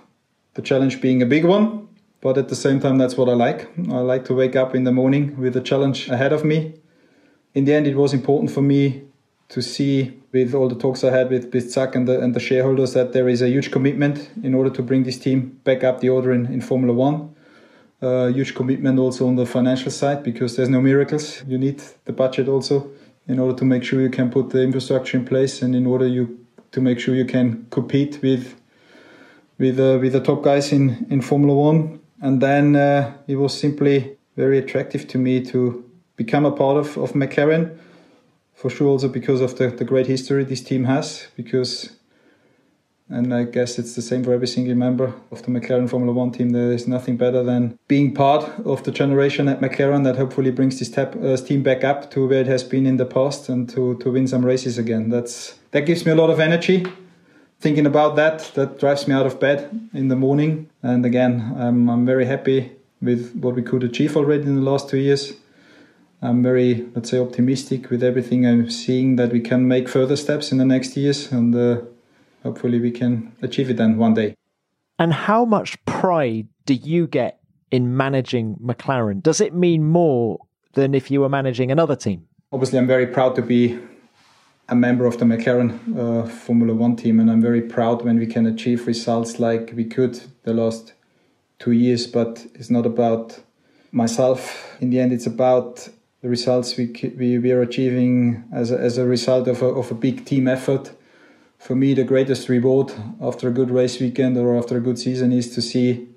the 0.55 0.63
challenge 0.63 1.03
being 1.03 1.21
a 1.21 1.27
big 1.27 1.45
one, 1.45 1.89
but 2.23 2.39
at 2.39 2.49
the 2.49 2.57
same 2.57 2.81
time, 2.81 2.97
that's 2.97 3.17
what 3.19 3.29
I 3.29 3.35
like. 3.35 3.69
I 3.91 3.99
like 3.99 4.25
to 4.27 4.35
wake 4.35 4.57
up 4.57 4.75
in 4.75 4.85
the 4.85 4.93
morning 4.93 5.39
with 5.39 5.55
a 5.57 5.61
challenge 5.61 6.09
ahead 6.09 6.33
of 6.33 6.43
me. 6.43 6.75
In 7.53 7.67
the 7.67 7.75
end, 7.75 7.87
it 7.87 7.97
was 7.97 8.15
important 8.15 8.51
for 8.51 8.63
me 8.63 9.03
to 9.49 9.63
see, 9.63 10.21
with 10.33 10.55
all 10.55 10.69
the 10.69 10.75
talks 10.75 11.05
I 11.05 11.11
had 11.11 11.31
with, 11.31 11.53
with 11.53 11.71
Zak 11.71 11.95
and 11.95 12.09
the, 12.09 12.21
and 12.21 12.35
the 12.35 12.41
shareholders, 12.41 12.95
that 12.95 13.13
there 13.13 13.29
is 13.29 13.43
a 13.43 13.49
huge 13.49 13.71
commitment 13.71 14.31
in 14.43 14.55
order 14.55 14.71
to 14.71 14.83
bring 14.83 15.05
this 15.05 15.19
team 15.19 15.61
back 15.65 15.85
up 15.85 16.01
the 16.01 16.09
order 16.09 16.33
in, 16.33 16.47
in 16.47 16.61
Formula 16.61 16.93
One 16.93 17.37
uh, 18.03 18.27
huge 18.27 18.55
commitment 18.55 18.99
also 18.99 19.27
on 19.27 19.37
the 19.37 19.47
financial 19.47 19.91
side 19.91 20.23
because 20.23 20.57
there's 20.57 20.69
no 20.69 20.81
miracles. 20.81 21.43
You 21.47 21.59
need 21.59 21.83
the 22.05 22.13
budget 22.13 22.49
also 22.49 22.91
in 23.27 23.39
order 23.39 23.57
to 23.59 23.65
make 23.65 23.85
sure 23.85 24.01
you 24.01 24.11
can 24.11 24.31
put 24.31 24.51
the 24.51 24.63
infrastructure 24.63 25.17
in 25.17 25.25
place 25.25 25.63
and 25.63 25.75
in 25.75 25.87
order 25.87 26.07
you 26.07 26.47
to 26.73 26.81
make 26.81 27.01
sure 27.01 27.15
you 27.15 27.25
can 27.25 27.67
compete 27.71 28.21
with 28.23 28.55
with 29.59 29.81
uh, 29.81 29.99
with 30.01 30.13
the 30.13 30.21
top 30.21 30.43
guys 30.43 30.73
in 30.73 31.07
in 31.11 31.21
Formula 31.23 31.55
One. 31.55 32.01
And 32.21 32.41
then 32.41 32.77
uh, 32.77 33.13
it 33.27 33.37
was 33.37 33.59
simply 33.59 34.17
very 34.37 34.59
attractive 34.59 35.07
to 35.09 35.19
me 35.19 35.45
to 35.47 35.85
become 36.17 36.45
a 36.45 36.53
part 36.53 36.77
of 36.77 36.99
of 36.99 37.13
McLaren. 37.13 37.79
For 38.57 38.71
sure, 38.71 38.89
also 38.89 39.09
because 39.09 39.43
of 39.43 39.59
the, 39.59 39.69
the 39.69 39.85
great 39.85 40.07
history 40.07 40.43
this 40.43 40.63
team 40.63 40.85
has, 40.85 41.29
because 41.37 41.91
and 43.09 43.33
I 43.33 43.45
guess 43.45 43.79
it's 43.79 43.95
the 43.95 44.03
same 44.03 44.25
for 44.25 44.33
every 44.33 44.49
single 44.49 44.75
member 44.75 45.15
of 45.31 45.43
the 45.43 45.49
McLaren 45.53 45.89
Formula 45.89 46.13
One 46.13 46.33
team. 46.33 46.51
There 46.51 46.73
is 46.73 46.89
nothing 46.89 47.17
better 47.17 47.43
than 47.45 47.79
being 47.87 48.13
part 48.13 48.43
of 48.65 48.83
the 48.83 48.91
generation 48.91 49.47
at 49.49 49.61
McLaren 49.61 50.03
that 50.05 50.17
hopefully 50.17 50.51
brings 50.51 50.81
this 50.81 50.91
tap, 50.91 51.15
uh, 51.23 51.37
team 51.37 51.63
back 51.63 51.85
up 51.85 52.11
to 52.13 52.27
where 52.27 52.41
it 52.41 52.49
has 52.49 52.65
been 52.65 52.85
in 52.85 52.97
the 52.97 53.07
past 53.07 53.49
and 53.49 53.69
to, 53.71 53.97
to 53.99 54.11
win 54.11 54.27
some 54.27 54.45
races 54.45 54.77
again. 54.77 55.11
That's 55.11 55.57
that 55.71 55.83
gives 55.83 56.05
me 56.05 56.13
a 56.13 56.17
lot 56.17 56.31
of 56.31 56.41
energy. 56.41 56.85
Thinking 57.61 57.87
about 57.87 58.17
that, 58.17 58.51
that 58.55 58.81
drives 58.81 59.07
me 59.07 59.15
out 59.15 59.27
of 59.27 59.39
bed 59.39 59.89
in 59.95 60.09
the 60.09 60.17
morning. 60.17 60.69
And 60.83 61.07
again, 61.07 61.55
I'm, 61.57 61.89
I'm 61.89 62.05
very 62.05 62.27
happy 62.27 62.73
with 63.01 63.35
what 63.37 63.55
we 63.55 63.63
could 63.63 63.85
achieve 63.85 64.17
already 64.17 64.43
in 64.43 64.57
the 64.57 64.71
last 64.71 64.89
two 64.89 64.99
years. 64.99 65.35
I'm 66.23 66.43
very, 66.43 66.89
let's 66.95 67.11
say, 67.11 67.19
optimistic 67.19 67.91
with 67.91 68.03
everything 68.03 68.47
I'm 68.47 68.71
seeing 68.71 69.17
that 69.17 69.33
we 69.33 69.41
can 69.41 69.69
make 69.69 69.89
further 69.89 70.17
steps 70.17 70.51
in 70.51 70.59
the 70.59 70.65
next 70.65 70.97
years. 70.97 71.31
And 71.31 71.55
uh, 71.55 71.83
hopefully 72.43 72.81
we 72.81 72.91
can 72.91 73.33
achieve 73.43 73.71
it 73.71 73.77
then 73.77 73.99
one 73.99 74.15
day. 74.15 74.35
And 74.99 75.13
how 75.13 75.45
much 75.45 75.83
pride 75.85 76.49
do 76.65 76.75
you 76.75 77.07
get 77.07 77.41
in 77.71 77.97
managing 77.97 78.57
McLaren? 78.57 79.23
Does 79.23 79.41
it 79.41 79.55
mean 79.55 79.85
more 79.85 80.39
than 80.73 80.95
if 80.95 81.11
you 81.11 81.21
were 81.21 81.29
managing 81.29 81.71
another 81.71 81.97
team? 81.97 82.27
Obviously, 82.53 82.79
I'm 82.79 82.87
very 82.87 83.07
proud 83.07 83.35
to 83.37 83.43
be 83.43 83.79
a 84.69 84.75
member 84.75 85.05
of 85.05 85.19
the 85.19 85.25
McLaren 85.25 85.71
uh, 85.99 86.27
Formula 86.27 86.75
One 86.75 86.97
team, 86.97 87.21
and 87.21 87.31
I'm 87.31 87.43
very 87.43 87.63
proud 87.63 88.03
when 88.05 88.19
we 88.19 88.27
can 88.27 88.47
achieve 88.47 88.87
results 88.87 89.39
like 89.39 89.73
we 89.77 89.85
could 89.85 90.21
the 90.45 90.55
last 90.55 90.95
two 91.59 91.73
years. 91.73 92.07
But 92.07 92.47
it's 92.55 92.71
not 92.71 92.87
about 92.87 93.41
myself. 93.93 94.77
In 94.81 94.91
the 94.91 95.01
end, 95.01 95.13
it's 95.13 95.27
about 95.27 95.89
the 96.23 96.29
results 96.29 96.77
we 96.77 96.87
we, 97.17 97.39
we 97.39 97.53
are 97.53 97.63
achieving 97.63 98.45
as 98.53 98.71
a, 98.71 98.79
as 98.79 98.99
a 98.99 99.07
result 99.07 99.49
of 99.49 99.63
a, 99.63 99.67
of 99.67 99.91
a 99.91 99.95
big 99.95 100.25
team 100.25 100.49
effort 100.49 100.93
for 101.59 101.75
me, 101.75 101.95
the 101.95 102.05
greatest 102.05 102.49
reward 102.49 102.93
after 103.21 103.49
a 103.49 103.51
good 103.51 103.71
race 103.71 103.99
weekend 103.99 104.37
or 104.37 104.57
after 104.57 104.77
a 104.77 104.81
good 104.81 104.99
season 104.99 105.33
is 105.33 105.55
to 105.55 105.63
see 105.63 106.09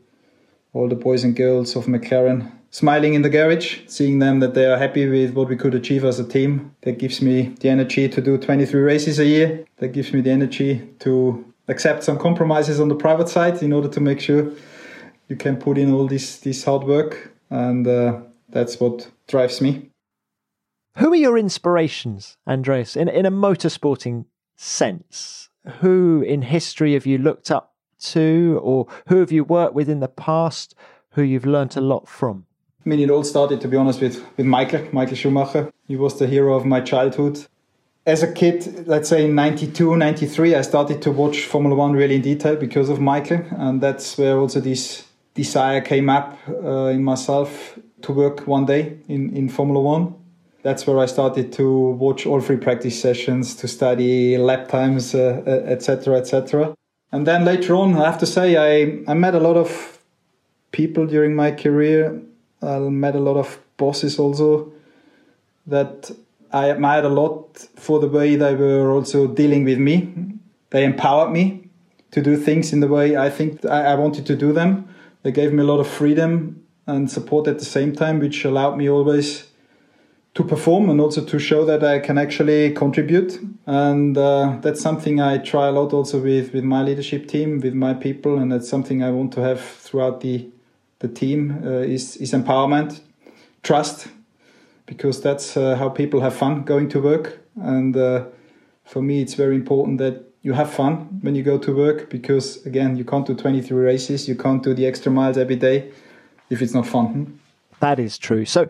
all 0.73 0.87
the 0.87 0.95
boys 0.95 1.23
and 1.23 1.35
girls 1.35 1.75
of 1.75 1.85
McLaren 1.85 2.51
smiling 2.69 3.15
in 3.15 3.23
the 3.23 3.29
garage, 3.29 3.79
seeing 3.87 4.19
them 4.19 4.41
that 4.41 4.53
they 4.53 4.65
are 4.65 4.77
happy 4.77 5.07
with 5.07 5.33
what 5.33 5.49
we 5.49 5.55
could 5.55 5.73
achieve 5.73 6.05
as 6.05 6.19
a 6.19 6.27
team. 6.27 6.75
That 6.81 6.99
gives 6.99 7.21
me 7.21 7.55
the 7.59 7.69
energy 7.69 8.07
to 8.09 8.21
do 8.21 8.37
23 8.37 8.79
races 8.81 9.17
a 9.17 9.25
year. 9.25 9.65
That 9.77 9.89
gives 9.89 10.13
me 10.13 10.21
the 10.21 10.29
energy 10.29 10.87
to 10.99 11.43
accept 11.67 12.03
some 12.03 12.19
compromises 12.19 12.79
on 12.79 12.89
the 12.89 12.95
private 12.95 13.29
side 13.29 13.63
in 13.63 13.73
order 13.73 13.87
to 13.87 13.99
make 13.99 14.19
sure 14.19 14.51
you 15.29 15.35
can 15.35 15.57
put 15.57 15.77
in 15.77 15.91
all 15.91 16.07
this 16.07 16.37
this 16.39 16.63
hard 16.63 16.83
work, 16.83 17.31
and 17.49 17.87
uh, 17.87 18.19
that's 18.49 18.79
what 18.79 19.09
drives 19.29 19.61
me. 19.61 19.91
Who 20.97 21.13
are 21.13 21.15
your 21.15 21.37
inspirations, 21.37 22.37
Andreas, 22.45 22.97
in 22.97 23.07
in 23.07 23.25
a 23.25 23.31
motorsporting 23.31 24.25
sense? 24.57 25.49
Who 25.79 26.21
in 26.21 26.41
history 26.41 26.93
have 26.93 27.05
you 27.05 27.17
looked 27.17 27.51
up 27.51 27.73
to, 27.99 28.59
or 28.61 28.87
who 29.07 29.19
have 29.19 29.31
you 29.31 29.43
worked 29.43 29.75
with 29.75 29.89
in 29.89 29.99
the 29.99 30.07
past 30.07 30.75
who 31.11 31.21
you've 31.21 31.45
learnt 31.45 31.75
a 31.75 31.81
lot 31.81 32.07
from? 32.07 32.45
I 32.85 32.89
mean, 32.89 32.99
it 32.99 33.09
all 33.09 33.23
started, 33.23 33.61
to 33.61 33.67
be 33.67 33.77
honest, 33.77 34.01
with, 34.01 34.23
with 34.37 34.45
Michael, 34.45 34.87
Michael 34.91 35.15
Schumacher. 35.15 35.71
He 35.87 35.95
was 35.95 36.17
the 36.17 36.27
hero 36.27 36.55
of 36.55 36.65
my 36.65 36.81
childhood. 36.81 37.45
As 38.05 38.23
a 38.23 38.31
kid, 38.31 38.87
let's 38.87 39.09
say 39.09 39.25
in 39.25 39.35
92, 39.35 39.97
93, 39.97 40.55
I 40.55 40.61
started 40.61 41.01
to 41.01 41.11
watch 41.11 41.45
Formula 41.45 41.75
One 41.75 41.91
really 41.91 42.15
in 42.15 42.21
detail 42.21 42.55
because 42.55 42.89
of 42.89 42.99
Michael. 42.99 43.43
And 43.51 43.81
that's 43.81 44.17
where 44.17 44.37
also 44.37 44.61
this 44.61 45.05
desire 45.33 45.81
came 45.81 46.09
up 46.09 46.37
uh, 46.47 46.87
in 46.87 47.03
myself 47.03 47.77
to 48.01 48.11
work 48.11 48.47
one 48.47 48.65
day 48.65 48.97
in, 49.07 49.35
in 49.35 49.49
Formula 49.49 49.79
One 49.79 50.15
that's 50.61 50.85
where 50.85 50.99
I 50.99 51.05
started 51.05 51.53
to 51.53 51.91
watch 51.91 52.25
all 52.25 52.41
free 52.41 52.57
practice 52.57 52.99
sessions, 52.99 53.55
to 53.55 53.67
study 53.67 54.37
lap 54.37 54.67
times, 54.67 55.15
etc., 55.15 56.15
uh, 56.15 56.17
etc. 56.17 56.63
Uh, 56.63 56.69
et 56.69 56.75
and 57.11 57.25
then 57.25 57.45
later 57.45 57.75
on, 57.75 57.95
I 57.95 58.05
have 58.05 58.19
to 58.19 58.25
say, 58.25 58.57
I, 58.57 59.01
I 59.09 59.13
met 59.13 59.35
a 59.35 59.39
lot 59.39 59.55
of 59.55 59.99
people 60.71 61.07
during 61.07 61.35
my 61.35 61.51
career. 61.51 62.21
I 62.61 62.77
met 62.79 63.15
a 63.15 63.19
lot 63.19 63.37
of 63.37 63.59
bosses 63.77 64.19
also 64.19 64.71
that 65.65 66.11
I 66.51 66.67
admired 66.67 67.05
a 67.05 67.09
lot 67.09 67.57
for 67.75 67.99
the 67.99 68.07
way 68.07 68.35
they 68.35 68.53
were 68.53 68.91
also 68.91 69.27
dealing 69.27 69.63
with 69.63 69.79
me. 69.79 70.13
They 70.71 70.83
empowered 70.83 71.31
me 71.31 71.69
to 72.11 72.21
do 72.21 72.35
things 72.35 72.73
in 72.73 72.81
the 72.81 72.87
way 72.87 73.15
I 73.15 73.29
think 73.29 73.65
I 73.65 73.95
wanted 73.95 74.25
to 74.27 74.35
do 74.35 74.51
them. 74.51 74.89
They 75.23 75.31
gave 75.31 75.53
me 75.53 75.63
a 75.63 75.65
lot 75.65 75.79
of 75.79 75.87
freedom 75.87 76.58
and 76.89 77.09
support 77.09 77.47
at 77.47 77.59
the 77.59 77.65
same 77.65 77.93
time, 77.93 78.19
which 78.19 78.45
allowed 78.45 78.77
me 78.77 78.89
always 78.89 79.45
to 80.35 80.43
perform 80.43 80.89
and 80.89 81.01
also 81.01 81.23
to 81.25 81.39
show 81.39 81.65
that 81.65 81.83
I 81.83 81.99
can 81.99 82.17
actually 82.17 82.71
contribute. 82.71 83.39
And 83.65 84.17
uh, 84.17 84.57
that's 84.61 84.81
something 84.81 85.19
I 85.19 85.37
try 85.39 85.67
a 85.67 85.71
lot 85.71 85.93
also 85.93 86.19
with, 86.21 86.53
with 86.53 86.63
my 86.63 86.81
leadership 86.83 87.27
team, 87.27 87.59
with 87.59 87.73
my 87.73 87.93
people, 87.93 88.37
and 88.37 88.51
that's 88.51 88.69
something 88.69 89.03
I 89.03 89.11
want 89.11 89.33
to 89.33 89.41
have 89.41 89.61
throughout 89.61 90.21
the 90.21 90.49
the 90.99 91.07
team 91.07 91.61
uh, 91.63 91.93
is 91.95 92.17
is 92.17 92.33
empowerment, 92.33 92.99
trust, 93.63 94.09
because 94.85 95.21
that's 95.21 95.55
uh, 95.55 95.77
how 95.77 95.87
people 95.87 96.19
have 96.19 96.35
fun 96.35 96.63
going 96.63 96.89
to 96.89 96.99
work. 96.99 97.39
And 97.55 97.95
uh, 97.95 98.25
for 98.83 99.01
me, 99.01 99.21
it's 99.21 99.35
very 99.35 99.55
important 99.55 99.97
that 99.99 100.25
you 100.41 100.53
have 100.53 100.69
fun 100.69 101.19
when 101.21 101.35
you 101.35 101.43
go 101.43 101.57
to 101.57 101.73
work 101.73 102.09
because 102.09 102.65
again, 102.65 102.97
you 102.97 103.05
can't 103.05 103.25
do 103.25 103.33
23 103.33 103.77
races, 103.77 104.27
you 104.27 104.35
can't 104.35 104.61
do 104.61 104.73
the 104.73 104.85
extra 104.85 105.09
miles 105.09 105.37
every 105.37 105.55
day 105.55 105.89
if 106.49 106.61
it's 106.61 106.73
not 106.73 106.87
fun. 106.87 107.39
That 107.79 107.99
is 107.99 108.17
true. 108.17 108.45
So, 108.45 108.69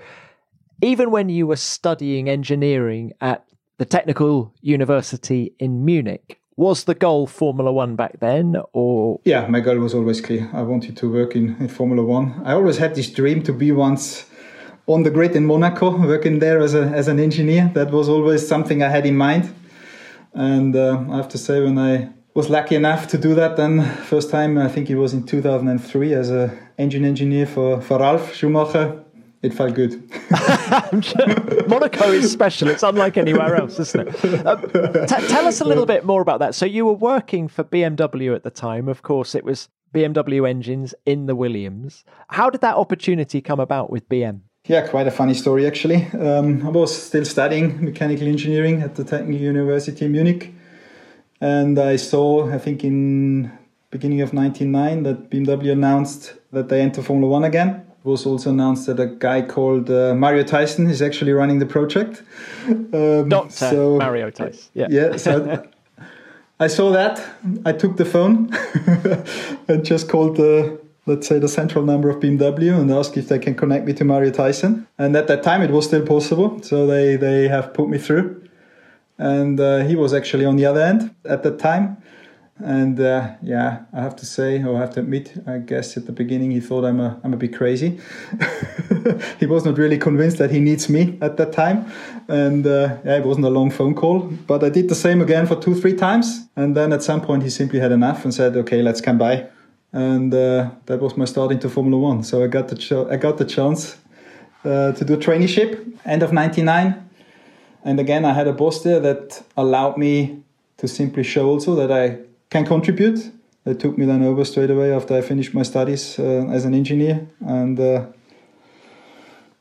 even 0.81 1.11
when 1.11 1.29
you 1.29 1.47
were 1.47 1.57
studying 1.57 2.29
engineering 2.29 3.13
at 3.19 3.45
the 3.77 3.85
Technical 3.85 4.53
University 4.61 5.53
in 5.59 5.83
Munich, 5.83 6.39
was 6.55 6.83
the 6.83 6.93
goal 6.93 7.25
Formula 7.25 7.71
One 7.71 7.95
back 7.95 8.19
then, 8.19 8.57
or 8.73 9.21
Yeah, 9.23 9.47
my 9.47 9.61
goal 9.61 9.77
was 9.77 9.93
always 9.93 10.19
clear. 10.19 10.49
I 10.53 10.61
wanted 10.61 10.97
to 10.97 11.11
work 11.11 11.35
in, 11.35 11.55
in 11.59 11.69
Formula 11.69 12.03
One. 12.03 12.41
I 12.43 12.53
always 12.53 12.77
had 12.77 12.95
this 12.95 13.09
dream 13.09 13.41
to 13.43 13.53
be 13.53 13.71
once 13.71 14.25
on 14.85 15.03
the 15.03 15.09
grid 15.09 15.35
in 15.35 15.45
Monaco, 15.45 15.95
working 15.97 16.39
there 16.39 16.59
as, 16.59 16.73
a, 16.73 16.83
as 16.83 17.07
an 17.07 17.19
engineer. 17.19 17.71
That 17.75 17.91
was 17.91 18.09
always 18.09 18.45
something 18.45 18.83
I 18.83 18.89
had 18.89 19.05
in 19.05 19.15
mind. 19.15 19.53
And 20.33 20.75
uh, 20.75 21.05
I 21.09 21.15
have 21.15 21.29
to 21.29 21.37
say, 21.37 21.61
when 21.61 21.77
I 21.77 22.09
was 22.33 22.49
lucky 22.49 22.75
enough 22.75 23.07
to 23.09 23.17
do 23.17 23.35
that, 23.35 23.55
then 23.55 23.81
first 24.03 24.29
time 24.29 24.57
I 24.57 24.67
think 24.67 24.89
it 24.89 24.95
was 24.95 25.13
in 25.13 25.25
2003 25.25 26.13
as 26.13 26.29
a 26.29 26.57
engine 26.79 27.05
engineer 27.05 27.45
for, 27.45 27.81
for 27.81 27.99
Ralf 27.99 28.33
Schumacher. 28.33 29.03
It 29.41 29.53
felt 29.53 29.73
good. 29.73 29.93
Monaco 31.69 32.11
is 32.11 32.29
special. 32.29 32.67
It's 32.67 32.83
unlike 32.83 33.15
anywhere 33.15 33.55
else, 33.55 33.79
isn't 33.79 34.09
it? 34.09 34.45
Uh, 34.45 34.55
t- 35.05 35.27
tell 35.27 35.47
us 35.47 35.61
a 35.61 35.65
little 35.65 35.85
bit 35.85 36.03
more 36.03 36.21
about 36.21 36.39
that. 36.39 36.55
So 36.55 36.65
you 36.65 36.85
were 36.85 36.93
working 36.93 37.47
for 37.47 37.63
BMW 37.63 38.35
at 38.35 38.43
the 38.43 38.49
time. 38.49 38.89
Of 38.89 39.01
course, 39.01 39.35
it 39.35 39.45
was 39.45 39.69
BMW 39.93 40.47
engines 40.49 40.93
in 41.05 41.25
the 41.25 41.35
Williams. 41.35 42.03
How 42.29 42.49
did 42.49 42.61
that 42.61 42.75
opportunity 42.75 43.39
come 43.39 43.61
about 43.61 43.89
with 43.89 44.09
BM? 44.09 44.41
Yeah, 44.67 44.85
quite 44.87 45.07
a 45.07 45.11
funny 45.11 45.33
story 45.33 45.65
actually. 45.65 46.05
Um, 46.07 46.65
I 46.67 46.69
was 46.69 46.95
still 46.95 47.25
studying 47.25 47.83
mechanical 47.83 48.27
engineering 48.27 48.81
at 48.81 48.95
the 48.95 49.05
Technical 49.05 49.41
University 49.41 50.05
in 50.05 50.11
Munich, 50.11 50.53
and 51.39 51.79
I 51.79 51.95
saw, 51.95 52.51
I 52.51 52.57
think 52.59 52.83
in 52.83 53.57
beginning 53.91 54.21
of 54.21 54.33
'99, 54.33 55.03
that 55.03 55.29
BMW 55.29 55.71
announced 55.71 56.35
that 56.51 56.69
they 56.69 56.81
enter 56.81 57.01
Formula 57.01 57.31
One 57.31 57.43
again. 57.43 57.69
It 57.69 58.05
was 58.05 58.25
also 58.25 58.49
announced 58.51 58.85
that 58.85 58.99
a 58.99 59.07
guy 59.07 59.41
called 59.41 59.89
uh, 59.89 60.15
Mario 60.15 60.43
Theissen 60.43 60.89
is 60.89 61.01
actually 61.01 61.33
running 61.33 61.59
the 61.59 61.65
project. 61.65 62.23
Um, 62.67 63.27
Doctor 63.29 63.51
so, 63.51 63.97
Mario 63.97 64.31
Theissen. 64.31 64.69
Yeah. 64.73 64.87
Yeah. 64.89 65.17
So 65.17 65.67
I 66.59 66.67
saw 66.67 66.91
that. 66.91 67.21
I 67.65 67.71
took 67.71 67.97
the 67.97 68.05
phone 68.05 68.49
and 69.67 69.85
just 69.85 70.09
called 70.09 70.37
the 70.37 70.79
let's 71.05 71.27
say 71.27 71.39
the 71.39 71.47
central 71.47 71.83
number 71.83 72.09
of 72.09 72.17
BMW 72.17 72.79
and 72.79 72.91
ask 72.91 73.17
if 73.17 73.27
they 73.27 73.39
can 73.39 73.55
connect 73.55 73.85
me 73.85 73.93
to 73.93 74.05
Mario 74.05 74.31
Theissen. 74.31 74.85
And 74.97 75.15
at 75.15 75.27
that 75.27 75.41
time, 75.43 75.61
it 75.61 75.71
was 75.71 75.85
still 75.85 76.05
possible, 76.05 76.61
so 76.61 76.85
they 76.85 77.15
they 77.15 77.47
have 77.47 77.73
put 77.73 77.89
me 77.89 77.97
through. 77.97 78.47
And 79.17 79.59
uh, 79.59 79.79
he 79.79 79.95
was 79.95 80.13
actually 80.13 80.45
on 80.45 80.55
the 80.55 80.65
other 80.65 80.81
end 80.81 81.13
at 81.25 81.43
that 81.43 81.59
time. 81.59 81.97
And 82.59 82.99
uh, 82.99 83.35
yeah, 83.41 83.83
I 83.93 84.01
have 84.01 84.15
to 84.17 84.25
say, 84.25 84.61
or 84.61 84.75
I 84.75 84.79
have 84.81 84.93
to 84.95 84.99
admit, 84.99 85.33
I 85.47 85.59
guess 85.59 85.95
at 85.95 86.05
the 86.05 86.11
beginning 86.11 86.51
he 86.51 86.59
thought 86.59 86.83
I'm 86.83 86.99
a 86.99 87.19
I'm 87.23 87.33
a 87.33 87.37
bit 87.37 87.55
crazy. 87.55 87.99
he 89.39 89.45
was 89.45 89.63
not 89.63 89.77
really 89.77 89.97
convinced 89.97 90.37
that 90.39 90.51
he 90.51 90.59
needs 90.59 90.89
me 90.89 91.17
at 91.21 91.37
that 91.37 91.53
time, 91.53 91.89
and 92.27 92.67
uh, 92.67 92.97
yeah, 93.05 93.17
it 93.17 93.25
wasn't 93.25 93.45
a 93.45 93.49
long 93.49 93.71
phone 93.71 93.95
call. 93.95 94.19
But 94.19 94.63
I 94.63 94.69
did 94.69 94.89
the 94.89 94.95
same 94.95 95.21
again 95.21 95.47
for 95.47 95.55
two, 95.55 95.73
three 95.73 95.95
times, 95.95 96.47
and 96.57 96.75
then 96.75 96.91
at 96.91 97.01
some 97.01 97.21
point 97.21 97.43
he 97.43 97.49
simply 97.49 97.79
had 97.79 97.93
enough 97.93 98.25
and 98.25 98.33
said, 98.33 98.57
"Okay, 98.57 98.81
let's 98.81 98.99
come 98.99 99.17
by." 99.17 99.47
and 99.91 100.33
uh, 100.33 100.69
that 100.85 100.99
was 100.99 101.17
my 101.17 101.25
start 101.25 101.51
into 101.51 101.69
Formula 101.69 101.97
One. 101.97 102.23
So 102.23 102.43
I 102.43 102.47
got 102.47 102.67
the 102.67 103.07
I 103.09 103.17
got 103.17 103.37
the 103.37 103.45
chance 103.45 103.97
uh, 104.63 104.91
to 104.91 105.05
do 105.05 105.13
a 105.13 105.17
traineeship 105.17 105.97
end 106.05 106.23
of 106.23 106.31
'99, 106.31 107.09
and 107.83 107.99
again 107.99 108.25
I 108.25 108.33
had 108.33 108.47
a 108.47 108.53
boss 108.53 108.83
there 108.83 108.99
that 108.99 109.43
allowed 109.57 109.97
me 109.97 110.43
to 110.77 110.87
simply 110.87 111.23
show 111.23 111.47
also 111.47 111.75
that 111.75 111.91
I 111.91 112.19
can 112.49 112.65
contribute. 112.65 113.31
They 113.63 113.73
took 113.73 113.97
me 113.97 114.05
then 114.05 114.23
over 114.23 114.45
straight 114.45 114.69
away 114.69 114.93
after 114.93 115.15
I 115.15 115.21
finished 115.21 115.53
my 115.53 115.63
studies 115.63 116.17
uh, 116.17 116.47
as 116.51 116.65
an 116.65 116.73
engineer, 116.73 117.27
and 117.41 117.79
uh, 117.79 118.05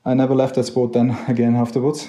I 0.04 0.14
never 0.14 0.34
left 0.34 0.54
that 0.54 0.64
sport 0.64 0.92
then 0.92 1.10
again 1.28 1.56
afterwards. 1.56 2.08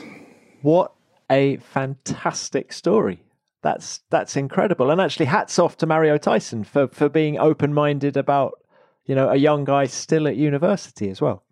What 0.61 0.93
a 1.30 1.57
fantastic 1.57 2.73
story! 2.73 3.23
that's 3.61 4.01
that's 4.09 4.36
incredible. 4.36 4.89
And 4.91 5.01
actually, 5.01 5.25
hats 5.25 5.59
off 5.59 5.77
to 5.77 5.86
Mario 5.86 6.17
Theissen 6.17 6.65
for 6.65 6.88
for 6.88 7.09
being 7.09 7.38
open 7.38 7.73
minded 7.73 8.17
about 8.17 8.59
you 9.05 9.15
know 9.15 9.30
a 9.30 9.36
young 9.36 9.65
guy 9.65 9.86
still 9.86 10.27
at 10.27 10.36
university 10.36 11.09
as 11.09 11.21
well. 11.21 11.43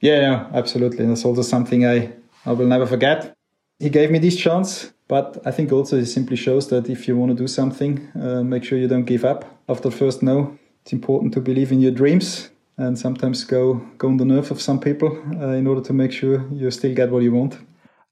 Yeah, 0.00 0.20
yeah, 0.20 0.50
absolutely. 0.52 1.06
That's 1.06 1.24
also 1.24 1.42
something 1.42 1.86
I 1.86 2.12
I 2.44 2.52
will 2.52 2.66
never 2.66 2.86
forget. 2.86 3.34
He 3.78 3.90
gave 3.90 4.10
me 4.10 4.18
this 4.18 4.36
chance, 4.36 4.92
but 5.08 5.40
I 5.44 5.50
think 5.50 5.72
also 5.72 5.96
it 5.96 6.06
simply 6.06 6.36
shows 6.36 6.68
that 6.68 6.88
if 6.88 7.06
you 7.06 7.16
want 7.16 7.30
to 7.30 7.36
do 7.36 7.46
something, 7.46 8.08
uh, 8.20 8.42
make 8.42 8.64
sure 8.64 8.78
you 8.78 8.88
don't 8.88 9.04
give 9.04 9.24
up 9.24 9.44
after 9.68 9.88
the 9.90 9.96
first 9.96 10.22
no. 10.22 10.58
It's 10.82 10.92
important 10.92 11.32
to 11.34 11.40
believe 11.40 11.72
in 11.72 11.80
your 11.80 11.92
dreams 11.92 12.50
and 12.78 12.98
sometimes 12.98 13.44
go 13.44 13.74
go 13.98 14.08
on 14.08 14.18
the 14.18 14.24
nerve 14.24 14.50
of 14.50 14.60
some 14.60 14.80
people 14.80 15.16
uh, 15.40 15.48
in 15.48 15.66
order 15.66 15.80
to 15.80 15.92
make 15.92 16.12
sure 16.12 16.46
you 16.52 16.70
still 16.70 16.94
get 16.94 17.10
what 17.10 17.22
you 17.22 17.32
want. 17.32 17.58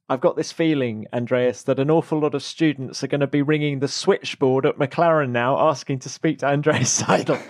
I've 0.09 0.21
got 0.21 0.37
this 0.37 0.53
feeling, 0.53 1.07
Andreas, 1.15 1.63
that 1.63 1.79
an 1.79 1.91
awful 1.91 2.21
lot 2.21 2.35
of 2.35 2.43
students 2.43 3.03
are 3.03 3.07
going 3.07 3.23
to 3.23 3.27
be 3.27 3.41
ringing 3.41 3.79
the 3.79 3.89
switchboard 3.89 4.67
at 4.67 4.77
McLaren 4.77 5.31
now 5.31 5.59
asking 5.59 6.01
to 6.01 6.11
speak 6.11 6.41
to 6.41 6.47
Andreas 6.47 7.03
Seidl. 7.03 7.41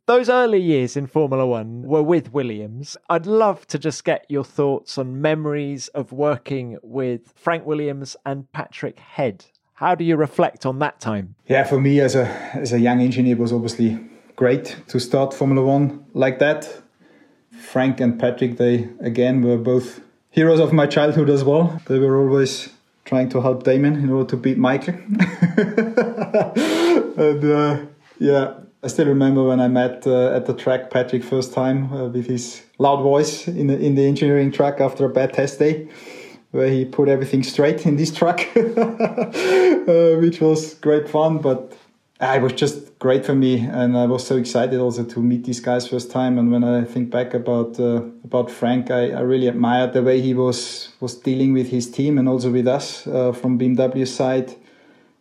Those 0.06 0.28
early 0.28 0.60
years 0.60 0.96
in 0.96 1.06
Formula 1.06 1.46
One 1.46 1.82
were 1.82 2.02
with 2.02 2.32
Williams. 2.32 2.96
I'd 3.08 3.24
love 3.24 3.66
to 3.68 3.78
just 3.78 4.04
get 4.04 4.26
your 4.28 4.44
thoughts 4.44 4.98
on 4.98 5.22
memories 5.22 5.88
of 5.88 6.12
working 6.12 6.78
with 6.82 7.32
Frank 7.34 7.64
Williams 7.64 8.14
and 8.26 8.52
Patrick 8.52 8.98
Head. 8.98 9.46
How 9.74 9.94
do 9.94 10.04
you 10.04 10.16
reflect 10.16 10.66
on 10.66 10.78
that 10.80 11.00
time? 11.00 11.36
Yeah, 11.46 11.64
for 11.64 11.80
me 11.80 12.00
as 12.00 12.14
a 12.14 12.26
as 12.54 12.72
a 12.72 12.78
young 12.78 13.00
engineer, 13.00 13.32
it 13.36 13.38
was 13.38 13.52
obviously 13.52 13.98
great 14.36 14.76
to 14.88 15.00
start 15.00 15.32
Formula 15.32 15.66
One 15.66 16.04
like 16.12 16.38
that 16.38 16.82
Frank 17.58 18.00
and 18.00 18.20
Patrick, 18.20 18.56
they 18.58 18.88
again 19.00 19.42
were 19.42 19.56
both 19.56 20.00
heroes 20.30 20.60
of 20.60 20.72
my 20.72 20.86
childhood 20.86 21.30
as 21.30 21.44
well. 21.44 21.80
They 21.86 21.98
were 21.98 22.20
always 22.20 22.68
trying 23.04 23.28
to 23.30 23.40
help 23.40 23.64
Damon 23.64 23.96
in 23.96 24.10
order 24.10 24.28
to 24.30 24.36
beat 24.36 24.58
Michael. 24.58 24.94
and 27.16 27.44
uh, 27.44 27.86
yeah, 28.18 28.54
I 28.84 28.88
still 28.88 29.06
remember 29.06 29.42
when 29.42 29.60
I 29.60 29.68
met 29.68 30.06
uh, 30.06 30.36
at 30.36 30.44
the 30.44 30.52
track 30.52 30.90
Patrick 30.90 31.24
first 31.24 31.54
time 31.54 31.90
uh, 31.90 32.08
with 32.08 32.26
his 32.26 32.62
loud 32.78 33.02
voice 33.02 33.48
in 33.48 33.68
the, 33.68 33.78
in 33.78 33.94
the 33.94 34.04
engineering 34.04 34.52
track 34.52 34.78
after 34.78 35.06
a 35.06 35.08
bad 35.08 35.32
test 35.32 35.58
day, 35.58 35.88
where 36.50 36.68
he 36.68 36.84
put 36.84 37.08
everything 37.08 37.42
straight 37.42 37.86
in 37.86 37.96
this 37.96 38.14
truck, 38.14 38.40
uh, 38.56 40.16
which 40.20 40.42
was 40.42 40.74
great 40.74 41.08
fun. 41.08 41.38
But 41.38 41.74
it 42.20 42.42
was 42.42 42.52
just 42.52 42.98
great 42.98 43.24
for 43.24 43.34
me, 43.34 43.60
and 43.60 43.96
I 43.96 44.04
was 44.04 44.26
so 44.26 44.36
excited 44.36 44.78
also 44.78 45.02
to 45.02 45.22
meet 45.22 45.44
these 45.44 45.60
guys 45.60 45.88
first 45.88 46.10
time. 46.10 46.38
And 46.38 46.52
when 46.52 46.62
I 46.62 46.84
think 46.84 47.08
back 47.08 47.32
about 47.32 47.80
uh, 47.80 48.02
about 48.22 48.50
Frank, 48.50 48.90
I, 48.90 49.12
I, 49.12 49.20
really 49.20 49.46
admired 49.46 49.94
the 49.94 50.02
way 50.02 50.20
he 50.20 50.34
was 50.34 50.90
was 51.00 51.14
dealing 51.14 51.54
with 51.54 51.70
his 51.70 51.90
team 51.90 52.18
and 52.18 52.28
also 52.28 52.50
with 52.50 52.68
us 52.68 53.06
uh, 53.06 53.32
from 53.32 53.58
BMW 53.58 54.06
side. 54.06 54.54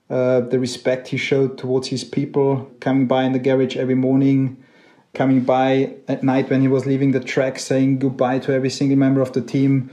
Uh, 0.10 0.42
the 0.42 0.60
respect 0.60 1.08
he 1.08 1.18
showed 1.18 1.58
towards 1.58 1.88
his 1.88 2.04
people, 2.04 2.70
coming 2.80 3.08
by 3.08 3.24
in 3.24 3.32
the 3.32 3.40
garage 3.40 3.78
every 3.78 3.96
morning, 3.96 4.62
coming 5.14 5.42
by 5.42 5.96
at 6.08 6.24
night 6.24 6.50
when 6.50 6.62
he 6.62 6.68
was 6.68 6.86
leaving 6.86 7.12
the 7.12 7.20
track, 7.20 7.58
saying 7.58 8.00
goodbye 8.00 8.40
to 8.40 8.54
every 8.54 8.70
single 8.70 8.98
member 8.98 9.22
of 9.22 9.34
the 9.34 9.42
team, 9.42 9.90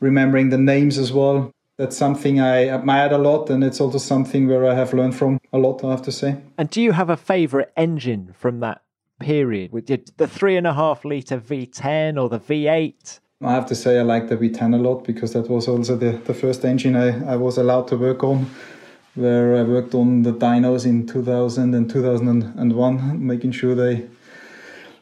remembering 0.00 0.50
the 0.50 0.58
names 0.58 0.98
as 0.98 1.12
well 1.12 1.54
that's 1.76 1.96
something 1.96 2.40
I 2.40 2.66
admired 2.66 3.12
a 3.12 3.18
lot, 3.18 3.50
and 3.50 3.64
it's 3.64 3.80
also 3.80 3.98
something 3.98 4.46
where 4.46 4.70
I 4.70 4.74
have 4.74 4.92
learned 4.92 5.16
from 5.16 5.40
a 5.52 5.58
lot. 5.58 5.82
I 5.84 5.90
have 5.90 6.02
to 6.02 6.12
say. 6.12 6.36
And 6.56 6.70
do 6.70 6.80
you 6.80 6.92
have 6.92 7.10
a 7.10 7.16
favorite 7.16 7.72
engine 7.76 8.34
from 8.38 8.60
that 8.60 8.82
period? 9.18 9.72
With 9.72 9.86
the 9.86 10.28
three 10.28 10.56
and 10.56 10.66
a 10.66 10.74
half 10.74 11.04
liter 11.04 11.38
V10 11.38 12.20
or 12.20 12.28
the 12.28 12.38
V8? 12.38 13.20
I 13.42 13.52
have 13.52 13.66
to 13.66 13.74
say 13.74 13.98
I 13.98 14.02
like 14.02 14.28
the 14.28 14.36
V10 14.36 14.74
a 14.74 14.78
lot 14.78 15.04
because 15.04 15.32
that 15.32 15.50
was 15.50 15.66
also 15.66 15.96
the, 15.96 16.12
the 16.12 16.32
first 16.32 16.64
engine 16.64 16.96
I, 16.96 17.32
I 17.32 17.36
was 17.36 17.58
allowed 17.58 17.88
to 17.88 17.96
work 17.96 18.22
on. 18.22 18.48
Where 19.14 19.56
I 19.56 19.62
worked 19.62 19.94
on 19.94 20.22
the 20.22 20.32
dynos 20.32 20.84
in 20.84 21.06
2000 21.06 21.74
and 21.74 21.88
2001, 21.88 23.26
making 23.26 23.52
sure 23.52 23.74
they 23.74 24.06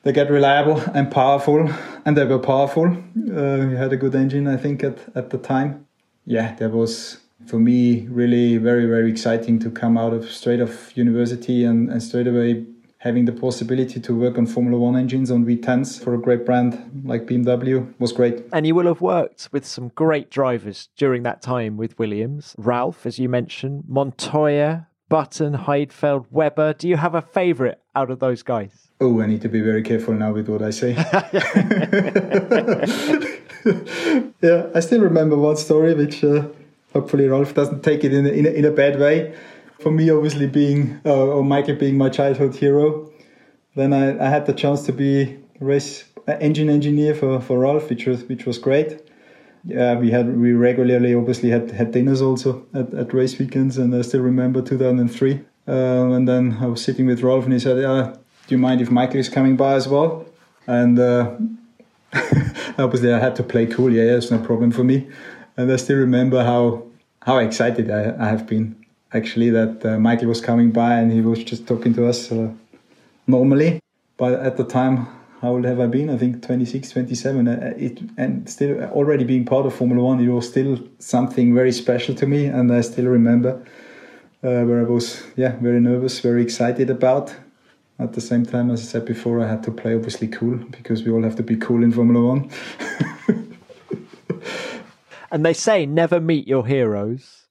they 0.03 0.13
get 0.13 0.31
reliable 0.31 0.81
and 0.95 1.11
powerful, 1.11 1.71
and 2.05 2.17
they 2.17 2.25
were 2.25 2.39
powerful. 2.39 2.87
Uh, 2.87 3.67
we 3.69 3.77
had 3.77 3.93
a 3.93 3.97
good 3.97 4.15
engine, 4.15 4.49
I 4.49 4.57
think, 4.57 4.83
at, 4.83 4.99
at 5.15 5.31
the 5.31 5.39
time 5.39 5.87
yeah, 6.27 6.55
that 6.57 6.71
was 6.71 7.19
for 7.47 7.59
me 7.59 8.07
really 8.09 8.57
very 8.57 8.87
very 8.87 9.11
exciting 9.11 9.59
to 9.59 9.71
come 9.71 9.99
out 9.99 10.13
of 10.13 10.31
straight 10.31 10.61
off 10.61 10.97
university 10.97 11.65
and, 11.65 11.91
and 11.91 12.01
straight 12.03 12.29
away 12.29 12.65
having 13.03 13.25
the 13.25 13.33
possibility 13.33 13.99
to 13.99 14.15
work 14.15 14.39
on 14.39 14.47
Formula 14.47 14.79
One 14.79 14.95
engines 14.95 15.33
on 15.33 15.45
V10s 15.45 16.01
for 16.01 16.15
a 16.15 16.19
great 16.19 16.47
brand 16.47 17.03
like 17.05 17.27
BMW 17.27 17.93
was 17.99 18.13
great. 18.13 18.45
And 18.53 18.65
you 18.65 18.77
will 18.77 18.87
have 18.87 19.01
worked 19.01 19.49
with 19.51 19.67
some 19.67 19.89
great 19.89 20.31
drivers 20.31 20.89
during 20.97 21.25
that 21.25 21.43
time 21.43 21.77
with 21.77 21.99
Williams. 21.99 22.55
Ralf, 22.57 23.05
as 23.05 23.19
you 23.19 23.29
mentioned, 23.29 23.83
Montoya, 23.89 24.87
Button, 25.09 25.55
Heidfeld, 25.55 26.27
Webber. 26.31 26.75
Do 26.75 26.89
you 26.89 26.97
have 26.97 27.17
a 27.17 27.23
favourite 27.23 27.79
out 27.97 28.09
of 28.09 28.21
those 28.21 28.45
guys? 28.45 28.93
Oh, 29.01 29.21
I 29.21 29.27
need 29.27 29.43
to 29.43 29.49
be 29.49 29.63
very 29.63 29.83
careful 29.83 30.15
now 30.15 30.33
with 30.33 30.49
what 30.49 30.63
I 30.63 30.71
say. 30.71 30.93
yeah, 34.41 34.71
I 34.77 34.79
still 34.79 35.01
remember 35.01 35.37
one 35.37 35.57
story, 35.57 35.93
which 35.95 36.23
uh, 36.23 36.47
hopefully 36.93 37.27
Ralf 37.27 37.53
doesn't 37.53 37.83
take 37.83 38.05
it 38.05 38.15
in 38.15 38.27
a, 38.27 38.29
in 38.29 38.47
a, 38.47 38.51
in 38.51 38.65
a 38.65 38.71
bad 38.71 39.01
way. 39.01 39.35
For 39.83 39.91
me, 39.91 40.11
obviously 40.11 40.47
being 40.47 41.01
uh, 41.05 41.13
or 41.13 41.43
Michael 41.43 41.75
being 41.75 41.99
my 41.99 42.09
childhood 42.09 42.55
hero, 42.55 43.11
then 43.75 43.93
I, 43.93 44.25
I 44.25 44.29
had 44.29 44.47
the 44.47 44.53
chance 44.53 44.87
to 44.87 44.93
be 44.93 45.39
race 45.59 46.05
engine 46.29 46.71
engineer 46.71 47.15
for, 47.15 47.41
for 47.41 47.59
Ralf, 47.59 47.89
which 47.89 48.07
was 48.07 48.23
which 48.25 48.47
was 48.47 48.59
great. 48.59 49.01
Yeah, 49.65 49.95
we 49.95 50.11
had 50.11 50.37
we 50.37 50.53
regularly 50.53 51.15
obviously 51.15 51.51
had, 51.51 51.71
had 51.71 51.93
dinners 51.93 52.23
also 52.23 52.67
at, 52.75 52.95
at 52.95 53.13
race 53.13 53.39
weekends, 53.39 53.79
and 53.79 53.95
I 53.95 54.03
still 54.03 54.21
remember 54.21 54.63
2003. 54.63 55.41
Um, 55.67 56.13
and 56.13 56.29
then 56.29 56.59
I 56.61 56.67
was 56.67 56.83
sitting 56.83 57.07
with 57.07 57.23
Ralf, 57.23 57.45
and 57.45 57.53
he 57.53 57.59
said, 57.59 57.79
"Yeah, 57.79 58.15
do 58.47 58.55
you 58.55 58.59
mind 58.59 58.81
if 58.81 58.91
Michael 58.91 59.21
is 59.21 59.29
coming 59.29 59.57
by 59.57 59.75
as 59.75 59.89
well?" 59.89 60.27
And 60.67 60.99
uh, 60.99 61.37
obviously, 62.79 63.13
I 63.13 63.19
had 63.19 63.37
to 63.37 63.43
play 63.43 63.67
cool. 63.67 63.93
Yeah, 63.93 64.17
it's 64.17 64.31
no 64.31 64.39
problem 64.39 64.71
for 64.71 64.85
me. 64.85 65.09
And 65.57 65.71
I 65.71 65.77
still 65.77 65.99
remember 65.99 66.45
how 66.45 66.85
how 67.23 67.39
excited 67.39 67.91
I, 67.91 68.15
I 68.19 68.29
have 68.29 68.47
been 68.47 68.82
actually 69.15 69.51
that 69.51 69.85
uh, 69.85 69.99
Michael 69.99 70.29
was 70.29 70.41
coming 70.41 70.71
by 70.71 70.95
and 70.95 71.13
he 71.13 71.21
was 71.21 71.43
just 71.45 71.67
talking 71.67 71.95
to 71.95 72.07
us 72.07 72.33
uh, 72.33 72.51
normally. 73.27 73.81
But 74.17 74.35
at 74.35 74.57
the 74.57 74.65
time, 74.65 75.09
how 75.41 75.53
old 75.53 75.65
have 75.65 75.81
I 75.81 75.87
been? 75.87 76.09
I 76.09 76.17
think 76.17 76.43
26, 76.43 76.91
27. 76.91 77.49
Uh, 77.49 77.75
it, 77.77 77.99
and 78.17 78.49
still 78.49 78.81
already 78.85 79.25
being 79.25 79.45
part 79.45 79.67
of 79.67 79.75
Formula 79.75 80.03
One, 80.03 80.21
it 80.21 80.29
was 80.29 80.49
still 80.49 80.79
something 80.99 81.55
very 81.55 81.73
special 81.73 82.15
to 82.15 82.27
me. 82.27 82.47
And 82.47 82.73
I 82.73 82.81
still 82.83 83.07
remember 83.07 83.61
uh, 84.43 84.63
where 84.63 84.81
I 84.81 84.85
was, 84.85 85.23
yeah, 85.37 85.57
very 85.57 85.81
nervous, 85.81 86.21
very 86.21 86.43
excited 86.43 86.91
about. 86.91 87.35
At 87.99 88.15
the 88.15 88.21
same 88.21 88.47
time, 88.47 88.71
as 88.71 88.81
I 88.81 88.85
said 88.85 89.05
before, 89.05 89.41
I 89.41 89.49
had 89.49 89.63
to 89.65 89.71
play 89.71 89.95
obviously 89.95 90.27
cool 90.27 90.57
because 90.57 91.05
we 91.05 91.13
all 91.13 91.23
have 91.23 91.37
to 91.37 91.43
be 91.43 91.57
cool 91.57 91.85
in 91.85 91.93
Formula 91.93 92.27
One. 92.27 92.51
and 95.31 95.45
they 95.45 95.53
say 95.53 95.87
never 95.87 96.21
meet 96.21 96.49
your 96.49 96.67
heroes. 96.67 97.42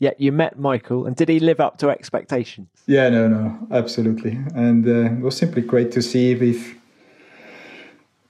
Yet 0.00 0.20
you 0.20 0.30
met 0.30 0.58
Michael, 0.58 1.06
and 1.06 1.16
did 1.16 1.28
he 1.28 1.40
live 1.40 1.58
up 1.58 1.78
to 1.78 1.90
expectations? 1.90 2.68
Yeah, 2.86 3.08
no, 3.08 3.26
no, 3.26 3.58
absolutely. 3.72 4.38
And 4.54 4.86
uh, 4.86 5.12
it 5.12 5.20
was 5.20 5.36
simply 5.36 5.62
great 5.62 5.90
to 5.92 6.02
see 6.02 6.36
with 6.36 6.76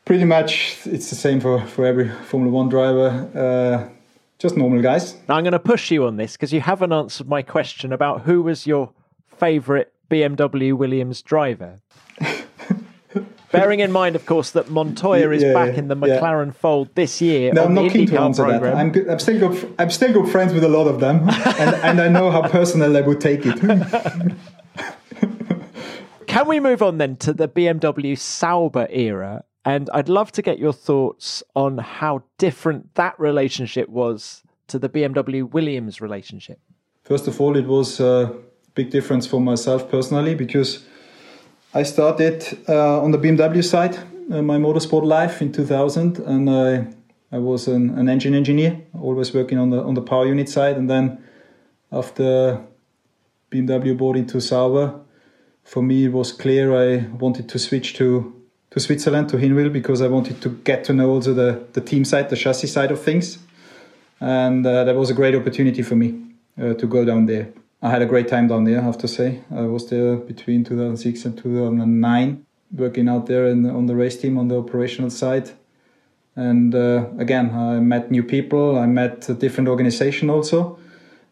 pretty 0.06 0.24
much 0.24 0.78
it's 0.86 1.10
the 1.10 1.16
same 1.16 1.40
for, 1.40 1.64
for 1.66 1.84
every 1.84 2.08
Formula 2.08 2.50
One 2.50 2.70
driver. 2.70 3.10
Uh, 3.34 3.94
just 4.38 4.56
normal 4.56 4.80
guys. 4.80 5.16
Now 5.28 5.36
I'm 5.36 5.44
going 5.44 5.52
to 5.52 5.58
push 5.58 5.90
you 5.90 6.06
on 6.06 6.16
this 6.16 6.32
because 6.32 6.52
you 6.52 6.60
haven't 6.60 6.92
answered 6.92 7.28
my 7.28 7.42
question 7.42 7.92
about 7.92 8.22
who 8.22 8.40
was 8.40 8.66
your 8.66 8.90
favourite 9.36 9.88
BMW 10.10 10.72
Williams 10.72 11.22
driver. 11.22 11.80
Bearing 13.50 13.80
in 13.80 13.90
mind, 13.90 14.14
of 14.14 14.26
course, 14.26 14.50
that 14.50 14.70
Montoya 14.70 15.30
is 15.30 15.42
yeah, 15.42 15.54
back 15.54 15.78
in 15.78 15.88
the 15.88 15.96
McLaren 15.96 16.46
yeah. 16.46 16.52
fold 16.52 16.94
this 16.94 17.20
year. 17.20 17.52
No, 17.52 17.64
I'm 17.64 17.74
not 17.74 17.90
keen 17.90 18.06
to 18.08 18.20
answer 18.20 18.44
program. 18.44 18.62
that. 18.62 18.76
I'm, 18.76 18.92
good, 18.92 19.08
I'm, 19.08 19.18
still 19.18 19.38
good. 19.38 19.74
I'm 19.78 19.90
still 19.90 20.12
good 20.12 20.30
friends 20.30 20.52
with 20.52 20.64
a 20.64 20.68
lot 20.68 20.86
of 20.86 21.00
them, 21.00 21.28
and, 21.28 21.74
and 21.76 22.00
I 22.00 22.08
know 22.08 22.30
how 22.30 22.46
personal 22.48 22.92
they 22.92 23.02
would 23.02 23.20
take 23.20 23.40
it. 23.44 23.58
Can 26.26 26.46
we 26.46 26.60
move 26.60 26.82
on 26.82 26.98
then 26.98 27.16
to 27.16 27.32
the 27.32 27.48
BMW 27.48 28.18
Sauber 28.18 28.86
era? 28.90 29.44
And 29.64 29.88
I'd 29.92 30.08
love 30.08 30.30
to 30.32 30.42
get 30.42 30.58
your 30.58 30.72
thoughts 30.72 31.42
on 31.56 31.78
how 31.78 32.22
different 32.36 32.94
that 32.94 33.18
relationship 33.18 33.88
was 33.88 34.42
to 34.68 34.78
the 34.78 34.88
BMW 34.88 35.50
Williams 35.50 36.00
relationship. 36.00 36.60
First 37.04 37.26
of 37.26 37.40
all, 37.40 37.56
it 37.56 37.66
was 37.66 37.98
a 37.98 38.34
big 38.74 38.90
difference 38.90 39.26
for 39.26 39.40
myself 39.40 39.90
personally 39.90 40.34
because 40.34 40.86
I 41.74 41.82
started 41.82 42.44
uh, 42.66 43.02
on 43.02 43.10
the 43.10 43.18
BMW 43.18 43.62
side, 43.62 43.94
uh, 44.32 44.40
my 44.40 44.56
motorsport 44.56 45.04
life 45.04 45.42
in 45.42 45.52
2000, 45.52 46.18
and 46.18 46.48
I, 46.48 46.86
I 47.30 47.38
was 47.38 47.68
an, 47.68 47.90
an, 47.98 48.08
engine 48.08 48.34
engineer, 48.34 48.80
always 48.98 49.34
working 49.34 49.58
on 49.58 49.68
the 49.68 49.82
on 49.82 49.92
the 49.92 50.00
power 50.00 50.26
unit 50.26 50.48
side. 50.48 50.78
And 50.78 50.88
then 50.88 51.22
after 51.92 52.64
BMW 53.50 53.96
bought 53.96 54.16
into 54.16 54.40
Sauber, 54.40 54.98
for 55.62 55.82
me 55.82 56.06
it 56.06 56.12
was 56.12 56.32
clear 56.32 56.74
I 56.74 57.06
wanted 57.08 57.50
to 57.50 57.58
switch 57.58 57.94
to 57.94 58.34
to 58.70 58.80
Switzerland 58.80 59.28
to 59.30 59.36
Hinwil 59.36 59.70
because 59.70 60.00
I 60.00 60.08
wanted 60.08 60.40
to 60.40 60.48
get 60.64 60.84
to 60.84 60.94
know 60.94 61.10
also 61.10 61.34
the 61.34 61.66
the 61.74 61.82
team 61.82 62.06
side, 62.06 62.30
the 62.30 62.36
chassis 62.36 62.68
side 62.68 62.90
of 62.90 63.02
things, 63.02 63.38
and 64.20 64.66
uh, 64.66 64.84
that 64.84 64.96
was 64.96 65.10
a 65.10 65.14
great 65.14 65.34
opportunity 65.34 65.82
for 65.82 65.96
me 65.96 66.14
uh, 66.58 66.72
to 66.72 66.86
go 66.86 67.04
down 67.04 67.26
there. 67.26 67.48
I 67.80 67.90
had 67.90 68.02
a 68.02 68.06
great 68.06 68.26
time 68.26 68.48
down 68.48 68.64
there, 68.64 68.80
I 68.80 68.82
have 68.82 68.98
to 68.98 69.08
say. 69.08 69.40
I 69.54 69.62
was 69.62 69.88
there 69.88 70.16
between 70.16 70.64
2006 70.64 71.24
and 71.24 71.38
2009, 71.38 72.44
working 72.76 73.08
out 73.08 73.26
there 73.26 73.46
in, 73.46 73.64
on 73.70 73.86
the 73.86 73.94
race 73.94 74.20
team 74.20 74.36
on 74.36 74.48
the 74.48 74.58
operational 74.58 75.10
side. 75.10 75.50
And 76.34 76.74
uh, 76.74 77.06
again, 77.18 77.54
I 77.54 77.78
met 77.78 78.10
new 78.10 78.24
people, 78.24 78.76
I 78.76 78.86
met 78.86 79.28
a 79.28 79.34
different 79.34 79.68
organization 79.68 80.28
also. 80.28 80.78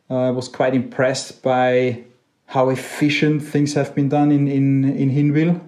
I 0.09 0.31
was 0.31 0.49
quite 0.49 0.75
impressed 0.75 1.43
by 1.43 2.05
how 2.47 2.69
efficient 2.69 3.43
things 3.43 3.75
have 3.75 3.93
been 3.95 4.09
done 4.09 4.31
in, 4.31 4.47
in, 4.47 4.85
in 4.85 5.11
Hinwil, 5.11 5.61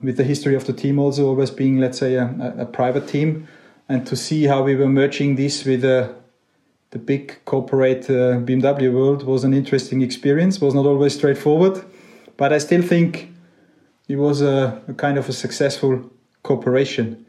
with 0.00 0.16
the 0.16 0.24
history 0.24 0.54
of 0.54 0.64
the 0.64 0.72
team 0.72 1.00
also 1.00 1.26
always 1.26 1.50
being, 1.50 1.80
let's 1.80 1.98
say, 1.98 2.14
a, 2.14 2.54
a 2.58 2.66
private 2.66 3.08
team. 3.08 3.48
And 3.88 4.06
to 4.06 4.14
see 4.14 4.44
how 4.44 4.62
we 4.62 4.76
were 4.76 4.88
merging 4.88 5.34
this 5.34 5.64
with 5.64 5.84
a 5.84 6.14
the 6.94 7.00
big 7.00 7.44
corporate 7.44 8.08
uh, 8.08 8.38
BMW 8.48 8.94
world 8.94 9.24
was 9.24 9.42
an 9.42 9.52
interesting 9.52 10.00
experience. 10.00 10.60
was 10.60 10.74
not 10.74 10.86
always 10.86 11.12
straightforward, 11.12 11.84
but 12.36 12.52
I 12.52 12.58
still 12.58 12.82
think 12.82 13.32
it 14.08 14.16
was 14.16 14.40
a, 14.40 14.80
a 14.86 14.94
kind 14.94 15.18
of 15.18 15.28
a 15.28 15.32
successful 15.32 16.08
cooperation. 16.44 17.26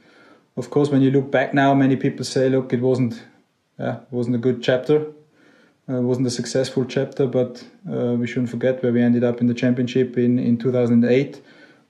Of 0.56 0.70
course, 0.70 0.90
when 0.90 1.02
you 1.02 1.10
look 1.10 1.32
back 1.32 1.54
now, 1.56 1.74
many 1.74 1.96
people 1.96 2.24
say, 2.24 2.48
"Look, 2.48 2.74
it 2.74 2.82
wasn't, 2.82 3.24
wasn't 4.12 4.36
a 4.36 4.44
good 4.48 4.62
chapter, 4.62 4.98
uh, 5.90 6.02
wasn't 6.10 6.28
a 6.28 6.36
successful 6.40 6.86
chapter." 6.86 7.26
But 7.26 7.66
uh, 7.92 8.14
we 8.20 8.28
shouldn't 8.28 8.52
forget 8.52 8.84
where 8.84 8.94
we 8.94 9.02
ended 9.02 9.24
up 9.24 9.42
in 9.42 9.48
the 9.48 9.56
championship 9.56 10.16
in 10.16 10.38
in 10.38 10.58
2008 10.58 11.42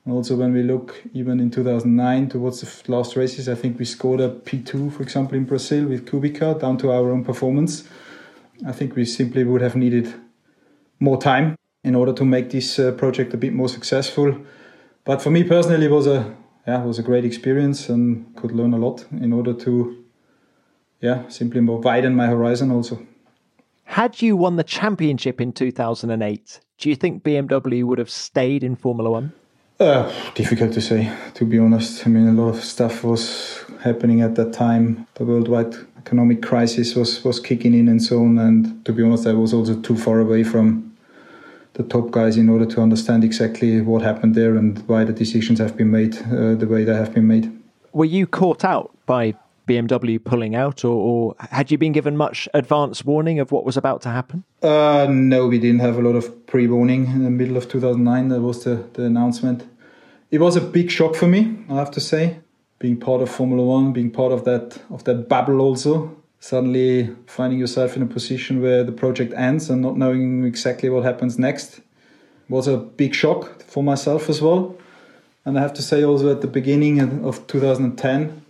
also, 0.08 0.36
when 0.36 0.53
we 0.53 0.62
look 0.62 1.01
even 1.14 1.39
in 1.39 1.49
2009 1.49 2.30
towards 2.30 2.62
the 2.62 2.91
last 2.91 3.16
races, 3.16 3.49
I 3.49 3.56
think 3.56 3.80
we 3.80 3.86
scored 3.86 4.22
a 4.22 4.30
P2, 4.30 4.93
for 4.93 5.01
example, 5.01 5.36
in 5.36 5.45
Brazil 5.45 5.86
with 5.86 6.06
Kubica 6.06 6.60
down 6.60 6.78
to 6.78 6.91
our 6.91 7.10
own 7.10 7.24
performance. 7.24 7.88
I 8.66 8.72
think 8.72 8.95
we 8.95 9.03
simply 9.06 9.43
would 9.43 9.62
have 9.62 9.76
needed 9.76 10.14
more 10.99 11.20
time 11.20 11.58
in 11.84 11.95
order 11.95 12.14
to 12.14 12.24
make 12.24 12.51
this 12.51 12.78
uh, 12.78 12.91
project 12.91 13.34
a 13.34 13.38
bit 13.38 13.53
more 13.53 13.68
successful. 13.68 14.38
But 15.06 15.22
for 15.22 15.32
me 15.32 15.43
personally, 15.43 15.88
it 15.88 15.91
was 15.91 16.08
a 16.08 16.36
yeah, 16.68 16.84
was 16.84 16.99
a 16.99 17.03
great 17.03 17.26
experience 17.26 17.89
and 17.89 18.36
could 18.36 18.51
learn 18.51 18.74
a 18.74 18.78
lot 18.78 19.06
in 19.12 19.34
order 19.34 19.53
to 19.53 20.03
yeah, 21.01 21.28
simply 21.28 21.62
more 21.62 21.80
widen 21.80 22.16
my 22.16 22.28
horizon 22.28 22.72
also. 22.72 22.99
Had 23.84 24.22
you 24.22 24.36
won 24.36 24.56
the 24.56 24.64
championship 24.64 25.39
in 25.39 25.51
2008, 25.51 26.60
do 26.80 26.89
you 26.89 26.95
think 26.95 27.24
BMW 27.24 27.84
would 27.84 27.99
have 27.99 28.10
stayed 28.10 28.64
in 28.64 28.76
Formula 28.76 29.12
One? 29.12 29.34
Uh, 29.80 30.09
difficult 30.36 30.71
to 30.73 30.82
say, 30.82 31.11
to 31.34 31.45
be 31.45 31.59
honest. 31.59 32.07
I 32.07 32.09
mean, 32.09 32.28
a 32.28 32.32
lot 32.32 32.49
of 32.49 32.63
stuff 32.63 33.03
was 33.03 33.63
happening 33.82 34.21
at 34.21 34.36
that 34.36 34.53
time. 34.53 35.05
The 35.15 35.26
worldwide 35.26 35.76
economic 35.97 36.41
crisis 36.41 36.95
was, 36.95 37.23
was 37.26 37.39
kicking 37.39 37.73
in 37.73 37.89
and 37.89 38.01
so 38.01 38.19
on. 38.19 38.38
And 38.38 38.86
to 38.86 38.93
be 38.93 39.03
honest, 39.03 39.28
I 39.28 39.34
was 39.34 39.53
also 39.53 39.80
too 39.82 39.97
far 39.97 40.19
away 40.19 40.43
from 40.43 40.95
the 41.73 41.84
top 41.84 42.11
guys 42.11 42.38
in 42.38 42.47
order 42.47 42.65
to 42.65 42.82
understand 42.82 43.26
exactly 43.26 43.82
what 43.82 44.01
happened 44.01 44.34
there 44.34 44.55
and 44.55 44.80
why 44.88 45.03
the 45.03 45.11
decisions 45.11 45.59
have 45.59 45.76
been 45.76 45.91
made 45.91 46.17
uh, 46.32 46.55
the 46.55 46.67
way 46.69 46.86
they 46.86 46.95
have 46.95 47.13
been 47.13 47.28
made. 47.28 47.51
Were 47.91 48.05
you 48.05 48.28
caught 48.28 48.63
out 48.63 48.91
by 49.05 49.36
BMW 49.66 50.24
pulling 50.24 50.55
out, 50.55 50.84
or, 50.84 50.95
or, 50.95 51.36
had 51.51 51.72
you 51.72 51.78
been 51.78 51.91
given 51.91 52.16
much 52.18 52.47
advance 52.53 53.03
warning 53.03 53.39
of 53.39 53.51
what 53.51 53.66
was 53.66 53.78
about 53.78 54.01
to 54.03 54.09
happen? 54.09 54.43
Uh, 54.61 55.07
no, 55.09 55.47
we 55.47 55.59
didn't 55.59 55.80
have 55.80 55.97
a 55.97 56.01
lot 56.01 56.16
of 56.16 56.45
pre 56.47 56.68
warning 56.68 57.05
in 57.07 57.24
the 57.24 57.30
middle 57.30 57.57
of 57.57 57.70
2009. 57.70 58.30
That 58.30 58.41
was 58.41 58.63
the, 58.63 58.88
the 58.93 59.03
announcement. 59.03 59.68
It 60.32 60.39
was 60.39 60.55
a 60.55 60.61
big 60.61 60.89
shock 60.91 61.16
for 61.16 61.28
me, 61.28 61.57
I 61.70 61.76
have 61.76 61.91
to 61.91 62.01
say, 62.01 62.39
being 62.80 62.97
part 62.99 63.22
of 63.22 63.30
Formula 63.30 63.63
One, 63.63 63.93
being 63.93 64.11
part 64.11 64.32
of 64.32 64.43
that 64.45 64.82
of 64.89 65.03
that 65.05 65.30
bubble 65.30 65.61
also. 65.61 66.16
Suddenly 66.39 67.16
finding 67.26 67.57
yourself 67.57 67.95
in 67.95 68.03
a 68.03 68.05
position 68.05 68.61
where 68.61 68.84
the 68.84 68.91
project 68.91 69.34
ends 69.36 69.70
and 69.70 69.82
not 69.82 69.97
knowing 69.97 70.43
exactly 70.43 70.89
what 70.89 71.03
happens 71.03 71.39
next 71.39 71.82
was 72.49 72.68
a 72.68 72.78
big 72.78 73.16
shock 73.16 73.63
for 73.63 73.84
myself 73.84 74.30
as 74.30 74.41
well. 74.41 74.76
And 75.45 75.57
I 75.57 75.61
have 75.61 75.74
to 75.74 75.82
say 75.82 76.03
also 76.03 76.32
at 76.32 76.41
the 76.41 76.47
beginning 76.47 76.99
of 77.24 77.47
2010, 77.47 78.45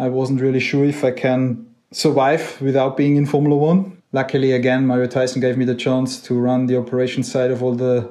I 0.00 0.08
wasn't 0.08 0.40
really 0.40 0.60
sure 0.60 0.86
if 0.86 1.04
I 1.04 1.10
can 1.10 1.66
survive 1.92 2.58
without 2.62 2.96
being 2.96 3.16
in 3.16 3.26
Formula 3.26 3.54
One. 3.54 4.02
Luckily, 4.12 4.52
again, 4.52 4.86
Mario 4.86 5.06
Theissen 5.06 5.42
gave 5.42 5.58
me 5.58 5.66
the 5.66 5.74
chance 5.74 6.22
to 6.22 6.34
run 6.34 6.66
the 6.66 6.78
operation 6.78 7.22
side 7.22 7.50
of 7.50 7.62
all 7.62 7.74
the 7.74 8.10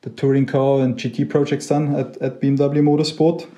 the 0.00 0.10
touring 0.10 0.46
car 0.46 0.80
and 0.80 0.96
GT 0.96 1.30
projects 1.30 1.68
done 1.68 1.94
at, 1.94 2.16
at 2.18 2.40
BMW 2.40 2.82
Motorsport, 2.82 3.48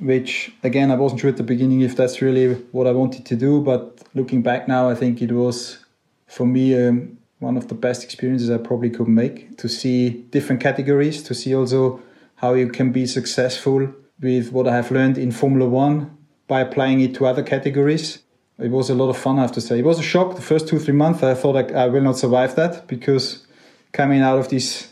which 0.00 0.52
again 0.64 0.90
I 0.90 0.96
wasn't 0.96 1.20
sure 1.20 1.30
at 1.30 1.36
the 1.36 1.44
beginning 1.54 1.80
if 1.82 1.96
that's 1.96 2.20
really 2.20 2.54
what 2.72 2.88
I 2.88 2.92
wanted 2.92 3.24
to 3.26 3.36
do, 3.36 3.62
but 3.62 4.02
looking 4.14 4.42
back 4.42 4.66
now, 4.66 4.90
I 4.90 4.96
think 4.96 5.22
it 5.22 5.30
was 5.30 5.78
for 6.26 6.44
me 6.44 6.64
um, 6.74 7.18
one 7.38 7.56
of 7.56 7.68
the 7.68 7.74
best 7.74 8.02
experiences 8.02 8.50
I 8.50 8.58
probably 8.58 8.90
could 8.90 9.08
make 9.08 9.56
to 9.58 9.68
see 9.68 10.10
different 10.36 10.60
categories, 10.60 11.22
to 11.22 11.34
see 11.34 11.54
also 11.54 12.02
how 12.42 12.54
you 12.54 12.68
can 12.68 12.90
be 12.90 13.06
successful 13.06 13.94
with 14.20 14.50
what 14.50 14.66
I 14.66 14.74
have 14.74 14.90
learned 14.90 15.18
in 15.18 15.30
Formula 15.30 15.68
One 15.68 16.17
by 16.48 16.60
applying 16.60 17.00
it 17.00 17.14
to 17.14 17.26
other 17.26 17.42
categories. 17.42 18.20
It 18.58 18.72
was 18.72 18.90
a 18.90 18.94
lot 18.94 19.08
of 19.08 19.16
fun, 19.16 19.38
I 19.38 19.42
have 19.42 19.52
to 19.52 19.60
say. 19.60 19.78
It 19.78 19.84
was 19.84 20.00
a 20.00 20.02
shock 20.02 20.34
the 20.34 20.42
first 20.42 20.66
two, 20.66 20.80
three 20.80 20.94
months. 20.94 21.22
I 21.22 21.34
thought 21.34 21.56
I, 21.56 21.84
I 21.84 21.86
will 21.86 22.02
not 22.02 22.18
survive 22.18 22.56
that 22.56 22.88
because 22.88 23.46
coming 23.92 24.20
out 24.20 24.38
of 24.38 24.48
this 24.48 24.88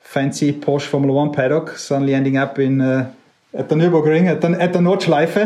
fancy 0.00 0.52
Porsche 0.52 0.86
Formula 0.86 1.12
One 1.12 1.32
paddock, 1.32 1.76
suddenly 1.76 2.14
ending 2.14 2.38
up 2.38 2.58
in 2.58 2.80
uh, 2.80 3.12
at 3.54 3.68
the 3.68 3.74
Nürburgring 3.74 4.28
at 4.28 4.40
the, 4.40 4.48
at 4.60 4.72
the 4.72 4.78
Nordschleife, 4.78 5.36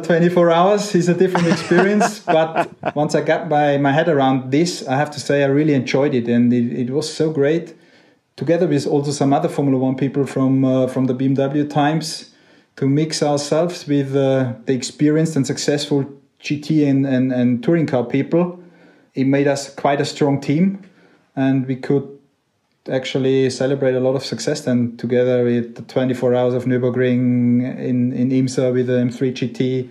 uh, 0.00 0.02
24 0.02 0.50
hours 0.50 0.94
is 0.96 1.08
a 1.08 1.14
different 1.14 1.46
experience. 1.46 2.18
but 2.26 2.68
once 2.96 3.14
I 3.14 3.20
got 3.20 3.48
my, 3.48 3.78
my 3.78 3.92
head 3.92 4.08
around 4.08 4.50
this, 4.50 4.86
I 4.88 4.96
have 4.96 5.12
to 5.12 5.20
say 5.20 5.44
I 5.44 5.46
really 5.46 5.74
enjoyed 5.74 6.14
it, 6.14 6.26
and 6.28 6.52
it, 6.52 6.72
it 6.72 6.90
was 6.90 7.12
so 7.12 7.30
great. 7.30 7.74
Together 8.34 8.66
with 8.66 8.86
also 8.86 9.12
some 9.12 9.32
other 9.32 9.48
Formula 9.48 9.78
One 9.78 9.94
people 9.94 10.26
from 10.26 10.64
uh, 10.64 10.86
from 10.88 11.04
the 11.06 11.14
BMW 11.14 11.68
times, 11.68 12.31
to 12.76 12.88
mix 12.88 13.22
ourselves 13.22 13.86
with 13.86 14.16
uh, 14.16 14.54
the 14.64 14.72
experienced 14.72 15.36
and 15.36 15.46
successful 15.46 16.04
GT 16.40 16.88
and, 16.88 17.06
and, 17.06 17.32
and 17.32 17.62
touring 17.62 17.86
car 17.86 18.04
people, 18.04 18.58
it 19.14 19.26
made 19.26 19.46
us 19.46 19.74
quite 19.74 20.00
a 20.00 20.04
strong 20.04 20.40
team, 20.40 20.82
and 21.36 21.66
we 21.66 21.76
could 21.76 22.08
actually 22.90 23.48
celebrate 23.50 23.94
a 23.94 24.00
lot 24.00 24.16
of 24.16 24.24
success 24.24 24.62
then 24.62 24.96
together 24.96 25.44
with 25.44 25.76
the 25.76 25.82
24 25.82 26.34
hours 26.34 26.54
of 26.54 26.64
Nürburgring 26.64 27.78
in, 27.78 28.12
in 28.12 28.30
IMSA 28.30 28.72
with 28.72 28.88
the 28.88 28.94
M3 28.94 29.32
GT 29.32 29.90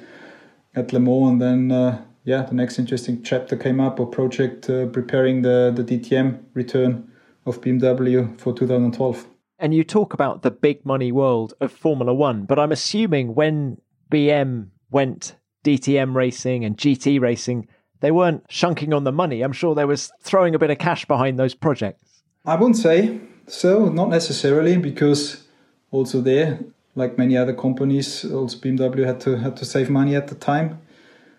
at 0.76 0.92
Le 0.92 1.00
Mans. 1.00 1.32
And 1.32 1.42
then, 1.42 1.72
uh, 1.72 2.02
yeah, 2.26 2.42
the 2.44 2.56
next 2.56 2.80
interesting 2.80 3.24
chapter 3.24 3.56
came 3.56 3.80
up 3.80 4.00
or 4.00 4.08
project 4.08 4.70
uh, 4.70 4.88
preparing 4.88 5.42
the, 5.42 5.72
the 5.74 5.84
DTM 5.84 6.44
return 6.54 7.10
of 7.46 7.62
BMW 7.62 8.38
for 8.40 8.54
2012. 8.54 9.26
And 9.62 9.76
you 9.76 9.84
talk 9.84 10.14
about 10.16 10.42
the 10.42 10.50
big 10.50 10.84
money 10.88 11.12
world 11.12 11.54
of 11.62 11.72
Formula 11.72 12.12
One, 12.12 12.46
but 12.46 12.58
I'm 12.58 12.72
assuming 12.72 13.36
when 13.36 13.78
BM 14.12 14.70
went 14.90 15.36
DTM 15.64 16.16
racing 16.16 16.66
and 16.66 16.76
GT 16.76 17.22
racing, 17.22 17.68
they 18.00 18.10
weren't 18.10 18.48
shunking 18.48 18.96
on 18.96 19.04
the 19.04 19.12
money. 19.12 19.44
I'm 19.44 19.54
sure 19.54 19.76
there 19.76 19.86
was 19.86 20.12
throwing 20.24 20.56
a 20.56 20.60
bit 20.60 20.72
of 20.72 20.80
cash 20.80 21.06
behind 21.06 21.38
those 21.38 21.54
projects. 21.54 22.24
I 22.44 22.56
wouldn't 22.56 22.78
say 22.78 23.20
so, 23.46 23.90
not 23.90 24.10
necessarily, 24.10 24.78
because 24.78 25.44
also 25.92 26.22
there, 26.22 26.60
like 26.96 27.20
many 27.20 27.38
other 27.38 27.54
companies, 27.54 28.26
also 28.26 28.58
BMW 28.58 29.06
had 29.06 29.22
to 29.22 29.38
had 29.38 29.56
to 29.58 29.66
save 29.66 29.92
money 29.92 30.16
at 30.16 30.28
the 30.30 30.36
time. 30.36 30.80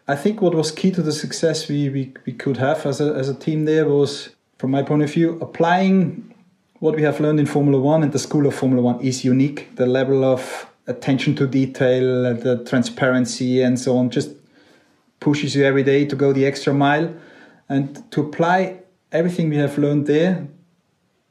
I 0.07 0.15
think 0.15 0.41
what 0.41 0.55
was 0.55 0.71
key 0.71 0.93
to 0.93 1.03
the 1.03 1.13
success 1.13 1.69
we, 1.69 1.89
we, 1.89 2.15
we 2.25 2.33
could 2.33 2.59
have 2.59 2.87
as 2.87 3.01
a, 3.01 3.15
as 3.15 3.29
a 3.29 3.35
team 3.35 3.65
there 3.65 3.89
was, 3.89 4.31
from 4.59 4.71
my 4.71 4.83
point 4.83 5.03
of 5.03 5.13
view, 5.13 5.39
applying 5.41 6.32
what 6.83 6.97
we 6.97 7.03
have 7.03 7.21
learned 7.21 7.39
in 7.39 7.47
Formula 7.47 7.79
One 7.79 8.03
and 8.03 8.13
the 8.13 8.19
school 8.19 8.45
of 8.45 8.57
Formula 8.57 8.83
One 8.83 9.01
is 9.01 9.25
unique. 9.25 9.77
The 9.77 9.87
level 9.87 10.25
of 10.25 10.67
attention 10.89 11.37
to 11.37 11.47
detail, 11.47 12.35
the 12.35 12.65
transparency, 12.65 13.63
and 13.63 13.79
so 13.79 13.97
on 13.97 14.11
just 14.11 14.31
pushes 15.21 15.55
you 15.55 15.65
every 15.65 15.85
day 15.85 16.05
to 16.07 16.17
go 16.17 16.33
the 16.33 16.45
extra 16.45 16.75
mile 16.75 17.15
and 17.69 18.11
to 18.11 18.23
apply 18.23 18.81
everything 19.13 19.49
we 19.49 19.59
have 19.59 19.79
learned 19.79 20.09
there 20.09 20.49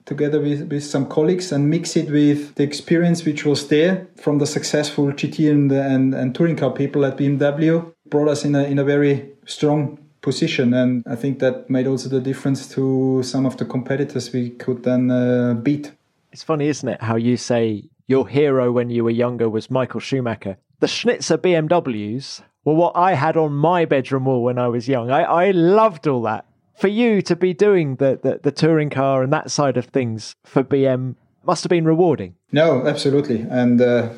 together 0.05 0.39
with, 0.39 0.71
with 0.71 0.85
some 0.85 1.05
colleagues 1.05 1.51
and 1.51 1.69
mix 1.69 1.97
it 1.97 2.09
with 2.09 2.55
the 2.55 2.63
experience 2.63 3.25
which 3.25 3.43
was 3.45 3.67
there 3.67 4.07
from 4.15 4.37
the 4.37 4.47
successful 4.47 5.07
GT 5.07 5.51
and, 5.51 5.69
and, 5.73 6.15
and 6.15 6.33
touring 6.33 6.55
car 6.55 6.71
people 6.71 7.03
at 7.03 7.17
BMW 7.17 7.93
brought 8.05 8.29
us 8.29 8.45
in 8.45 8.55
a, 8.55 8.63
in 8.63 8.79
a 8.79 8.85
very 8.85 9.31
strong 9.45 9.99
position 10.21 10.73
and 10.73 11.03
I 11.07 11.15
think 11.15 11.39
that 11.39 11.69
made 11.69 11.87
also 11.87 12.09
the 12.09 12.21
difference 12.21 12.67
to 12.75 13.21
some 13.23 13.45
of 13.45 13.57
the 13.57 13.65
competitors 13.65 14.31
we 14.31 14.51
could 14.51 14.83
then 14.83 15.09
uh, 15.09 15.55
beat. 15.55 15.91
It's 16.31 16.43
funny, 16.43 16.67
isn't 16.67 16.87
it, 16.87 17.01
how 17.01 17.15
you 17.15 17.37
say 17.37 17.89
your 18.07 18.27
hero 18.27 18.71
when 18.71 18.89
you 18.89 19.03
were 19.03 19.09
younger 19.09 19.49
was 19.49 19.71
Michael 19.71 19.99
Schumacher. 19.99 20.57
The 20.79 20.87
Schnitzer 20.87 21.37
BMWs 21.37 22.41
were 22.63 22.73
what 22.73 22.95
I 22.95 23.13
had 23.13 23.37
on 23.37 23.53
my 23.53 23.85
bedroom 23.85 24.25
wall 24.25 24.43
when 24.43 24.57
I 24.59 24.67
was 24.67 24.87
young. 24.87 25.09
I, 25.11 25.23
I 25.23 25.51
loved 25.51 26.07
all 26.07 26.21
that 26.23 26.45
for 26.77 26.87
you 26.87 27.21
to 27.21 27.35
be 27.35 27.53
doing 27.53 27.95
the, 27.97 28.19
the, 28.21 28.39
the 28.41 28.51
touring 28.51 28.89
car 28.89 29.23
and 29.23 29.31
that 29.31 29.51
side 29.51 29.77
of 29.77 29.85
things 29.85 30.35
for 30.43 30.63
BM 30.63 31.15
must 31.43 31.63
have 31.63 31.69
been 31.69 31.85
rewarding. 31.85 32.35
No, 32.51 32.85
absolutely, 32.85 33.41
and 33.49 33.81
uh, 33.81 34.09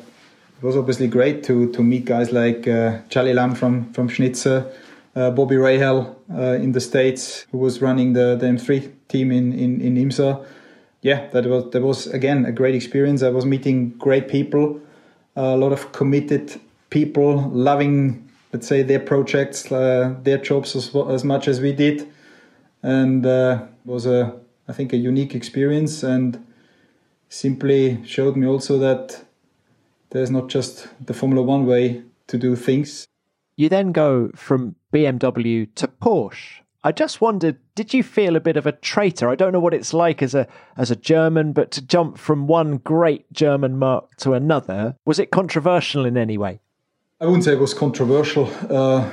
it 0.56 0.62
was 0.62 0.76
obviously 0.76 1.08
great 1.08 1.44
to 1.44 1.70
to 1.72 1.82
meet 1.82 2.04
guys 2.04 2.32
like 2.32 2.66
uh, 2.68 3.00
Charly 3.08 3.34
Lamm 3.34 3.54
from 3.54 3.92
from 3.92 4.08
Schnitzer, 4.08 4.70
uh, 5.14 5.30
Bobby 5.30 5.56
Rahal 5.56 6.16
uh, 6.32 6.62
in 6.62 6.72
the 6.72 6.80
states, 6.80 7.46
who 7.52 7.58
was 7.58 7.80
running 7.80 8.12
the, 8.12 8.36
the 8.36 8.46
M3 8.46 8.92
team 9.08 9.30
in 9.30 9.52
in, 9.52 9.80
in 9.80 9.96
IMSA. 9.96 10.44
Yeah, 11.02 11.28
that 11.30 11.46
was 11.46 11.70
that 11.72 11.82
was 11.82 12.06
again 12.06 12.46
a 12.46 12.52
great 12.52 12.74
experience. 12.74 13.22
I 13.22 13.30
was 13.30 13.44
meeting 13.44 13.90
great 13.98 14.28
people, 14.28 14.80
a 15.36 15.56
lot 15.56 15.72
of 15.72 15.92
committed 15.92 16.60
people, 16.90 17.50
loving 17.50 18.28
let's 18.52 18.68
say 18.68 18.82
their 18.82 19.00
projects, 19.00 19.70
uh, 19.72 20.14
their 20.22 20.38
jobs 20.38 20.76
as, 20.76 20.94
as 21.10 21.24
much 21.24 21.48
as 21.48 21.60
we 21.60 21.72
did 21.72 22.08
and 22.84 23.24
uh, 23.26 23.64
was 23.84 24.06
a 24.06 24.38
I 24.68 24.72
think 24.72 24.92
a 24.92 24.96
unique 24.96 25.34
experience 25.34 26.02
and 26.02 26.46
simply 27.28 28.04
showed 28.06 28.36
me 28.36 28.46
also 28.46 28.78
that 28.78 29.24
there's 30.10 30.30
not 30.30 30.48
just 30.48 30.88
the 31.04 31.12
Formula 31.12 31.42
One 31.42 31.66
way 31.66 32.02
to 32.28 32.38
do 32.38 32.54
things. 32.54 33.06
You 33.56 33.68
then 33.68 33.92
go 33.92 34.30
from 34.34 34.76
BMW 34.92 35.72
to 35.76 35.88
Porsche. 35.88 36.60
I 36.86 36.92
just 36.92 37.20
wondered, 37.20 37.56
did 37.74 37.94
you 37.94 38.02
feel 38.02 38.36
a 38.36 38.40
bit 38.40 38.58
of 38.58 38.66
a 38.66 38.72
traitor? 38.72 39.30
I 39.30 39.36
don't 39.36 39.52
know 39.52 39.60
what 39.60 39.72
it's 39.72 39.94
like 39.94 40.22
as 40.22 40.34
a 40.34 40.46
as 40.76 40.90
a 40.90 40.96
German, 40.96 41.52
but 41.52 41.70
to 41.72 41.80
jump 41.80 42.18
from 42.18 42.46
one 42.46 42.76
great 42.76 43.32
German 43.32 43.78
marque 43.78 44.14
to 44.16 44.34
another, 44.34 44.96
was 45.06 45.18
it 45.18 45.30
controversial 45.30 46.04
in 46.04 46.18
any 46.18 46.36
way? 46.36 46.60
I 47.20 47.26
wouldn't 47.26 47.44
say 47.44 47.52
it 47.52 47.60
was 47.60 47.72
controversial. 47.72 48.50
Uh, 48.68 49.08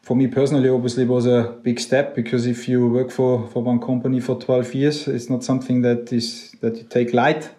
for 0.00 0.16
me 0.16 0.26
personally, 0.26 0.68
obviously, 0.68 1.04
was 1.04 1.26
a 1.26 1.56
big 1.62 1.78
step 1.78 2.16
because 2.16 2.46
if 2.46 2.68
you 2.68 2.88
work 2.88 3.12
for, 3.12 3.46
for 3.48 3.62
one 3.62 3.80
company 3.80 4.18
for 4.18 4.34
12 4.40 4.74
years, 4.74 5.06
it's 5.06 5.30
not 5.30 5.44
something 5.44 5.82
that 5.82 6.12
is 6.12 6.50
that 6.60 6.76
you 6.76 6.82
take 6.82 7.14
light. 7.14 7.50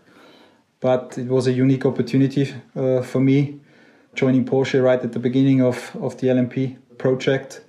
But 0.81 1.17
it 1.17 1.27
was 1.27 1.47
a 1.47 1.53
unique 1.53 1.85
opportunity 1.85 2.53
uh, 2.75 3.01
for 3.01 3.21
me, 3.21 3.61
joining 4.15 4.45
Porsche 4.45 4.83
right 4.83 5.01
at 5.01 5.11
the 5.11 5.19
beginning 5.19 5.61
of, 5.61 5.95
of 6.01 6.17
the 6.17 6.27
LMP 6.27 6.77
project, 6.97 7.61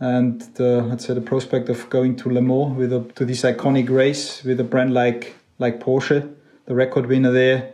and 0.00 0.42
the, 0.54 0.82
let's 0.82 1.06
say 1.06 1.14
the 1.14 1.20
prospect 1.20 1.68
of 1.68 1.88
going 1.88 2.16
to 2.16 2.30
Le 2.30 2.42
Mans 2.42 2.76
with 2.76 2.92
a, 2.92 3.00
to 3.14 3.24
this 3.24 3.42
iconic 3.42 3.88
race 3.88 4.42
with 4.44 4.60
a 4.60 4.64
brand 4.64 4.92
like 4.92 5.34
like 5.58 5.80
Porsche, 5.80 6.34
the 6.66 6.74
record 6.74 7.06
winner 7.06 7.32
there, 7.32 7.72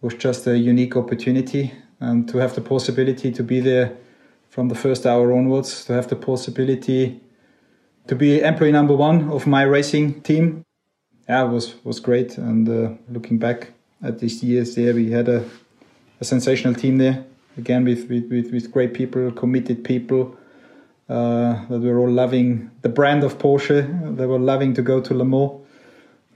was 0.00 0.14
just 0.14 0.46
a 0.46 0.58
unique 0.58 0.96
opportunity, 0.96 1.72
and 2.00 2.28
to 2.28 2.38
have 2.38 2.54
the 2.54 2.60
possibility 2.60 3.30
to 3.30 3.42
be 3.42 3.60
there 3.60 3.96
from 4.48 4.68
the 4.68 4.74
first 4.74 5.06
hour 5.06 5.32
onwards 5.32 5.84
to 5.84 5.92
have 5.92 6.08
the 6.08 6.16
possibility 6.16 7.20
to 8.06 8.14
be 8.14 8.40
employee 8.40 8.70
number 8.70 8.94
one 8.94 9.30
of 9.30 9.46
my 9.46 9.62
racing 9.62 10.20
team. 10.22 10.62
Yeah, 11.28 11.42
was 11.44 11.74
was 11.84 12.00
great. 12.00 12.38
And 12.38 12.68
uh, 12.68 12.94
looking 13.10 13.38
back 13.38 13.72
at 14.02 14.18
these 14.18 14.42
years 14.42 14.74
there, 14.74 14.94
we 14.94 15.10
had 15.10 15.28
a, 15.28 15.44
a 16.20 16.24
sensational 16.24 16.74
team 16.74 16.98
there. 16.98 17.24
Again, 17.56 17.84
with, 17.84 18.08
with, 18.08 18.30
with, 18.30 18.72
great 18.72 18.94
people, 18.94 19.30
committed 19.30 19.84
people 19.84 20.36
uh, 21.08 21.64
that 21.68 21.80
were 21.80 21.98
all 21.98 22.10
loving 22.10 22.70
the 22.82 22.88
brand 22.88 23.22
of 23.22 23.38
Porsche. 23.38 24.16
They 24.16 24.26
were 24.26 24.38
loving 24.38 24.74
to 24.74 24.82
go 24.82 25.00
to 25.00 25.14
Le 25.14 25.24
Mans, 25.24 25.60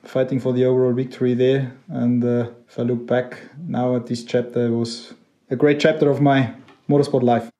fighting 0.05 0.39
for 0.39 0.53
the 0.53 0.64
overall 0.64 0.93
victory 0.93 1.35
there. 1.35 1.73
And 1.89 2.25
uh, 2.25 2.51
if 2.69 2.79
I 2.79 2.83
look 2.83 3.07
back 3.07 3.39
now 3.66 3.97
at 3.97 4.07
this 4.07 4.23
chapter, 4.25 4.66
it 4.66 4.71
was 4.71 5.14
a 5.51 5.57
great 5.57 5.81
chapter 5.81 6.09
of 6.09 6.21
my 6.21 6.55
motorsport 6.89 7.23
life. 7.23 7.51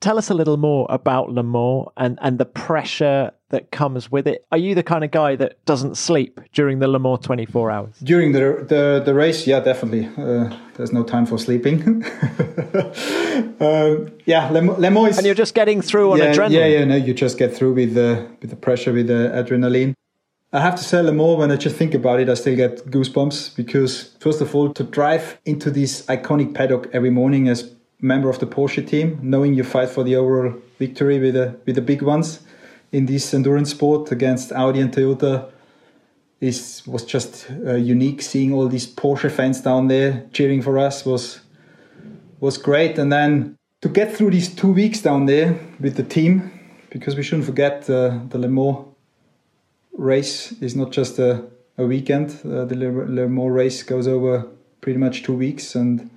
Tell 0.00 0.18
us 0.18 0.30
a 0.30 0.34
little 0.34 0.56
more 0.56 0.86
about 0.90 1.30
Le 1.30 1.44
Mans 1.44 1.86
and, 1.96 2.18
and 2.22 2.38
the 2.38 2.44
pressure 2.44 3.30
that 3.52 3.70
comes 3.70 4.10
with 4.10 4.26
it. 4.26 4.44
Are 4.50 4.58
you 4.58 4.74
the 4.74 4.82
kind 4.82 5.04
of 5.04 5.10
guy 5.10 5.36
that 5.36 5.64
doesn't 5.64 5.96
sleep 5.96 6.40
during 6.52 6.80
the 6.80 6.88
Le 6.88 6.98
Mans 6.98 7.20
24 7.20 7.70
hours? 7.70 7.94
During 8.02 8.32
the 8.32 8.64
the, 8.68 9.02
the 9.04 9.14
race, 9.14 9.46
yeah, 9.46 9.60
definitely. 9.60 10.08
Uh, 10.18 10.54
there's 10.74 10.92
no 10.92 11.04
time 11.04 11.26
for 11.26 11.38
sleeping. 11.38 12.02
uh, 13.60 13.96
yeah, 14.24 14.50
Le, 14.50 14.60
Le 14.60 14.90
Mans 14.90 15.10
is, 15.10 15.18
And 15.18 15.26
you're 15.26 15.36
just 15.36 15.54
getting 15.54 15.80
through 15.80 16.12
on 16.12 16.18
yeah, 16.18 16.32
adrenaline. 16.32 16.50
Yeah, 16.50 16.66
yeah, 16.66 16.84
no, 16.84 16.96
you 16.96 17.14
just 17.14 17.38
get 17.38 17.54
through 17.54 17.74
with 17.74 17.94
the, 17.94 18.26
with 18.40 18.50
the 18.50 18.56
pressure, 18.56 18.92
with 18.92 19.06
the 19.06 19.30
adrenaline. 19.34 19.94
I 20.54 20.60
have 20.60 20.74
to 20.76 20.84
say, 20.84 21.00
Le 21.00 21.12
Mans, 21.12 21.38
when 21.38 21.52
I 21.52 21.56
just 21.56 21.76
think 21.76 21.94
about 21.94 22.20
it, 22.20 22.28
I 22.28 22.34
still 22.34 22.56
get 22.56 22.90
goosebumps 22.90 23.54
because, 23.56 24.14
first 24.20 24.40
of 24.40 24.54
all, 24.54 24.72
to 24.72 24.82
drive 24.82 25.38
into 25.44 25.70
this 25.70 26.04
iconic 26.06 26.54
paddock 26.54 26.88
every 26.92 27.10
morning 27.10 27.48
as 27.48 27.70
member 28.00 28.28
of 28.28 28.38
the 28.38 28.46
Porsche 28.46 28.86
team, 28.86 29.18
knowing 29.22 29.54
you 29.54 29.62
fight 29.62 29.88
for 29.88 30.02
the 30.02 30.16
overall 30.16 30.54
victory 30.78 31.18
with 31.20 31.34
the 31.34 31.56
with 31.64 31.76
the 31.76 31.80
big 31.82 32.02
ones 32.02 32.40
in 32.92 33.06
this 33.06 33.34
endurance 33.34 33.70
sport 33.70 34.12
against 34.12 34.52
Audi 34.52 34.80
and 34.80 34.92
Toyota 34.92 35.50
is 36.40 36.82
was 36.86 37.04
just 37.04 37.50
uh, 37.66 37.74
unique. 37.74 38.22
Seeing 38.22 38.52
all 38.52 38.68
these 38.68 38.86
Porsche 38.86 39.30
fans 39.30 39.60
down 39.60 39.88
there 39.88 40.26
cheering 40.32 40.62
for 40.62 40.78
us 40.78 41.04
was 41.04 41.40
was 42.40 42.58
great, 42.58 42.98
and 42.98 43.12
then 43.12 43.56
to 43.80 43.88
get 43.88 44.14
through 44.14 44.30
these 44.30 44.54
two 44.54 44.72
weeks 44.72 45.00
down 45.00 45.26
there 45.26 45.58
with 45.80 45.96
the 45.96 46.02
team, 46.02 46.50
because 46.90 47.16
we 47.16 47.22
shouldn't 47.22 47.46
forget 47.46 47.88
uh, 47.88 48.20
the 48.28 48.38
Le 48.38 48.48
Mans 48.48 48.86
race 49.92 50.52
is 50.60 50.74
not 50.76 50.90
just 50.90 51.18
a, 51.18 51.44
a 51.78 51.86
weekend. 51.86 52.30
Uh, 52.44 52.64
the 52.64 52.74
Le, 52.74 52.86
Le 52.86 53.28
Mans 53.28 53.50
race 53.50 53.82
goes 53.82 54.06
over 54.06 54.46
pretty 54.80 54.98
much 54.98 55.22
two 55.22 55.34
weeks 55.34 55.76
and 55.76 56.10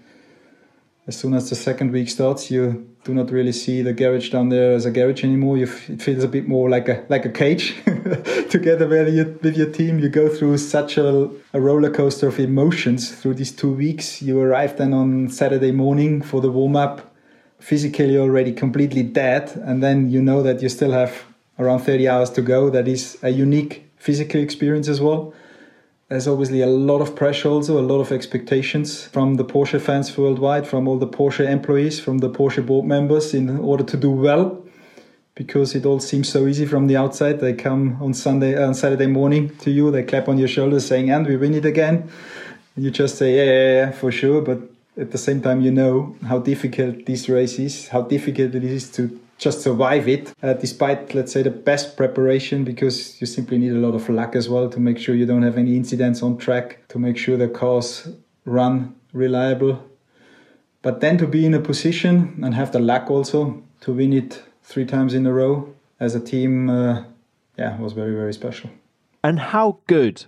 as 1.08 1.16
soon 1.16 1.34
as 1.36 1.50
the 1.50 1.56
second 1.56 1.92
week 1.92 2.10
starts, 2.10 2.50
you 2.50 2.90
do 3.06 3.14
not 3.14 3.30
really 3.30 3.52
see 3.52 3.84
the 3.84 3.94
garage 3.94 4.32
down 4.32 4.50
there 4.50 4.74
as 4.74 4.86
a 4.86 4.92
garage 4.92 5.24
anymore. 5.24 5.58
You, 5.58 5.72
it 5.88 6.02
feels 6.02 6.24
a 6.24 6.28
bit 6.28 6.48
more 6.48 6.70
like 6.70 6.90
a 6.90 7.06
like 7.08 7.24
a 7.24 7.30
cage. 7.30 7.76
Together 8.50 8.88
with 8.88 9.14
your, 9.14 9.26
with 9.44 9.56
your 9.56 9.72
team, 9.72 10.00
you 10.00 10.10
go 10.10 10.28
through 10.28 10.58
such 10.58 10.98
a, 10.98 11.30
a 11.54 11.62
roller 11.62 11.92
coaster 11.92 12.28
of 12.28 12.40
emotions 12.40 13.12
through 13.12 13.36
these 13.36 13.52
two 13.52 13.72
weeks. 13.72 14.24
You 14.24 14.42
arrive 14.42 14.78
then 14.78 14.92
on 14.92 15.30
Saturday 15.30 15.72
morning 15.72 16.24
for 16.24 16.42
the 16.42 16.52
warm 16.52 16.76
up, 16.76 17.14
physically 17.60 18.18
already 18.18 18.52
completely 18.52 19.04
dead, 19.04 19.52
and 19.64 19.84
then 19.84 20.10
you 20.10 20.22
know 20.22 20.42
that 20.42 20.64
you 20.64 20.70
still 20.70 20.92
have 20.92 21.26
around 21.60 21.82
30 21.82 22.08
hours 22.08 22.32
to 22.32 22.42
go. 22.42 22.72
That 22.72 22.88
is 22.88 23.20
a 23.22 23.30
unique 23.30 23.88
physical 23.98 24.42
experience 24.42 24.88
as 24.88 25.00
well 25.00 25.32
there's 26.08 26.28
obviously 26.28 26.62
a 26.62 26.68
lot 26.68 27.02
of 27.02 27.16
pressure 27.16 27.50
also 27.50 27.80
a 27.80 27.82
lot 27.82 28.00
of 28.00 28.12
expectations 28.12 29.06
from 29.06 29.36
the 29.36 29.46
porsche 29.46 29.82
fans 29.82 30.16
worldwide 30.18 30.68
from 30.68 30.88
all 30.88 31.00
the 31.00 31.08
porsche 31.08 31.48
employees 31.50 32.00
from 32.00 32.20
the 32.20 32.30
porsche 32.30 32.64
board 32.64 32.86
members 32.86 33.34
in 33.34 33.58
order 33.58 33.84
to 33.84 33.98
do 33.98 34.12
well 34.12 34.62
because 35.34 35.76
it 35.76 35.86
all 35.86 36.00
seems 36.00 36.30
so 36.30 36.48
easy 36.48 36.66
from 36.66 36.88
the 36.88 36.96
outside. 36.96 37.42
They 37.42 37.54
come 37.54 38.02
on 38.02 38.14
sunday 38.14 38.62
on 38.62 38.74
saturday 38.74 39.08
morning 39.08 39.56
to 39.58 39.72
you 39.72 39.92
they 39.92 40.04
clap 40.04 40.30
on 40.30 40.38
your 40.38 40.48
shoulder 40.48 40.80
saying 40.80 41.10
and 41.10 41.26
we 41.28 41.38
win 41.38 41.54
it 41.56 41.66
again. 41.66 42.10
You 42.78 42.92
just 42.92 43.18
say 43.18 43.36
yeah, 43.36 43.44
yeah, 43.44 43.74
yeah 43.86 43.92
for 43.92 44.12
sure 44.12 44.42
but 44.42 44.60
at 44.98 45.12
the 45.12 45.18
same 45.18 45.42
time 45.42 45.62
you 45.62 45.72
know 45.72 46.16
how 46.28 46.40
difficult 46.40 47.06
this 47.06 47.28
race 47.28 47.58
is 47.60 47.88
how 47.90 48.02
difficult 48.02 48.54
it 48.54 48.64
is 48.64 48.92
to 48.92 49.20
just 49.38 49.62
survive 49.62 50.08
it, 50.08 50.34
uh, 50.42 50.54
despite, 50.54 51.14
let's 51.14 51.32
say, 51.32 51.44
the 51.44 51.50
best 51.50 51.98
preparation, 51.98 52.64
because 52.64 53.20
you 53.20 53.28
simply 53.28 53.58
need 53.58 53.72
a 53.72 53.76
lot 53.76 53.94
of 53.94 54.08
luck 54.10 54.36
as 54.36 54.48
well 54.48 54.70
to 54.70 54.80
make 54.80 54.98
sure 54.98 55.14
you 55.14 55.26
don't 55.26 55.44
have 55.44 55.58
any 55.58 55.76
incidents 55.76 56.24
on 56.24 56.38
track, 56.38 56.88
to 56.88 57.00
make 57.00 57.18
sure 57.18 57.36
the 57.38 57.48
cars 57.48 58.08
run 58.46 58.96
reliable. 59.12 59.84
But 60.82 61.02
then 61.02 61.18
to 61.18 61.28
be 61.28 61.46
in 61.46 61.54
a 61.54 61.60
position 61.60 62.40
and 62.44 62.54
have 62.54 62.72
the 62.72 62.80
luck 62.80 63.10
also 63.10 63.64
to 63.82 63.94
win 63.94 64.14
it 64.14 64.42
three 64.64 64.86
times 64.86 65.14
in 65.14 65.26
a 65.26 65.34
row 65.34 65.74
as 66.00 66.16
a 66.16 66.20
team, 66.20 66.70
uh, 66.70 67.04
yeah, 67.58 67.80
was 67.80 67.94
very, 67.94 68.16
very 68.16 68.34
special. 68.34 68.70
And 69.24 69.40
how 69.40 69.80
good 69.88 70.24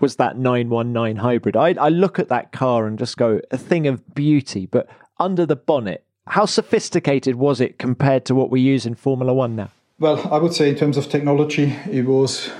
was 0.00 0.16
that 0.16 0.36
919 0.36 1.16
hybrid? 1.16 1.56
I, 1.56 1.74
I 1.80 1.88
look 1.88 2.18
at 2.18 2.28
that 2.28 2.52
car 2.52 2.86
and 2.86 2.98
just 2.98 3.16
go, 3.16 3.40
a 3.50 3.56
thing 3.56 3.86
of 3.86 4.14
beauty, 4.14 4.66
but 4.66 4.88
under 5.18 5.46
the 5.46 5.56
bonnet, 5.56 6.04
how 6.26 6.46
sophisticated 6.46 7.36
was 7.36 7.60
it 7.60 7.78
compared 7.78 8.24
to 8.26 8.34
what 8.34 8.50
we 8.50 8.60
use 8.60 8.86
in 8.86 8.94
Formula 8.94 9.32
One 9.34 9.56
now? 9.56 9.70
Well, 9.98 10.26
I 10.32 10.38
would 10.38 10.54
say 10.54 10.68
in 10.68 10.76
terms 10.76 10.96
of 10.96 11.08
technology, 11.08 11.76
it 11.90 12.06
was 12.06 12.50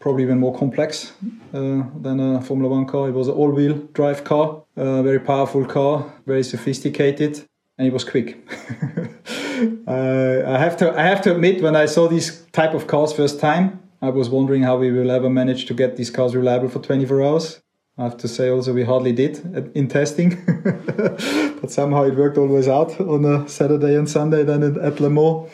probably 0.00 0.22
even 0.22 0.38
more 0.38 0.56
complex 0.56 1.12
uh, 1.54 1.82
than 2.00 2.20
a 2.20 2.40
Formula 2.40 2.70
One 2.70 2.86
car. 2.86 3.08
It 3.08 3.12
was 3.12 3.28
an 3.28 3.34
all 3.34 3.50
wheel 3.50 3.74
drive 3.92 4.24
car, 4.24 4.62
a 4.76 5.02
very 5.02 5.20
powerful 5.20 5.64
car, 5.64 6.12
very 6.26 6.42
sophisticated, 6.42 7.46
and 7.78 7.86
it 7.86 7.92
was 7.92 8.04
quick. 8.04 8.38
uh, 9.86 10.52
I 10.54 10.58
have 10.58 10.76
to 10.78 10.92
I 10.98 11.02
have 11.02 11.22
to 11.22 11.32
admit, 11.32 11.62
when 11.62 11.76
I 11.76 11.86
saw 11.86 12.08
these 12.08 12.42
type 12.52 12.74
of 12.74 12.86
cars 12.86 13.12
first 13.12 13.38
time, 13.40 13.80
I 14.02 14.08
was 14.08 14.30
wondering 14.30 14.62
how 14.62 14.78
we 14.78 14.90
will 14.90 15.10
ever 15.10 15.28
manage 15.28 15.66
to 15.66 15.74
get 15.74 15.96
these 15.96 16.10
cars 16.10 16.34
reliable 16.34 16.68
for 16.68 16.80
24 16.80 17.22
hours. 17.22 17.60
I 17.98 18.04
have 18.04 18.16
to 18.18 18.28
say 18.28 18.48
also 18.48 18.72
we 18.72 18.84
hardly 18.84 19.12
did 19.12 19.38
in 19.74 19.88
testing, 19.88 20.42
but 21.60 21.70
somehow 21.70 22.04
it 22.04 22.16
worked 22.16 22.38
always 22.38 22.68
out 22.68 22.98
on 23.00 23.24
a 23.24 23.48
Saturday 23.48 23.94
and 23.96 24.08
Sunday 24.08 24.42
then 24.42 24.62
at 24.62 25.00
Le 25.00 25.10
Mans. 25.10 25.50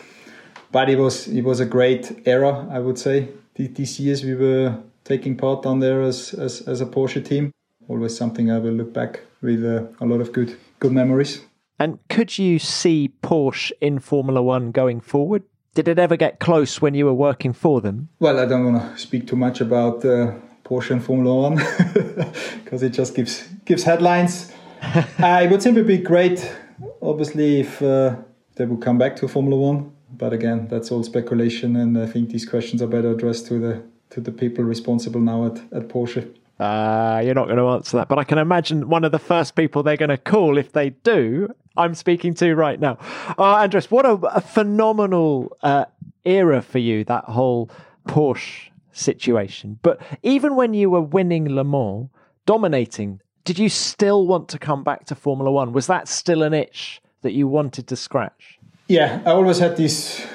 But 0.70 0.88
it 0.88 0.98
was 0.98 1.26
it 1.28 1.42
was 1.42 1.60
a 1.60 1.66
great 1.66 2.22
era, 2.26 2.68
I 2.70 2.78
would 2.78 2.98
say. 2.98 3.28
These 3.54 3.98
years 3.98 4.22
we 4.22 4.34
were 4.34 4.78
taking 5.04 5.36
part 5.36 5.62
down 5.62 5.80
there 5.80 6.02
as, 6.02 6.34
as, 6.34 6.60
as 6.68 6.80
a 6.80 6.86
Porsche 6.86 7.24
team. 7.24 7.52
Always 7.88 8.16
something 8.16 8.50
I 8.50 8.58
will 8.58 8.72
look 8.72 8.92
back 8.92 9.20
with 9.40 9.64
uh, 9.64 9.86
a 10.00 10.06
lot 10.06 10.20
of 10.20 10.32
good 10.32 10.56
good 10.78 10.92
memories. 10.92 11.40
And 11.78 11.98
could 12.08 12.38
you 12.38 12.58
see 12.58 13.12
Porsche 13.22 13.72
in 13.80 13.98
Formula 13.98 14.42
One 14.42 14.70
going 14.72 15.00
forward? 15.00 15.44
Did 15.74 15.88
it 15.88 15.98
ever 15.98 16.16
get 16.16 16.40
close 16.40 16.80
when 16.80 16.94
you 16.94 17.04
were 17.04 17.14
working 17.14 17.52
for 17.52 17.80
them? 17.80 18.08
Well, 18.18 18.40
I 18.40 18.46
don't 18.46 18.72
want 18.72 18.82
to 18.82 18.98
speak 18.98 19.26
too 19.26 19.36
much 19.36 19.60
about 19.60 20.04
uh, 20.04 20.32
Porsche 20.66 20.90
and 20.90 21.04
Formula 21.04 21.34
One 21.34 21.56
because 22.64 22.82
it 22.82 22.90
just 22.90 23.14
gives 23.14 23.44
gives 23.64 23.84
headlines. 23.84 24.52
uh, 24.82 25.40
it 25.42 25.50
would 25.50 25.62
simply 25.62 25.82
be 25.82 25.98
great, 25.98 26.52
obviously, 27.00 27.60
if 27.60 27.80
uh, 27.80 28.16
they 28.56 28.66
would 28.66 28.82
come 28.82 28.98
back 28.98 29.16
to 29.16 29.28
Formula 29.28 29.56
One. 29.56 29.92
But 30.10 30.32
again, 30.32 30.66
that's 30.68 30.90
all 30.90 31.04
speculation, 31.04 31.76
and 31.76 31.96
I 31.96 32.06
think 32.06 32.30
these 32.30 32.48
questions 32.48 32.82
are 32.82 32.86
better 32.86 33.12
addressed 33.12 33.46
to 33.46 33.58
the 33.58 33.82
to 34.10 34.20
the 34.20 34.32
people 34.32 34.64
responsible 34.64 35.20
now 35.20 35.46
at, 35.46 35.58
at 35.72 35.88
Porsche. 35.88 36.34
Uh, 36.58 37.20
you're 37.22 37.34
not 37.34 37.46
going 37.46 37.58
to 37.58 37.68
answer 37.68 37.98
that, 37.98 38.08
but 38.08 38.18
I 38.18 38.24
can 38.24 38.38
imagine 38.38 38.88
one 38.88 39.04
of 39.04 39.12
the 39.12 39.18
first 39.18 39.56
people 39.56 39.82
they're 39.82 39.96
going 39.96 40.08
to 40.08 40.16
call 40.16 40.56
if 40.56 40.72
they 40.72 40.90
do. 40.90 41.48
I'm 41.76 41.94
speaking 41.94 42.32
to 42.34 42.54
right 42.54 42.80
now. 42.80 42.98
Uh, 43.38 43.56
Andres, 43.56 43.90
what 43.90 44.06
a, 44.06 44.12
a 44.12 44.40
phenomenal 44.40 45.54
uh, 45.62 45.84
era 46.24 46.62
for 46.62 46.78
you, 46.78 47.04
that 47.04 47.24
whole 47.24 47.68
Porsche 48.08 48.70
situation. 48.96 49.78
But 49.82 50.00
even 50.22 50.56
when 50.56 50.74
you 50.74 50.90
were 50.90 51.00
winning 51.00 51.48
Le 51.48 51.64
Mans, 51.64 52.08
dominating, 52.46 53.20
did 53.44 53.58
you 53.58 53.68
still 53.68 54.26
want 54.26 54.48
to 54.50 54.58
come 54.58 54.82
back 54.82 55.06
to 55.06 55.14
Formula 55.14 55.50
One? 55.50 55.72
Was 55.72 55.86
that 55.86 56.08
still 56.08 56.42
an 56.42 56.54
itch 56.54 57.00
that 57.22 57.32
you 57.32 57.46
wanted 57.46 57.86
to 57.88 57.96
scratch? 57.96 58.58
Yeah, 58.88 59.20
I 59.26 59.30
always 59.30 59.58
had 59.58 59.76
this 59.76 60.26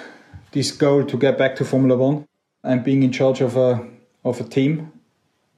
this 0.52 0.72
goal 0.72 1.06
to 1.06 1.18
get 1.18 1.38
back 1.38 1.56
to 1.58 1.66
Formula 1.66 1.98
One 1.98 2.26
and 2.64 2.84
being 2.84 3.04
in 3.04 3.12
charge 3.12 3.42
of 3.42 3.56
a 3.56 3.86
of 4.24 4.40
a 4.40 4.44
team. 4.44 4.92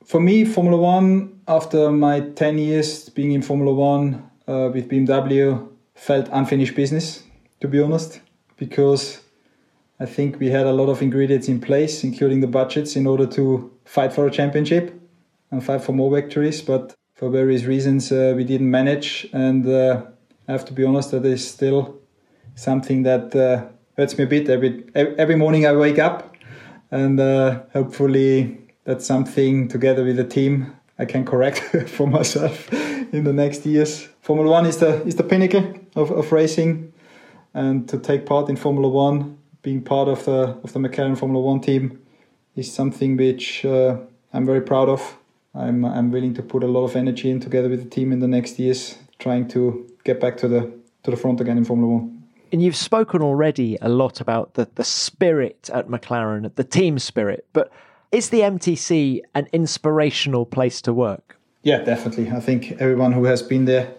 For 0.05 0.19
me, 0.19 0.45
Formula 0.45 0.77
One, 0.77 1.39
after 1.47 1.91
my 1.91 2.21
ten 2.21 2.57
years 2.57 3.09
being 3.09 3.31
in 3.31 3.41
Formula 3.41 3.73
One 3.73 4.29
uh, 4.47 4.69
with 4.73 4.89
BMW, 4.89 5.67
felt 5.95 6.29
unfinished 6.31 6.75
business. 6.75 7.23
To 7.61 7.67
be 7.67 7.79
honest, 7.81 8.19
because 8.57 9.22
I 10.03 10.05
think 10.05 10.37
we 10.37 10.49
had 10.49 10.65
a 10.65 10.73
lot 10.73 10.89
of 10.89 11.01
ingredients 11.01 11.47
in 11.47 11.61
place, 11.61 12.03
including 12.03 12.41
the 12.41 12.47
budgets, 12.47 12.97
in 12.97 13.07
order 13.07 13.25
to 13.27 13.71
fight 13.85 14.11
for 14.11 14.27
a 14.27 14.31
championship 14.31 14.93
and 15.49 15.63
fight 15.63 15.81
for 15.81 15.93
more 15.93 16.11
victories. 16.13 16.61
But 16.61 16.93
for 17.15 17.29
various 17.29 17.63
reasons, 17.63 18.11
uh, 18.11 18.33
we 18.35 18.43
didn't 18.43 18.69
manage. 18.69 19.29
And 19.31 19.65
uh, 19.65 20.01
I 20.45 20.51
have 20.51 20.65
to 20.65 20.73
be 20.73 20.83
honest, 20.83 21.11
that 21.11 21.23
is 21.25 21.47
still 21.47 22.01
something 22.55 23.03
that 23.03 23.33
uh, 23.33 23.69
hurts 23.95 24.17
me 24.17 24.25
a 24.25 24.27
bit. 24.27 24.49
Every 24.49 24.83
every 24.93 25.37
morning 25.37 25.65
I 25.65 25.71
wake 25.71 25.99
up, 25.99 26.35
and 26.91 27.17
uh, 27.17 27.61
hopefully 27.71 28.57
that's 28.83 29.05
something 29.05 29.69
together 29.69 30.03
with 30.03 30.17
the 30.17 30.25
team 30.25 30.75
I 30.99 31.05
can 31.05 31.23
correct 31.23 31.59
for 31.87 32.07
myself 32.07 32.73
in 33.13 33.23
the 33.23 33.31
next 33.31 33.65
years. 33.65 34.09
Formula 34.19 34.51
One 34.51 34.65
is 34.65 34.77
the 34.79 35.01
is 35.07 35.15
the 35.15 35.23
pinnacle 35.23 35.63
of, 35.95 36.11
of 36.11 36.33
racing, 36.33 36.91
and 37.53 37.87
to 37.87 37.97
take 37.97 38.25
part 38.25 38.49
in 38.49 38.57
Formula 38.57 38.89
One 38.89 39.37
being 39.64 39.82
part 39.82 40.07
of 40.07 40.24
the 40.26 40.55
of 40.64 40.74
the 40.74 40.80
McLaren 40.80 41.18
Formula 41.18 41.43
One 41.43 41.59
team 41.59 41.99
is 42.55 42.72
something 42.72 43.18
which 43.18 43.66
uh, 43.66 43.97
I'm 44.32 44.45
very 44.45 44.61
proud 44.61 44.89
of. 44.89 45.18
I'm 45.55 45.84
I'm 45.84 46.11
willing 46.11 46.36
to 46.36 46.43
put 46.43 46.64
a 46.64 46.68
lot 46.68 46.84
of 46.84 46.95
energy 46.95 47.32
in 47.32 47.39
together 47.39 47.70
with 47.70 47.84
the 47.84 47.89
team 47.89 48.11
in 48.11 48.20
the 48.20 48.28
next 48.28 48.59
years, 48.59 48.97
trying 49.18 49.47
to 49.49 49.89
get 50.03 50.20
back 50.20 50.38
to 50.38 50.47
the 50.47 50.72
to 51.03 51.11
the 51.11 51.18
front 51.18 51.41
again 51.41 51.57
in 51.57 51.66
Formula 51.66 51.91
One. 51.91 52.24
And 52.51 52.61
you've 52.61 52.76
spoken 52.76 53.24
already 53.24 53.78
a 53.82 53.89
lot 53.89 54.22
about 54.22 54.53
the 54.53 54.68
the 54.76 54.84
spirit 54.84 55.70
at 55.74 55.88
McLaren, 55.88 56.53
the 56.55 56.64
team 56.64 56.99
spirit, 56.99 57.47
but 57.53 57.72
is 58.11 58.30
the 58.30 58.41
MTC 58.41 59.22
an 59.34 59.47
inspirational 59.53 60.45
place 60.45 60.82
to 60.82 60.93
work? 60.93 61.39
Yeah, 61.64 61.80
definitely. 61.80 62.30
I 62.30 62.41
think 62.41 62.74
everyone 62.74 63.14
who 63.14 63.24
has 63.24 63.41
been 63.41 63.66
there 63.66 63.93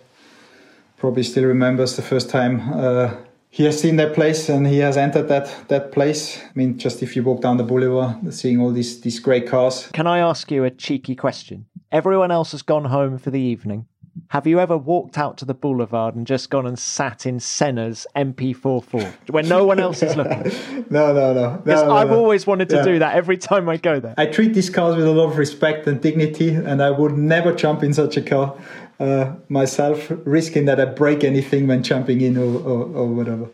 probably 0.98 1.22
still 1.22 1.44
remembers 1.44 1.96
the 1.96 2.02
first 2.02 2.30
time 2.30 2.60
uh, 2.72 3.14
he 3.54 3.62
has 3.62 3.80
seen 3.80 3.94
that 3.94 4.14
place 4.14 4.48
and 4.48 4.66
he 4.66 4.78
has 4.78 4.96
entered 4.96 5.28
that 5.28 5.68
that 5.68 5.92
place. 5.92 6.40
I 6.42 6.50
mean, 6.56 6.76
just 6.76 7.04
if 7.04 7.14
you 7.14 7.22
walk 7.22 7.40
down 7.40 7.56
the 7.56 7.62
boulevard, 7.62 8.34
seeing 8.34 8.60
all 8.60 8.72
these 8.72 9.00
these 9.00 9.20
great 9.20 9.46
cars. 9.46 9.88
Can 9.92 10.08
I 10.08 10.18
ask 10.18 10.50
you 10.50 10.64
a 10.64 10.72
cheeky 10.72 11.14
question? 11.14 11.66
Everyone 11.92 12.32
else 12.32 12.50
has 12.50 12.62
gone 12.62 12.86
home 12.86 13.16
for 13.16 13.30
the 13.30 13.40
evening. 13.40 13.86
Have 14.28 14.46
you 14.48 14.58
ever 14.58 14.76
walked 14.76 15.18
out 15.18 15.38
to 15.38 15.44
the 15.44 15.54
boulevard 15.54 16.16
and 16.16 16.26
just 16.26 16.50
gone 16.50 16.66
and 16.66 16.78
sat 16.78 17.26
in 17.26 17.38
Senna's 17.40 18.06
MP44 18.16 19.30
when 19.30 19.48
no 19.48 19.64
one 19.64 19.78
else 19.78 20.02
is 20.02 20.16
looking? 20.20 20.86
no, 20.90 21.12
no, 21.12 21.32
no. 21.32 21.62
no, 21.64 21.74
no 21.86 21.92
I've 21.92 22.10
no. 22.10 22.18
always 22.18 22.46
wanted 22.46 22.68
to 22.70 22.76
yeah. 22.76 22.84
do 22.84 22.98
that 23.00 23.14
every 23.14 23.36
time 23.36 23.68
I 23.68 23.76
go 23.76 24.00
there. 24.00 24.14
I 24.16 24.26
treat 24.26 24.54
these 24.54 24.70
cars 24.70 24.96
with 24.96 25.06
a 25.06 25.12
lot 25.12 25.30
of 25.30 25.38
respect 25.38 25.86
and 25.86 26.00
dignity, 26.00 26.50
and 26.50 26.82
I 26.82 26.90
would 26.90 27.16
never 27.16 27.52
jump 27.52 27.82
in 27.84 27.92
such 27.92 28.16
a 28.16 28.22
car 28.22 28.56
uh, 29.00 29.34
myself, 29.48 30.10
risking 30.24 30.66
that 30.66 30.80
I 30.80 30.84
break 30.86 31.24
anything 31.24 31.66
when 31.66 31.82
jumping 31.82 32.20
in 32.20 32.36
or, 32.36 32.56
or, 32.56 32.82
or 32.96 33.06
whatever. 33.08 33.50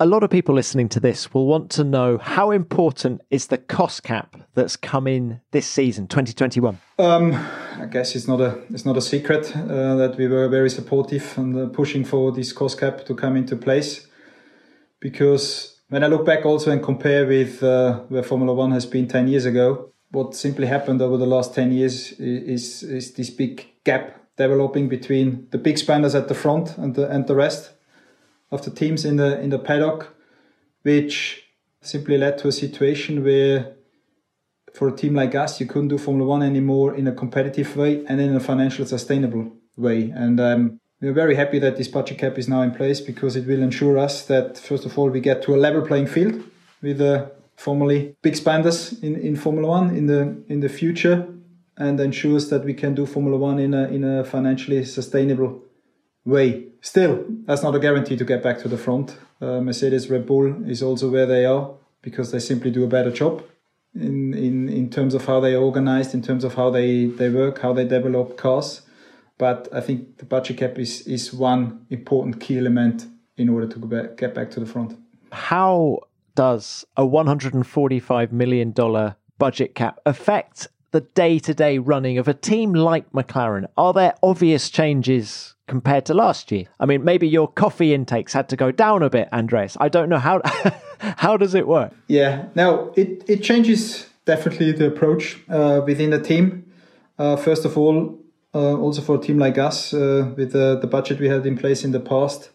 A 0.00 0.06
lot 0.06 0.22
of 0.22 0.30
people 0.30 0.54
listening 0.54 0.88
to 0.90 1.00
this 1.00 1.34
will 1.34 1.46
want 1.46 1.70
to 1.72 1.82
know 1.82 2.18
how 2.18 2.52
important 2.52 3.20
is 3.30 3.48
the 3.48 3.58
cost 3.58 4.04
cap 4.04 4.36
that's 4.54 4.76
come 4.76 5.08
in 5.08 5.40
this 5.50 5.66
season, 5.66 6.06
2021. 6.06 6.78
Um, 7.00 7.34
I 7.34 7.86
guess 7.90 8.14
it's 8.14 8.28
not 8.28 8.40
a 8.40 8.58
it's 8.70 8.84
not 8.84 8.96
a 8.96 9.00
secret 9.00 9.56
uh, 9.56 9.96
that 9.96 10.14
we 10.16 10.28
were 10.28 10.48
very 10.48 10.70
supportive 10.70 11.36
and 11.36 11.56
uh, 11.56 11.66
pushing 11.66 12.04
for 12.04 12.30
this 12.30 12.52
cost 12.52 12.78
cap 12.78 13.06
to 13.06 13.14
come 13.14 13.36
into 13.36 13.56
place, 13.56 14.06
because 15.00 15.80
when 15.88 16.04
I 16.04 16.06
look 16.06 16.24
back 16.24 16.46
also 16.46 16.70
and 16.70 16.80
compare 16.80 17.26
with 17.26 17.60
uh, 17.64 17.98
where 18.08 18.22
Formula 18.22 18.54
One 18.54 18.70
has 18.70 18.86
been 18.86 19.08
10 19.08 19.26
years 19.26 19.46
ago, 19.46 19.90
what 20.10 20.34
simply 20.34 20.68
happened 20.68 21.02
over 21.02 21.16
the 21.16 21.26
last 21.26 21.54
10 21.54 21.72
years 21.72 22.12
is 22.12 22.84
is 22.84 23.14
this 23.14 23.30
big 23.30 23.66
gap 23.84 24.17
developing 24.38 24.88
between 24.88 25.48
the 25.50 25.58
big 25.58 25.76
spenders 25.76 26.14
at 26.14 26.28
the 26.28 26.34
front 26.34 26.78
and 26.78 26.94
the 26.94 27.08
and 27.10 27.26
the 27.26 27.34
rest 27.34 27.72
of 28.50 28.64
the 28.64 28.70
teams 28.70 29.04
in 29.04 29.16
the 29.16 29.38
in 29.40 29.50
the 29.50 29.58
paddock, 29.58 30.14
which 30.82 31.44
simply 31.82 32.16
led 32.16 32.38
to 32.38 32.48
a 32.48 32.52
situation 32.52 33.22
where 33.24 33.74
for 34.74 34.88
a 34.88 34.96
team 34.96 35.14
like 35.14 35.34
us, 35.34 35.60
you 35.60 35.66
couldn't 35.66 35.88
do 35.88 35.98
Formula 35.98 36.28
One 36.28 36.42
anymore 36.42 36.94
in 36.94 37.06
a 37.06 37.12
competitive 37.12 37.76
way 37.76 38.04
and 38.06 38.20
in 38.20 38.34
a 38.36 38.40
financial 38.40 38.86
sustainable 38.86 39.52
way. 39.76 40.10
And 40.10 40.38
um, 40.40 40.80
we're 41.00 41.12
very 41.12 41.34
happy 41.34 41.58
that 41.58 41.76
this 41.76 41.88
budget 41.88 42.18
cap 42.18 42.38
is 42.38 42.48
now 42.48 42.62
in 42.62 42.72
place 42.72 43.00
because 43.00 43.36
it 43.36 43.46
will 43.46 43.62
ensure 43.62 43.98
us 43.98 44.24
that 44.26 44.58
first 44.58 44.84
of 44.84 44.98
all 44.98 45.10
we 45.10 45.20
get 45.20 45.42
to 45.42 45.54
a 45.54 45.58
level 45.58 45.82
playing 45.82 46.06
field 46.06 46.42
with 46.82 46.98
the 46.98 47.30
formerly 47.56 48.16
big 48.22 48.36
spenders 48.36 48.92
in, 49.02 49.16
in 49.16 49.36
Formula 49.36 49.68
One 49.68 49.96
in 49.96 50.06
the 50.06 50.20
in 50.48 50.60
the 50.60 50.68
future, 50.68 51.26
and 51.78 51.98
ensures 52.00 52.50
that 52.50 52.64
we 52.64 52.74
can 52.74 52.94
do 52.94 53.06
Formula 53.06 53.38
One 53.38 53.58
in 53.58 53.72
a 53.72 53.88
in 53.88 54.04
a 54.04 54.24
financially 54.24 54.84
sustainable 54.84 55.62
way. 56.24 56.66
Still, 56.80 57.24
that's 57.46 57.62
not 57.62 57.74
a 57.74 57.78
guarantee 57.78 58.16
to 58.16 58.24
get 58.24 58.42
back 58.42 58.58
to 58.60 58.68
the 58.68 58.76
front. 58.76 59.16
Uh, 59.40 59.60
Mercedes, 59.60 60.10
Red 60.10 60.26
Bull 60.26 60.68
is 60.68 60.82
also 60.82 61.08
where 61.08 61.26
they 61.26 61.44
are 61.44 61.70
because 62.02 62.30
they 62.30 62.38
simply 62.38 62.70
do 62.70 62.84
a 62.84 62.88
better 62.88 63.10
job 63.10 63.42
in, 63.94 64.34
in, 64.34 64.68
in 64.68 64.90
terms 64.90 65.14
of 65.14 65.26
how 65.26 65.40
they 65.40 65.54
are 65.54 65.62
organized, 65.62 66.14
in 66.14 66.22
terms 66.22 66.44
of 66.44 66.54
how 66.54 66.70
they, 66.70 67.06
they 67.06 67.28
work, 67.28 67.60
how 67.60 67.72
they 67.72 67.84
develop 67.84 68.36
cars. 68.36 68.82
But 69.38 69.68
I 69.72 69.80
think 69.80 70.18
the 70.18 70.24
budget 70.24 70.58
cap 70.58 70.78
is, 70.78 71.02
is 71.06 71.32
one 71.32 71.86
important 71.90 72.40
key 72.40 72.58
element 72.58 73.06
in 73.36 73.48
order 73.48 73.66
to 73.68 73.78
back, 73.78 74.16
get 74.16 74.34
back 74.34 74.50
to 74.52 74.60
the 74.60 74.66
front. 74.66 74.96
How 75.30 76.00
does 76.34 76.84
a 76.96 77.02
$145 77.02 78.32
million 78.32 78.74
budget 79.38 79.74
cap 79.74 80.00
affect 80.06 80.68
the 80.90 81.00
day 81.00 81.38
to 81.40 81.54
day 81.54 81.78
running 81.78 82.18
of 82.18 82.28
a 82.28 82.34
team 82.34 82.72
like 82.72 83.10
McLaren? 83.12 83.66
Are 83.76 83.92
there 83.92 84.14
obvious 84.22 84.70
changes 84.70 85.54
compared 85.66 86.06
to 86.06 86.14
last 86.14 86.50
year? 86.50 86.66
I 86.80 86.86
mean, 86.86 87.04
maybe 87.04 87.28
your 87.28 87.48
coffee 87.48 87.94
intakes 87.94 88.32
had 88.32 88.48
to 88.50 88.56
go 88.56 88.70
down 88.70 89.02
a 89.02 89.10
bit, 89.10 89.28
Andreas. 89.32 89.76
I 89.80 89.88
don't 89.88 90.08
know 90.08 90.18
how. 90.18 90.42
how 90.98 91.36
does 91.36 91.54
it 91.54 91.66
work? 91.66 91.92
Yeah, 92.08 92.46
now 92.54 92.92
it, 92.96 93.24
it 93.28 93.42
changes 93.42 94.08
definitely 94.24 94.72
the 94.72 94.86
approach 94.86 95.38
uh, 95.48 95.80
within 95.86 96.10
the 96.10 96.20
team. 96.20 96.70
Uh, 97.18 97.36
first 97.36 97.64
of 97.64 97.76
all, 97.76 98.18
uh, 98.54 98.76
also 98.76 99.02
for 99.02 99.16
a 99.16 99.20
team 99.20 99.38
like 99.38 99.58
us, 99.58 99.92
uh, 99.94 100.32
with 100.36 100.52
the, 100.52 100.78
the 100.80 100.86
budget 100.86 101.20
we 101.20 101.28
had 101.28 101.46
in 101.46 101.56
place 101.56 101.84
in 101.84 101.92
the 101.92 102.00
past, 102.00 102.50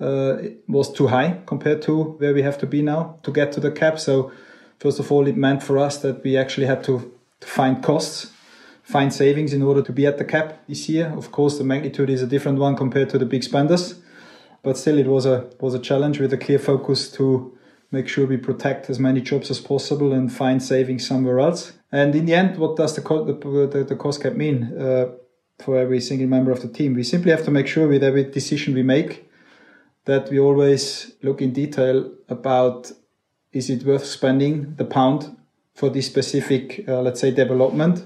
uh, 0.00 0.36
it 0.40 0.62
was 0.68 0.92
too 0.92 1.08
high 1.08 1.38
compared 1.46 1.82
to 1.82 2.02
where 2.18 2.32
we 2.32 2.42
have 2.42 2.58
to 2.58 2.66
be 2.66 2.82
now 2.82 3.18
to 3.22 3.30
get 3.30 3.52
to 3.52 3.60
the 3.60 3.70
cap. 3.70 3.98
So, 3.98 4.32
first 4.78 4.98
of 4.98 5.12
all, 5.12 5.26
it 5.26 5.36
meant 5.36 5.62
for 5.62 5.78
us 5.78 5.98
that 5.98 6.24
we 6.24 6.36
actually 6.36 6.66
had 6.66 6.82
to 6.84 7.12
to 7.40 7.46
find 7.46 7.82
costs, 7.82 8.32
find 8.82 9.12
savings 9.12 9.52
in 9.52 9.62
order 9.62 9.82
to 9.82 9.92
be 9.92 10.06
at 10.06 10.18
the 10.18 10.24
cap 10.24 10.66
this 10.68 10.88
year. 10.88 11.12
Of 11.16 11.32
course, 11.32 11.58
the 11.58 11.64
magnitude 11.64 12.10
is 12.10 12.22
a 12.22 12.26
different 12.26 12.58
one 12.58 12.76
compared 12.76 13.10
to 13.10 13.18
the 13.18 13.26
big 13.26 13.42
spenders, 13.42 14.00
but 14.62 14.76
still, 14.76 14.98
it 14.98 15.06
was 15.06 15.26
a 15.26 15.50
was 15.60 15.74
a 15.74 15.78
challenge 15.78 16.20
with 16.20 16.32
a 16.32 16.38
clear 16.38 16.58
focus 16.58 17.10
to 17.12 17.56
make 17.90 18.08
sure 18.08 18.26
we 18.26 18.36
protect 18.36 18.88
as 18.88 18.98
many 18.98 19.20
jobs 19.20 19.50
as 19.50 19.60
possible 19.60 20.12
and 20.12 20.32
find 20.32 20.62
savings 20.62 21.06
somewhere 21.06 21.40
else. 21.40 21.72
And 21.90 22.14
in 22.14 22.26
the 22.26 22.34
end, 22.34 22.56
what 22.56 22.76
does 22.76 22.94
the 22.94 23.02
co- 23.02 23.24
the, 23.24 23.32
the, 23.66 23.84
the, 23.84 23.96
cost 23.96 24.22
cap 24.22 24.34
mean 24.34 24.76
uh, 24.78 25.06
for 25.58 25.76
every 25.76 26.00
single 26.00 26.28
member 26.28 26.52
of 26.52 26.62
the 26.62 26.68
team? 26.68 26.94
We 26.94 27.02
simply 27.02 27.32
have 27.32 27.44
to 27.44 27.50
make 27.50 27.66
sure 27.66 27.88
with 27.88 28.04
every 28.04 28.24
decision 28.24 28.74
we 28.74 28.82
make 28.82 29.28
that 30.04 30.30
we 30.30 30.38
always 30.38 31.12
look 31.22 31.42
in 31.42 31.52
detail 31.52 32.10
about 32.28 32.92
is 33.52 33.68
it 33.68 33.84
worth 33.84 34.04
spending 34.04 34.74
the 34.76 34.84
pound 34.84 35.36
for 35.74 35.90
this 35.90 36.06
specific, 36.06 36.84
uh, 36.88 37.00
let's 37.00 37.20
say, 37.20 37.30
development, 37.30 38.04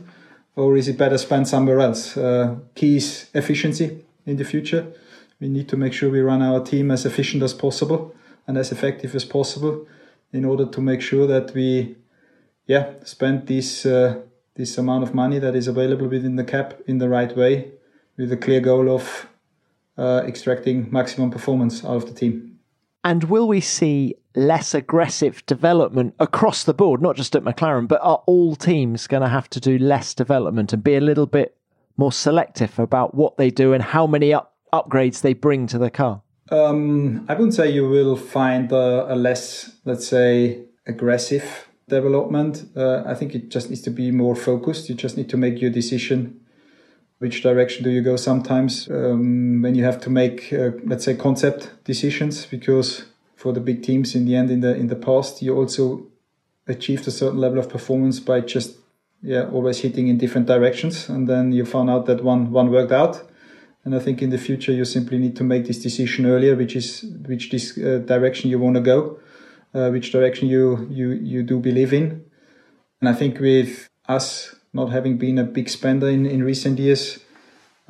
or 0.57 0.77
is 0.77 0.89
it 0.89 0.97
better 0.97 1.19
spent 1.19 1.49
somewhere 1.49 1.81
else? 1.81 2.17
Uh, 2.17 2.57
key 2.75 2.97
efficiency 3.35 4.05
in 4.27 4.37
the 4.37 4.45
future. 4.45 4.93
We 5.41 5.49
need 5.49 5.69
to 5.69 5.77
make 5.77 5.93
sure 5.93 6.11
we 6.11 6.21
run 6.21 6.43
our 6.43 6.61
team 6.61 6.91
as 6.91 7.05
efficient 7.05 7.43
as 7.43 7.53
possible 7.53 8.15
and 8.47 8.57
as 8.57 8.71
effective 8.71 9.15
as 9.15 9.25
possible 9.25 9.87
in 10.33 10.45
order 10.45 10.67
to 10.67 10.81
make 10.81 11.01
sure 11.01 11.27
that 11.27 11.55
we, 11.55 11.97
yeah, 12.67 12.93
spend 13.05 13.47
this 13.47 13.87
uh, 13.87 14.21
this 14.57 14.79
amount 14.79 15.03
of 15.03 15.15
money 15.15 15.41
that 15.41 15.57
is 15.57 15.67
available 15.67 16.07
within 16.07 16.37
the 16.37 16.45
cap 16.45 16.81
in 16.87 16.99
the 16.99 17.09
right 17.09 17.37
way, 17.37 17.73
with 18.17 18.33
a 18.33 18.37
clear 18.37 18.61
goal 18.61 18.89
of 18.89 19.27
uh, 19.99 20.23
extracting 20.27 20.91
maximum 20.93 21.31
performance 21.31 21.85
out 21.85 21.97
of 21.97 22.07
the 22.07 22.15
team. 22.15 22.59
And 23.03 23.25
will 23.25 23.49
we 23.49 23.61
see 23.61 24.15
less 24.35 24.75
aggressive 24.75 25.45
development 25.47 26.15
across 26.19 26.65
the 26.65 26.75
board, 26.75 27.01
not 27.01 27.17
just 27.17 27.37
at 27.37 27.45
McLaren, 27.45 27.87
but 27.87 28.01
are 28.03 28.23
all 28.27 28.57
teams 28.57 29.07
going 29.07 29.23
to 29.23 29.29
have 29.29 29.49
to 29.51 29.61
do 29.61 29.79
less 29.79 30.15
development 30.15 30.73
and 30.73 30.83
be 30.83 30.97
a 30.97 31.01
little 31.01 31.27
bit 31.27 31.57
more 31.97 32.13
selective 32.13 32.79
about 32.79 33.15
what 33.15 33.37
they 33.37 33.51
do 33.51 33.73
and 33.73 33.83
how 33.83 34.07
many 34.07 34.33
up- 34.33 34.55
upgrades 34.73 35.21
they 35.21 35.33
bring 35.33 35.67
to 35.69 35.79
the 35.79 35.91
car? 35.91 36.23
Um, 36.51 37.25
I 37.29 37.35
wouldn't 37.35 37.55
say 37.55 37.71
you 37.71 37.89
will 37.89 38.17
find 38.17 38.71
a, 38.73 39.13
a 39.13 39.17
less, 39.17 39.77
let's 39.85 40.07
say, 40.07 40.65
aggressive 40.87 41.69
development. 41.89 42.65
Uh, 42.77 43.03
I 43.07 43.15
think 43.15 43.35
it 43.35 43.51
just 43.51 43.71
needs 43.71 43.83
to 43.83 43.91
be 43.91 44.11
more 44.11 44.35
focused. 44.35 44.89
You 44.89 44.95
just 44.95 45.17
need 45.17 45.29
to 45.31 45.37
make 45.37 45.61
your 45.61 45.71
decision. 45.71 46.41
Which 47.19 47.43
direction 47.43 47.85
do 47.85 47.91
you 47.91 48.03
go 48.03 48.17
sometimes 48.17 48.89
um, 48.91 49.63
when 49.63 49.75
you 49.75 49.85
have 49.85 50.01
to 50.01 50.11
make, 50.11 50.53
uh, 50.53 50.73
let's 50.85 51.05
say, 51.05 51.15
concept 51.15 51.71
decisions? 51.85 52.45
Because 52.45 53.05
for 53.45 53.53
the 53.53 53.61
big 53.61 53.83
teams 53.83 54.15
in 54.15 54.25
the 54.25 54.35
end 54.35 54.51
in 54.51 54.61
the 54.61 54.75
in 54.75 54.87
the 54.87 54.97
past. 54.97 55.43
You 55.43 55.55
also 55.55 56.07
achieved 56.67 57.07
a 57.07 57.11
certain 57.11 57.39
level 57.39 57.59
of 57.59 57.69
performance 57.69 58.19
by 58.19 58.41
just 58.41 58.79
yeah 59.21 59.45
always 59.53 59.81
hitting 59.81 60.09
in 60.09 60.17
different 60.17 60.47
directions. 60.47 61.11
And 61.11 61.29
then 61.29 61.53
you 61.53 61.67
found 61.67 61.91
out 61.91 62.07
that 62.07 62.25
one 62.25 62.51
one 62.51 62.71
worked 62.71 62.93
out. 63.03 63.15
And 63.85 63.95
i 63.95 63.99
think 64.05 64.23
in 64.23 64.31
the 64.31 64.39
future 64.49 64.73
you 64.73 64.87
simply 64.87 65.19
need 65.19 65.37
to 65.37 65.45
make 65.45 65.67
this 65.67 65.81
decision 65.89 66.25
earlier 66.25 66.57
which 66.57 66.75
is 66.75 67.05
which 67.31 67.51
this 67.51 67.65
uh, 67.77 67.99
direction 68.13 68.49
you 68.49 68.59
want 68.59 68.77
to 68.77 68.85
go 68.95 68.99
uh, 69.75 69.91
which 69.91 70.11
direction 70.11 70.49
you 70.49 70.89
you 70.99 71.09
you 71.33 71.43
do 71.43 71.59
believe 71.69 71.93
in. 72.01 72.07
And 73.01 73.09
i 73.13 73.15
think 73.21 73.41
with 73.41 73.73
us 74.17 74.55
not 74.73 74.89
having 74.97 75.19
been 75.19 75.39
a 75.39 75.45
big 75.45 75.69
spender 75.69 76.09
in 76.09 76.25
in 76.25 76.41
recent 76.53 76.79
years 76.79 77.03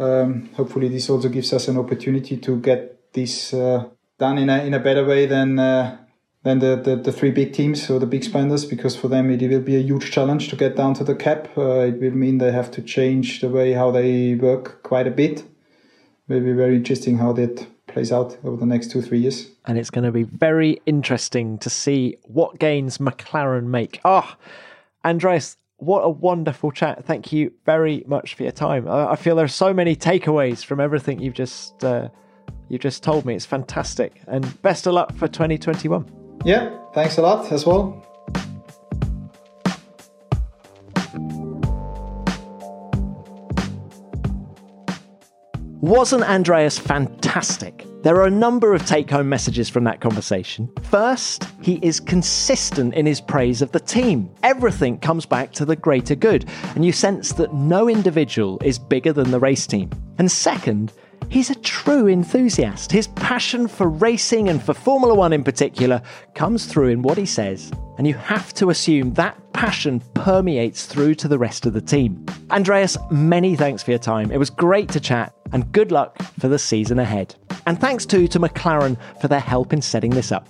um, 0.05 0.49
hopefully 0.59 0.89
this 0.89 1.09
also 1.09 1.29
gives 1.29 1.53
us 1.53 1.69
an 1.69 1.77
opportunity 1.79 2.37
to 2.39 2.53
get 2.69 2.79
this 3.13 3.55
uh, 3.55 3.85
done 4.19 4.39
in 4.39 4.49
a 4.49 4.65
in 4.65 4.75
a 4.75 4.79
better 4.79 5.05
way 5.05 5.27
than 5.27 5.59
uh, 5.59 5.99
than 6.45 6.59
the, 6.59 6.77
the, 6.77 6.97
the 6.97 7.13
three 7.13 7.31
big 7.31 7.53
teams 7.53 7.91
or 7.91 7.99
the 7.99 8.07
big 8.07 8.23
spenders 8.23 8.65
because 8.67 8.95
for 8.95 9.09
them 9.09 9.31
it 9.31 9.41
will 9.41 9.61
be 9.61 9.77
a 9.77 9.81
huge 9.81 10.13
challenge 10.13 10.49
to 10.51 10.57
get 10.57 10.77
down 10.77 10.95
to 10.95 11.03
the 11.03 11.15
cap. 11.15 11.49
Uh, 11.57 11.81
it 11.81 12.01
will 12.01 12.13
mean 12.13 12.39
they 12.39 12.53
have 12.53 12.71
to 12.71 12.83
change 12.83 13.41
the 13.41 13.49
way 13.49 13.73
how 13.73 13.91
they 13.91 14.35
work 14.35 14.83
quite 14.83 15.07
a 15.07 15.11
bit. 15.11 15.41
It 15.41 15.47
will 16.29 16.41
be 16.41 16.53
very 16.53 16.77
interesting 16.77 17.19
how 17.19 17.33
that 17.33 17.67
plays 17.87 18.13
out 18.13 18.37
over 18.45 18.57
the 18.57 18.67
next 18.67 18.91
two 18.91 19.01
three 19.01 19.21
years. 19.21 19.49
And 19.65 19.79
it's 19.79 19.91
going 19.91 20.05
to 20.05 20.13
be 20.13 20.25
very 20.25 20.81
interesting 20.85 21.59
to 21.59 21.71
see 21.71 22.19
what 22.25 22.59
gains 22.59 22.99
McLaren 22.99 23.65
make. 23.65 24.01
Ah, 24.05 24.37
oh, 24.37 25.09
Andreas, 25.09 25.57
what 25.79 26.01
a 26.01 26.11
wonderful 26.11 26.73
chat. 26.73 27.05
Thank 27.07 27.33
you 27.33 27.53
very 27.65 28.05
much 28.07 28.35
for 28.35 28.43
your 28.43 28.53
time. 28.53 28.87
I, 28.87 29.13
I 29.13 29.17
feel 29.17 29.35
there 29.37 29.45
are 29.47 29.49
so 29.49 29.73
many 29.73 29.97
takeaways 29.97 30.63
from 30.63 30.79
everything 30.79 31.21
you've 31.21 31.35
just. 31.35 31.83
Uh, 31.83 32.11
you 32.69 32.79
just 32.79 33.03
told 33.03 33.25
me. 33.25 33.35
It's 33.35 33.47
fantastic. 33.47 34.23
And 34.27 34.61
best 34.63 34.87
of 34.87 34.95
luck 34.95 35.15
for 35.17 35.29
2021. 35.29 36.11
Yeah, 36.45 36.77
thanks 36.93 37.19
a 37.19 37.23
lot 37.23 37.51
as 37.53 37.67
well. 37.67 38.01
Wasn't 45.81 46.23
Andreas 46.23 46.79
fantastic? 46.79 47.85
There 48.05 48.17
are 48.17 48.27
a 48.27 48.31
number 48.31 48.75
of 48.75 48.87
take 48.87 49.11
home 49.11 49.29
messages 49.29 49.69
from 49.69 49.85
that 49.85 50.01
conversation. 50.01 50.71
First, 50.85 51.47
he 51.63 51.79
is 51.83 52.01
consistent 52.01 52.95
in 52.95 53.05
his 53.05 53.21
praise 53.21 53.61
of 53.61 53.73
the 53.73 53.81
team. 53.81 54.31
Everything 54.43 54.99
comes 54.99 55.27
back 55.27 55.53
to 55.53 55.67
the 55.67 55.77
greater 55.77 56.15
good, 56.15 56.47
and 56.75 56.87
you 56.87 56.93
sense 56.93 57.33
that 57.35 57.53
no 57.53 57.89
individual 57.89 58.59
is 58.65 58.79
bigger 58.79 59.13
than 59.13 59.31
the 59.31 59.39
race 59.39 59.67
team. 59.67 59.91
And 60.17 60.31
second, 60.31 60.93
He's 61.29 61.51
a 61.51 61.55
true 61.57 62.09
enthusiast. 62.09 62.93
His 62.93 63.09
passion 63.09 63.69
for 63.69 63.89
racing 63.89 64.49
and 64.49 64.63
for 64.63 64.75
Formula 64.75 65.15
One 65.15 65.33
in 65.33 65.45
particular 65.45 66.01
comes 66.35 66.67
through 66.67 66.89
in 66.89 67.03
what 67.03 67.19
he 67.19 67.27
says, 67.27 67.73
and 67.99 68.07
you 68.07 68.15
have 68.15 68.55
to 68.55 68.71
assume 68.71 69.13
that 69.15 69.37
passion 69.53 70.01
permeates 70.15 70.87
through 70.87 71.15
to 71.17 71.29
the 71.29 71.39
rest 71.39 71.67
of 71.67 71.73
the 71.73 71.81
team. 71.81 72.25
Andreas, 72.51 72.97
many 73.11 73.57
thanks 73.57 73.83
for 73.83 73.91
your 73.91 73.99
time. 73.99 74.31
It 74.31 74.39
was 74.39 74.51
great 74.51 74.89
to 74.91 75.01
chat, 75.01 75.35
and 75.53 75.71
good 75.73 75.93
luck 75.93 76.21
for 76.39 76.49
the 76.49 76.59
season 76.59 76.99
ahead. 76.99 77.35
And 77.67 77.81
thanks 77.81 78.07
too 78.07 78.29
to 78.29 78.41
McLaren 78.41 78.97
for 79.21 79.29
their 79.29 79.41
help 79.41 79.73
in 79.73 79.83
setting 79.83 80.11
this 80.11 80.33
up. 80.33 80.49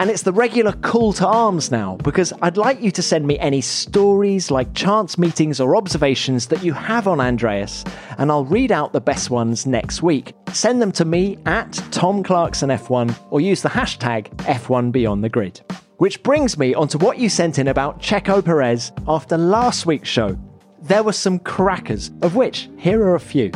And 0.00 0.10
it's 0.10 0.22
the 0.22 0.32
regular 0.32 0.72
call 0.72 1.12
to 1.14 1.26
arms 1.26 1.70
now, 1.70 1.96
because 2.02 2.32
I'd 2.42 2.56
like 2.56 2.80
you 2.80 2.90
to 2.90 3.02
send 3.02 3.26
me 3.26 3.38
any 3.38 3.60
stories, 3.60 4.50
like 4.50 4.74
chance 4.74 5.16
meetings 5.16 5.60
or 5.60 5.76
observations 5.76 6.48
that 6.48 6.64
you 6.64 6.72
have 6.72 7.06
on 7.06 7.20
Andreas, 7.20 7.84
and 8.18 8.30
I'll 8.30 8.44
read 8.44 8.72
out 8.72 8.92
the 8.92 9.00
best 9.00 9.30
ones 9.30 9.66
next 9.66 10.02
week. 10.02 10.34
Send 10.52 10.82
them 10.82 10.90
to 10.92 11.04
me 11.04 11.38
at 11.46 11.72
Tom 11.92 12.24
Clarkson 12.24 12.70
F1 12.70 13.16
or 13.30 13.40
use 13.40 13.62
the 13.62 13.68
hashtag 13.68 14.28
F1 14.38 14.90
Beyond 14.90 15.22
the 15.22 15.28
Grid. 15.28 15.60
Which 15.98 16.24
brings 16.24 16.58
me 16.58 16.74
onto 16.74 16.98
what 16.98 17.18
you 17.18 17.28
sent 17.28 17.60
in 17.60 17.68
about 17.68 18.02
Checo 18.02 18.44
Perez 18.44 18.90
after 19.06 19.38
last 19.38 19.86
week's 19.86 20.08
show. 20.08 20.36
There 20.82 21.04
were 21.04 21.12
some 21.12 21.38
crackers, 21.38 22.10
of 22.20 22.34
which 22.34 22.68
here 22.76 23.00
are 23.02 23.14
a 23.14 23.20
few. 23.20 23.52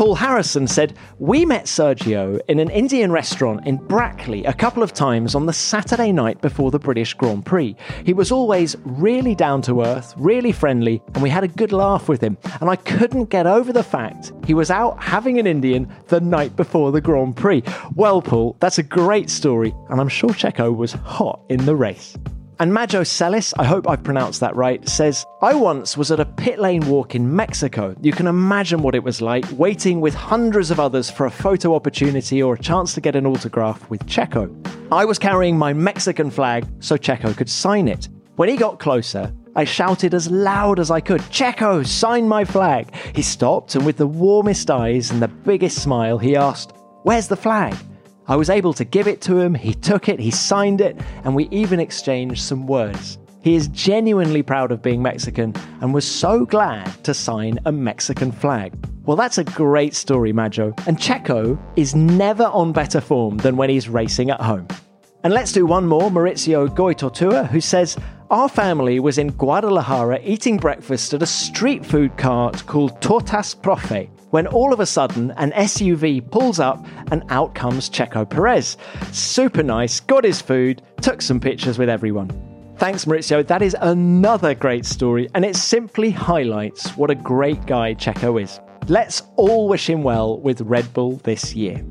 Paul 0.00 0.14
Harrison 0.14 0.66
said, 0.66 0.96
We 1.18 1.44
met 1.44 1.66
Sergio 1.66 2.40
in 2.48 2.58
an 2.58 2.70
Indian 2.70 3.12
restaurant 3.12 3.66
in 3.66 3.76
Brackley 3.76 4.46
a 4.46 4.52
couple 4.54 4.82
of 4.82 4.94
times 4.94 5.34
on 5.34 5.44
the 5.44 5.52
Saturday 5.52 6.10
night 6.10 6.40
before 6.40 6.70
the 6.70 6.78
British 6.78 7.12
Grand 7.12 7.44
Prix. 7.44 7.76
He 8.06 8.14
was 8.14 8.32
always 8.32 8.76
really 8.86 9.34
down 9.34 9.60
to 9.60 9.82
earth, 9.82 10.14
really 10.16 10.52
friendly, 10.52 11.02
and 11.12 11.22
we 11.22 11.28
had 11.28 11.44
a 11.44 11.48
good 11.48 11.70
laugh 11.70 12.08
with 12.08 12.22
him. 12.22 12.38
And 12.62 12.70
I 12.70 12.76
couldn't 12.76 13.28
get 13.28 13.46
over 13.46 13.74
the 13.74 13.82
fact 13.82 14.32
he 14.46 14.54
was 14.54 14.70
out 14.70 15.02
having 15.02 15.38
an 15.38 15.46
Indian 15.46 15.86
the 16.06 16.22
night 16.22 16.56
before 16.56 16.92
the 16.92 17.02
Grand 17.02 17.36
Prix. 17.36 17.62
Well, 17.94 18.22
Paul, 18.22 18.56
that's 18.58 18.78
a 18.78 18.82
great 18.82 19.28
story, 19.28 19.74
and 19.90 20.00
I'm 20.00 20.08
sure 20.08 20.30
Checo 20.30 20.74
was 20.74 20.94
hot 20.94 21.42
in 21.50 21.66
the 21.66 21.76
race. 21.76 22.16
And 22.60 22.74
Majo 22.74 23.04
Celis, 23.04 23.54
I 23.58 23.64
hope 23.64 23.88
I've 23.88 24.02
pronounced 24.02 24.40
that 24.40 24.54
right, 24.54 24.86
says, 24.86 25.24
I 25.40 25.54
once 25.54 25.96
was 25.96 26.10
at 26.10 26.20
a 26.20 26.26
pit 26.26 26.58
lane 26.58 26.86
walk 26.86 27.14
in 27.14 27.34
Mexico. 27.34 27.96
You 28.02 28.12
can 28.12 28.26
imagine 28.26 28.82
what 28.82 28.94
it 28.94 29.02
was 29.02 29.22
like, 29.22 29.46
waiting 29.52 30.02
with 30.02 30.12
hundreds 30.12 30.70
of 30.70 30.78
others 30.78 31.08
for 31.08 31.24
a 31.24 31.30
photo 31.30 31.74
opportunity 31.74 32.42
or 32.42 32.52
a 32.52 32.58
chance 32.58 32.92
to 32.92 33.00
get 33.00 33.16
an 33.16 33.24
autograph 33.24 33.88
with 33.88 34.04
Checo. 34.04 34.54
I 34.92 35.06
was 35.06 35.18
carrying 35.18 35.56
my 35.56 35.72
Mexican 35.72 36.30
flag 36.30 36.66
so 36.80 36.98
Checo 36.98 37.34
could 37.34 37.48
sign 37.48 37.88
it. 37.88 38.10
When 38.36 38.50
he 38.50 38.58
got 38.58 38.78
closer, 38.78 39.32
I 39.56 39.64
shouted 39.64 40.12
as 40.12 40.30
loud 40.30 40.78
as 40.78 40.90
I 40.90 41.00
could, 41.00 41.22
Checo, 41.22 41.86
sign 41.86 42.28
my 42.28 42.44
flag. 42.44 42.94
He 43.14 43.22
stopped 43.22 43.74
and 43.74 43.86
with 43.86 43.96
the 43.96 44.06
warmest 44.06 44.70
eyes 44.70 45.10
and 45.10 45.22
the 45.22 45.28
biggest 45.28 45.82
smile, 45.82 46.18
he 46.18 46.36
asked, 46.36 46.74
Where's 47.04 47.28
the 47.28 47.36
flag? 47.36 47.74
I 48.30 48.36
was 48.36 48.48
able 48.48 48.72
to 48.74 48.84
give 48.84 49.08
it 49.08 49.20
to 49.22 49.40
him, 49.40 49.56
he 49.56 49.74
took 49.74 50.08
it, 50.08 50.20
he 50.20 50.30
signed 50.30 50.80
it, 50.80 50.96
and 51.24 51.34
we 51.34 51.48
even 51.50 51.80
exchanged 51.80 52.44
some 52.44 52.64
words. 52.64 53.18
He 53.42 53.56
is 53.56 53.66
genuinely 53.66 54.44
proud 54.44 54.70
of 54.70 54.80
being 54.80 55.02
Mexican 55.02 55.52
and 55.80 55.92
was 55.92 56.06
so 56.06 56.46
glad 56.46 56.86
to 57.02 57.12
sign 57.12 57.58
a 57.64 57.72
Mexican 57.72 58.30
flag. 58.30 58.72
Well, 59.04 59.16
that's 59.16 59.38
a 59.38 59.42
great 59.42 59.96
story, 59.96 60.32
Majo. 60.32 60.72
And 60.86 60.96
Checo 60.96 61.58
is 61.74 61.96
never 61.96 62.44
on 62.44 62.72
better 62.72 63.00
form 63.00 63.38
than 63.38 63.56
when 63.56 63.68
he's 63.68 63.88
racing 63.88 64.30
at 64.30 64.40
home. 64.40 64.68
And 65.24 65.34
let's 65.34 65.50
do 65.50 65.66
one 65.66 65.86
more 65.86 66.08
Maurizio 66.08 66.68
Goitortua, 66.68 67.48
who 67.48 67.60
says, 67.60 67.96
Our 68.30 68.48
family 68.48 69.00
was 69.00 69.18
in 69.18 69.32
Guadalajara 69.32 70.20
eating 70.22 70.56
breakfast 70.56 71.14
at 71.14 71.22
a 71.24 71.26
street 71.26 71.84
food 71.84 72.16
cart 72.16 72.64
called 72.66 73.00
Tortas 73.00 73.56
Profe 73.60 74.08
when 74.30 74.46
all 74.46 74.72
of 74.72 74.80
a 74.80 74.86
sudden 74.86 75.32
an 75.32 75.52
SUV 75.52 76.28
pulls 76.30 76.58
up 76.58 76.84
and 77.10 77.22
out 77.28 77.54
comes 77.54 77.90
Checo 77.90 78.28
Perez. 78.28 78.76
Super 79.12 79.62
nice, 79.62 80.00
got 80.00 80.24
his 80.24 80.40
food, 80.40 80.82
took 81.00 81.22
some 81.22 81.40
pictures 81.40 81.78
with 81.78 81.88
everyone. 81.88 82.30
Thanks, 82.76 83.04
Maurizio. 83.04 83.46
That 83.46 83.60
is 83.60 83.76
another 83.82 84.54
great 84.54 84.86
story, 84.86 85.28
and 85.34 85.44
it 85.44 85.54
simply 85.54 86.10
highlights 86.10 86.96
what 86.96 87.10
a 87.10 87.14
great 87.14 87.66
guy 87.66 87.94
Checo 87.94 88.42
is. 88.42 88.58
Let's 88.88 89.22
all 89.36 89.68
wish 89.68 89.88
him 89.88 90.02
well 90.02 90.40
with 90.40 90.62
Red 90.62 90.90
Bull 90.94 91.16
this 91.24 91.54
year. 91.54 91.84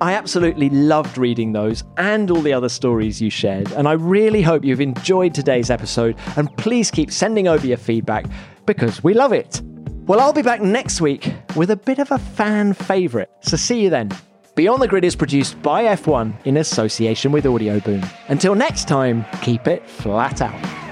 I 0.00 0.12
absolutely 0.12 0.68
loved 0.70 1.18
reading 1.18 1.52
those 1.52 1.82
and 1.96 2.30
all 2.30 2.42
the 2.42 2.52
other 2.52 2.68
stories 2.68 3.20
you 3.20 3.30
shared, 3.30 3.72
and 3.72 3.88
I 3.88 3.92
really 3.92 4.42
hope 4.42 4.64
you've 4.64 4.80
enjoyed 4.80 5.34
today's 5.34 5.70
episode. 5.70 6.16
And 6.36 6.54
please 6.58 6.90
keep 6.90 7.10
sending 7.10 7.48
over 7.48 7.66
your 7.66 7.78
feedback 7.78 8.26
because 8.66 9.02
we 9.02 9.14
love 9.14 9.32
it. 9.32 9.62
Well, 10.06 10.20
I'll 10.20 10.32
be 10.32 10.42
back 10.42 10.62
next 10.62 11.00
week 11.00 11.34
with 11.56 11.72
a 11.72 11.76
bit 11.76 11.98
of 11.98 12.12
a 12.12 12.18
fan 12.18 12.74
favourite, 12.74 13.28
so 13.40 13.56
see 13.56 13.82
you 13.82 13.90
then. 13.90 14.12
Beyond 14.54 14.80
the 14.80 14.86
Grid 14.86 15.04
is 15.04 15.16
produced 15.16 15.60
by 15.62 15.82
F1 15.82 16.46
in 16.46 16.58
association 16.58 17.32
with 17.32 17.44
Audioboom. 17.44 18.08
Until 18.28 18.54
next 18.54 18.86
time, 18.86 19.26
keep 19.42 19.66
it 19.66 19.84
flat 19.90 20.40
out. 20.40 20.85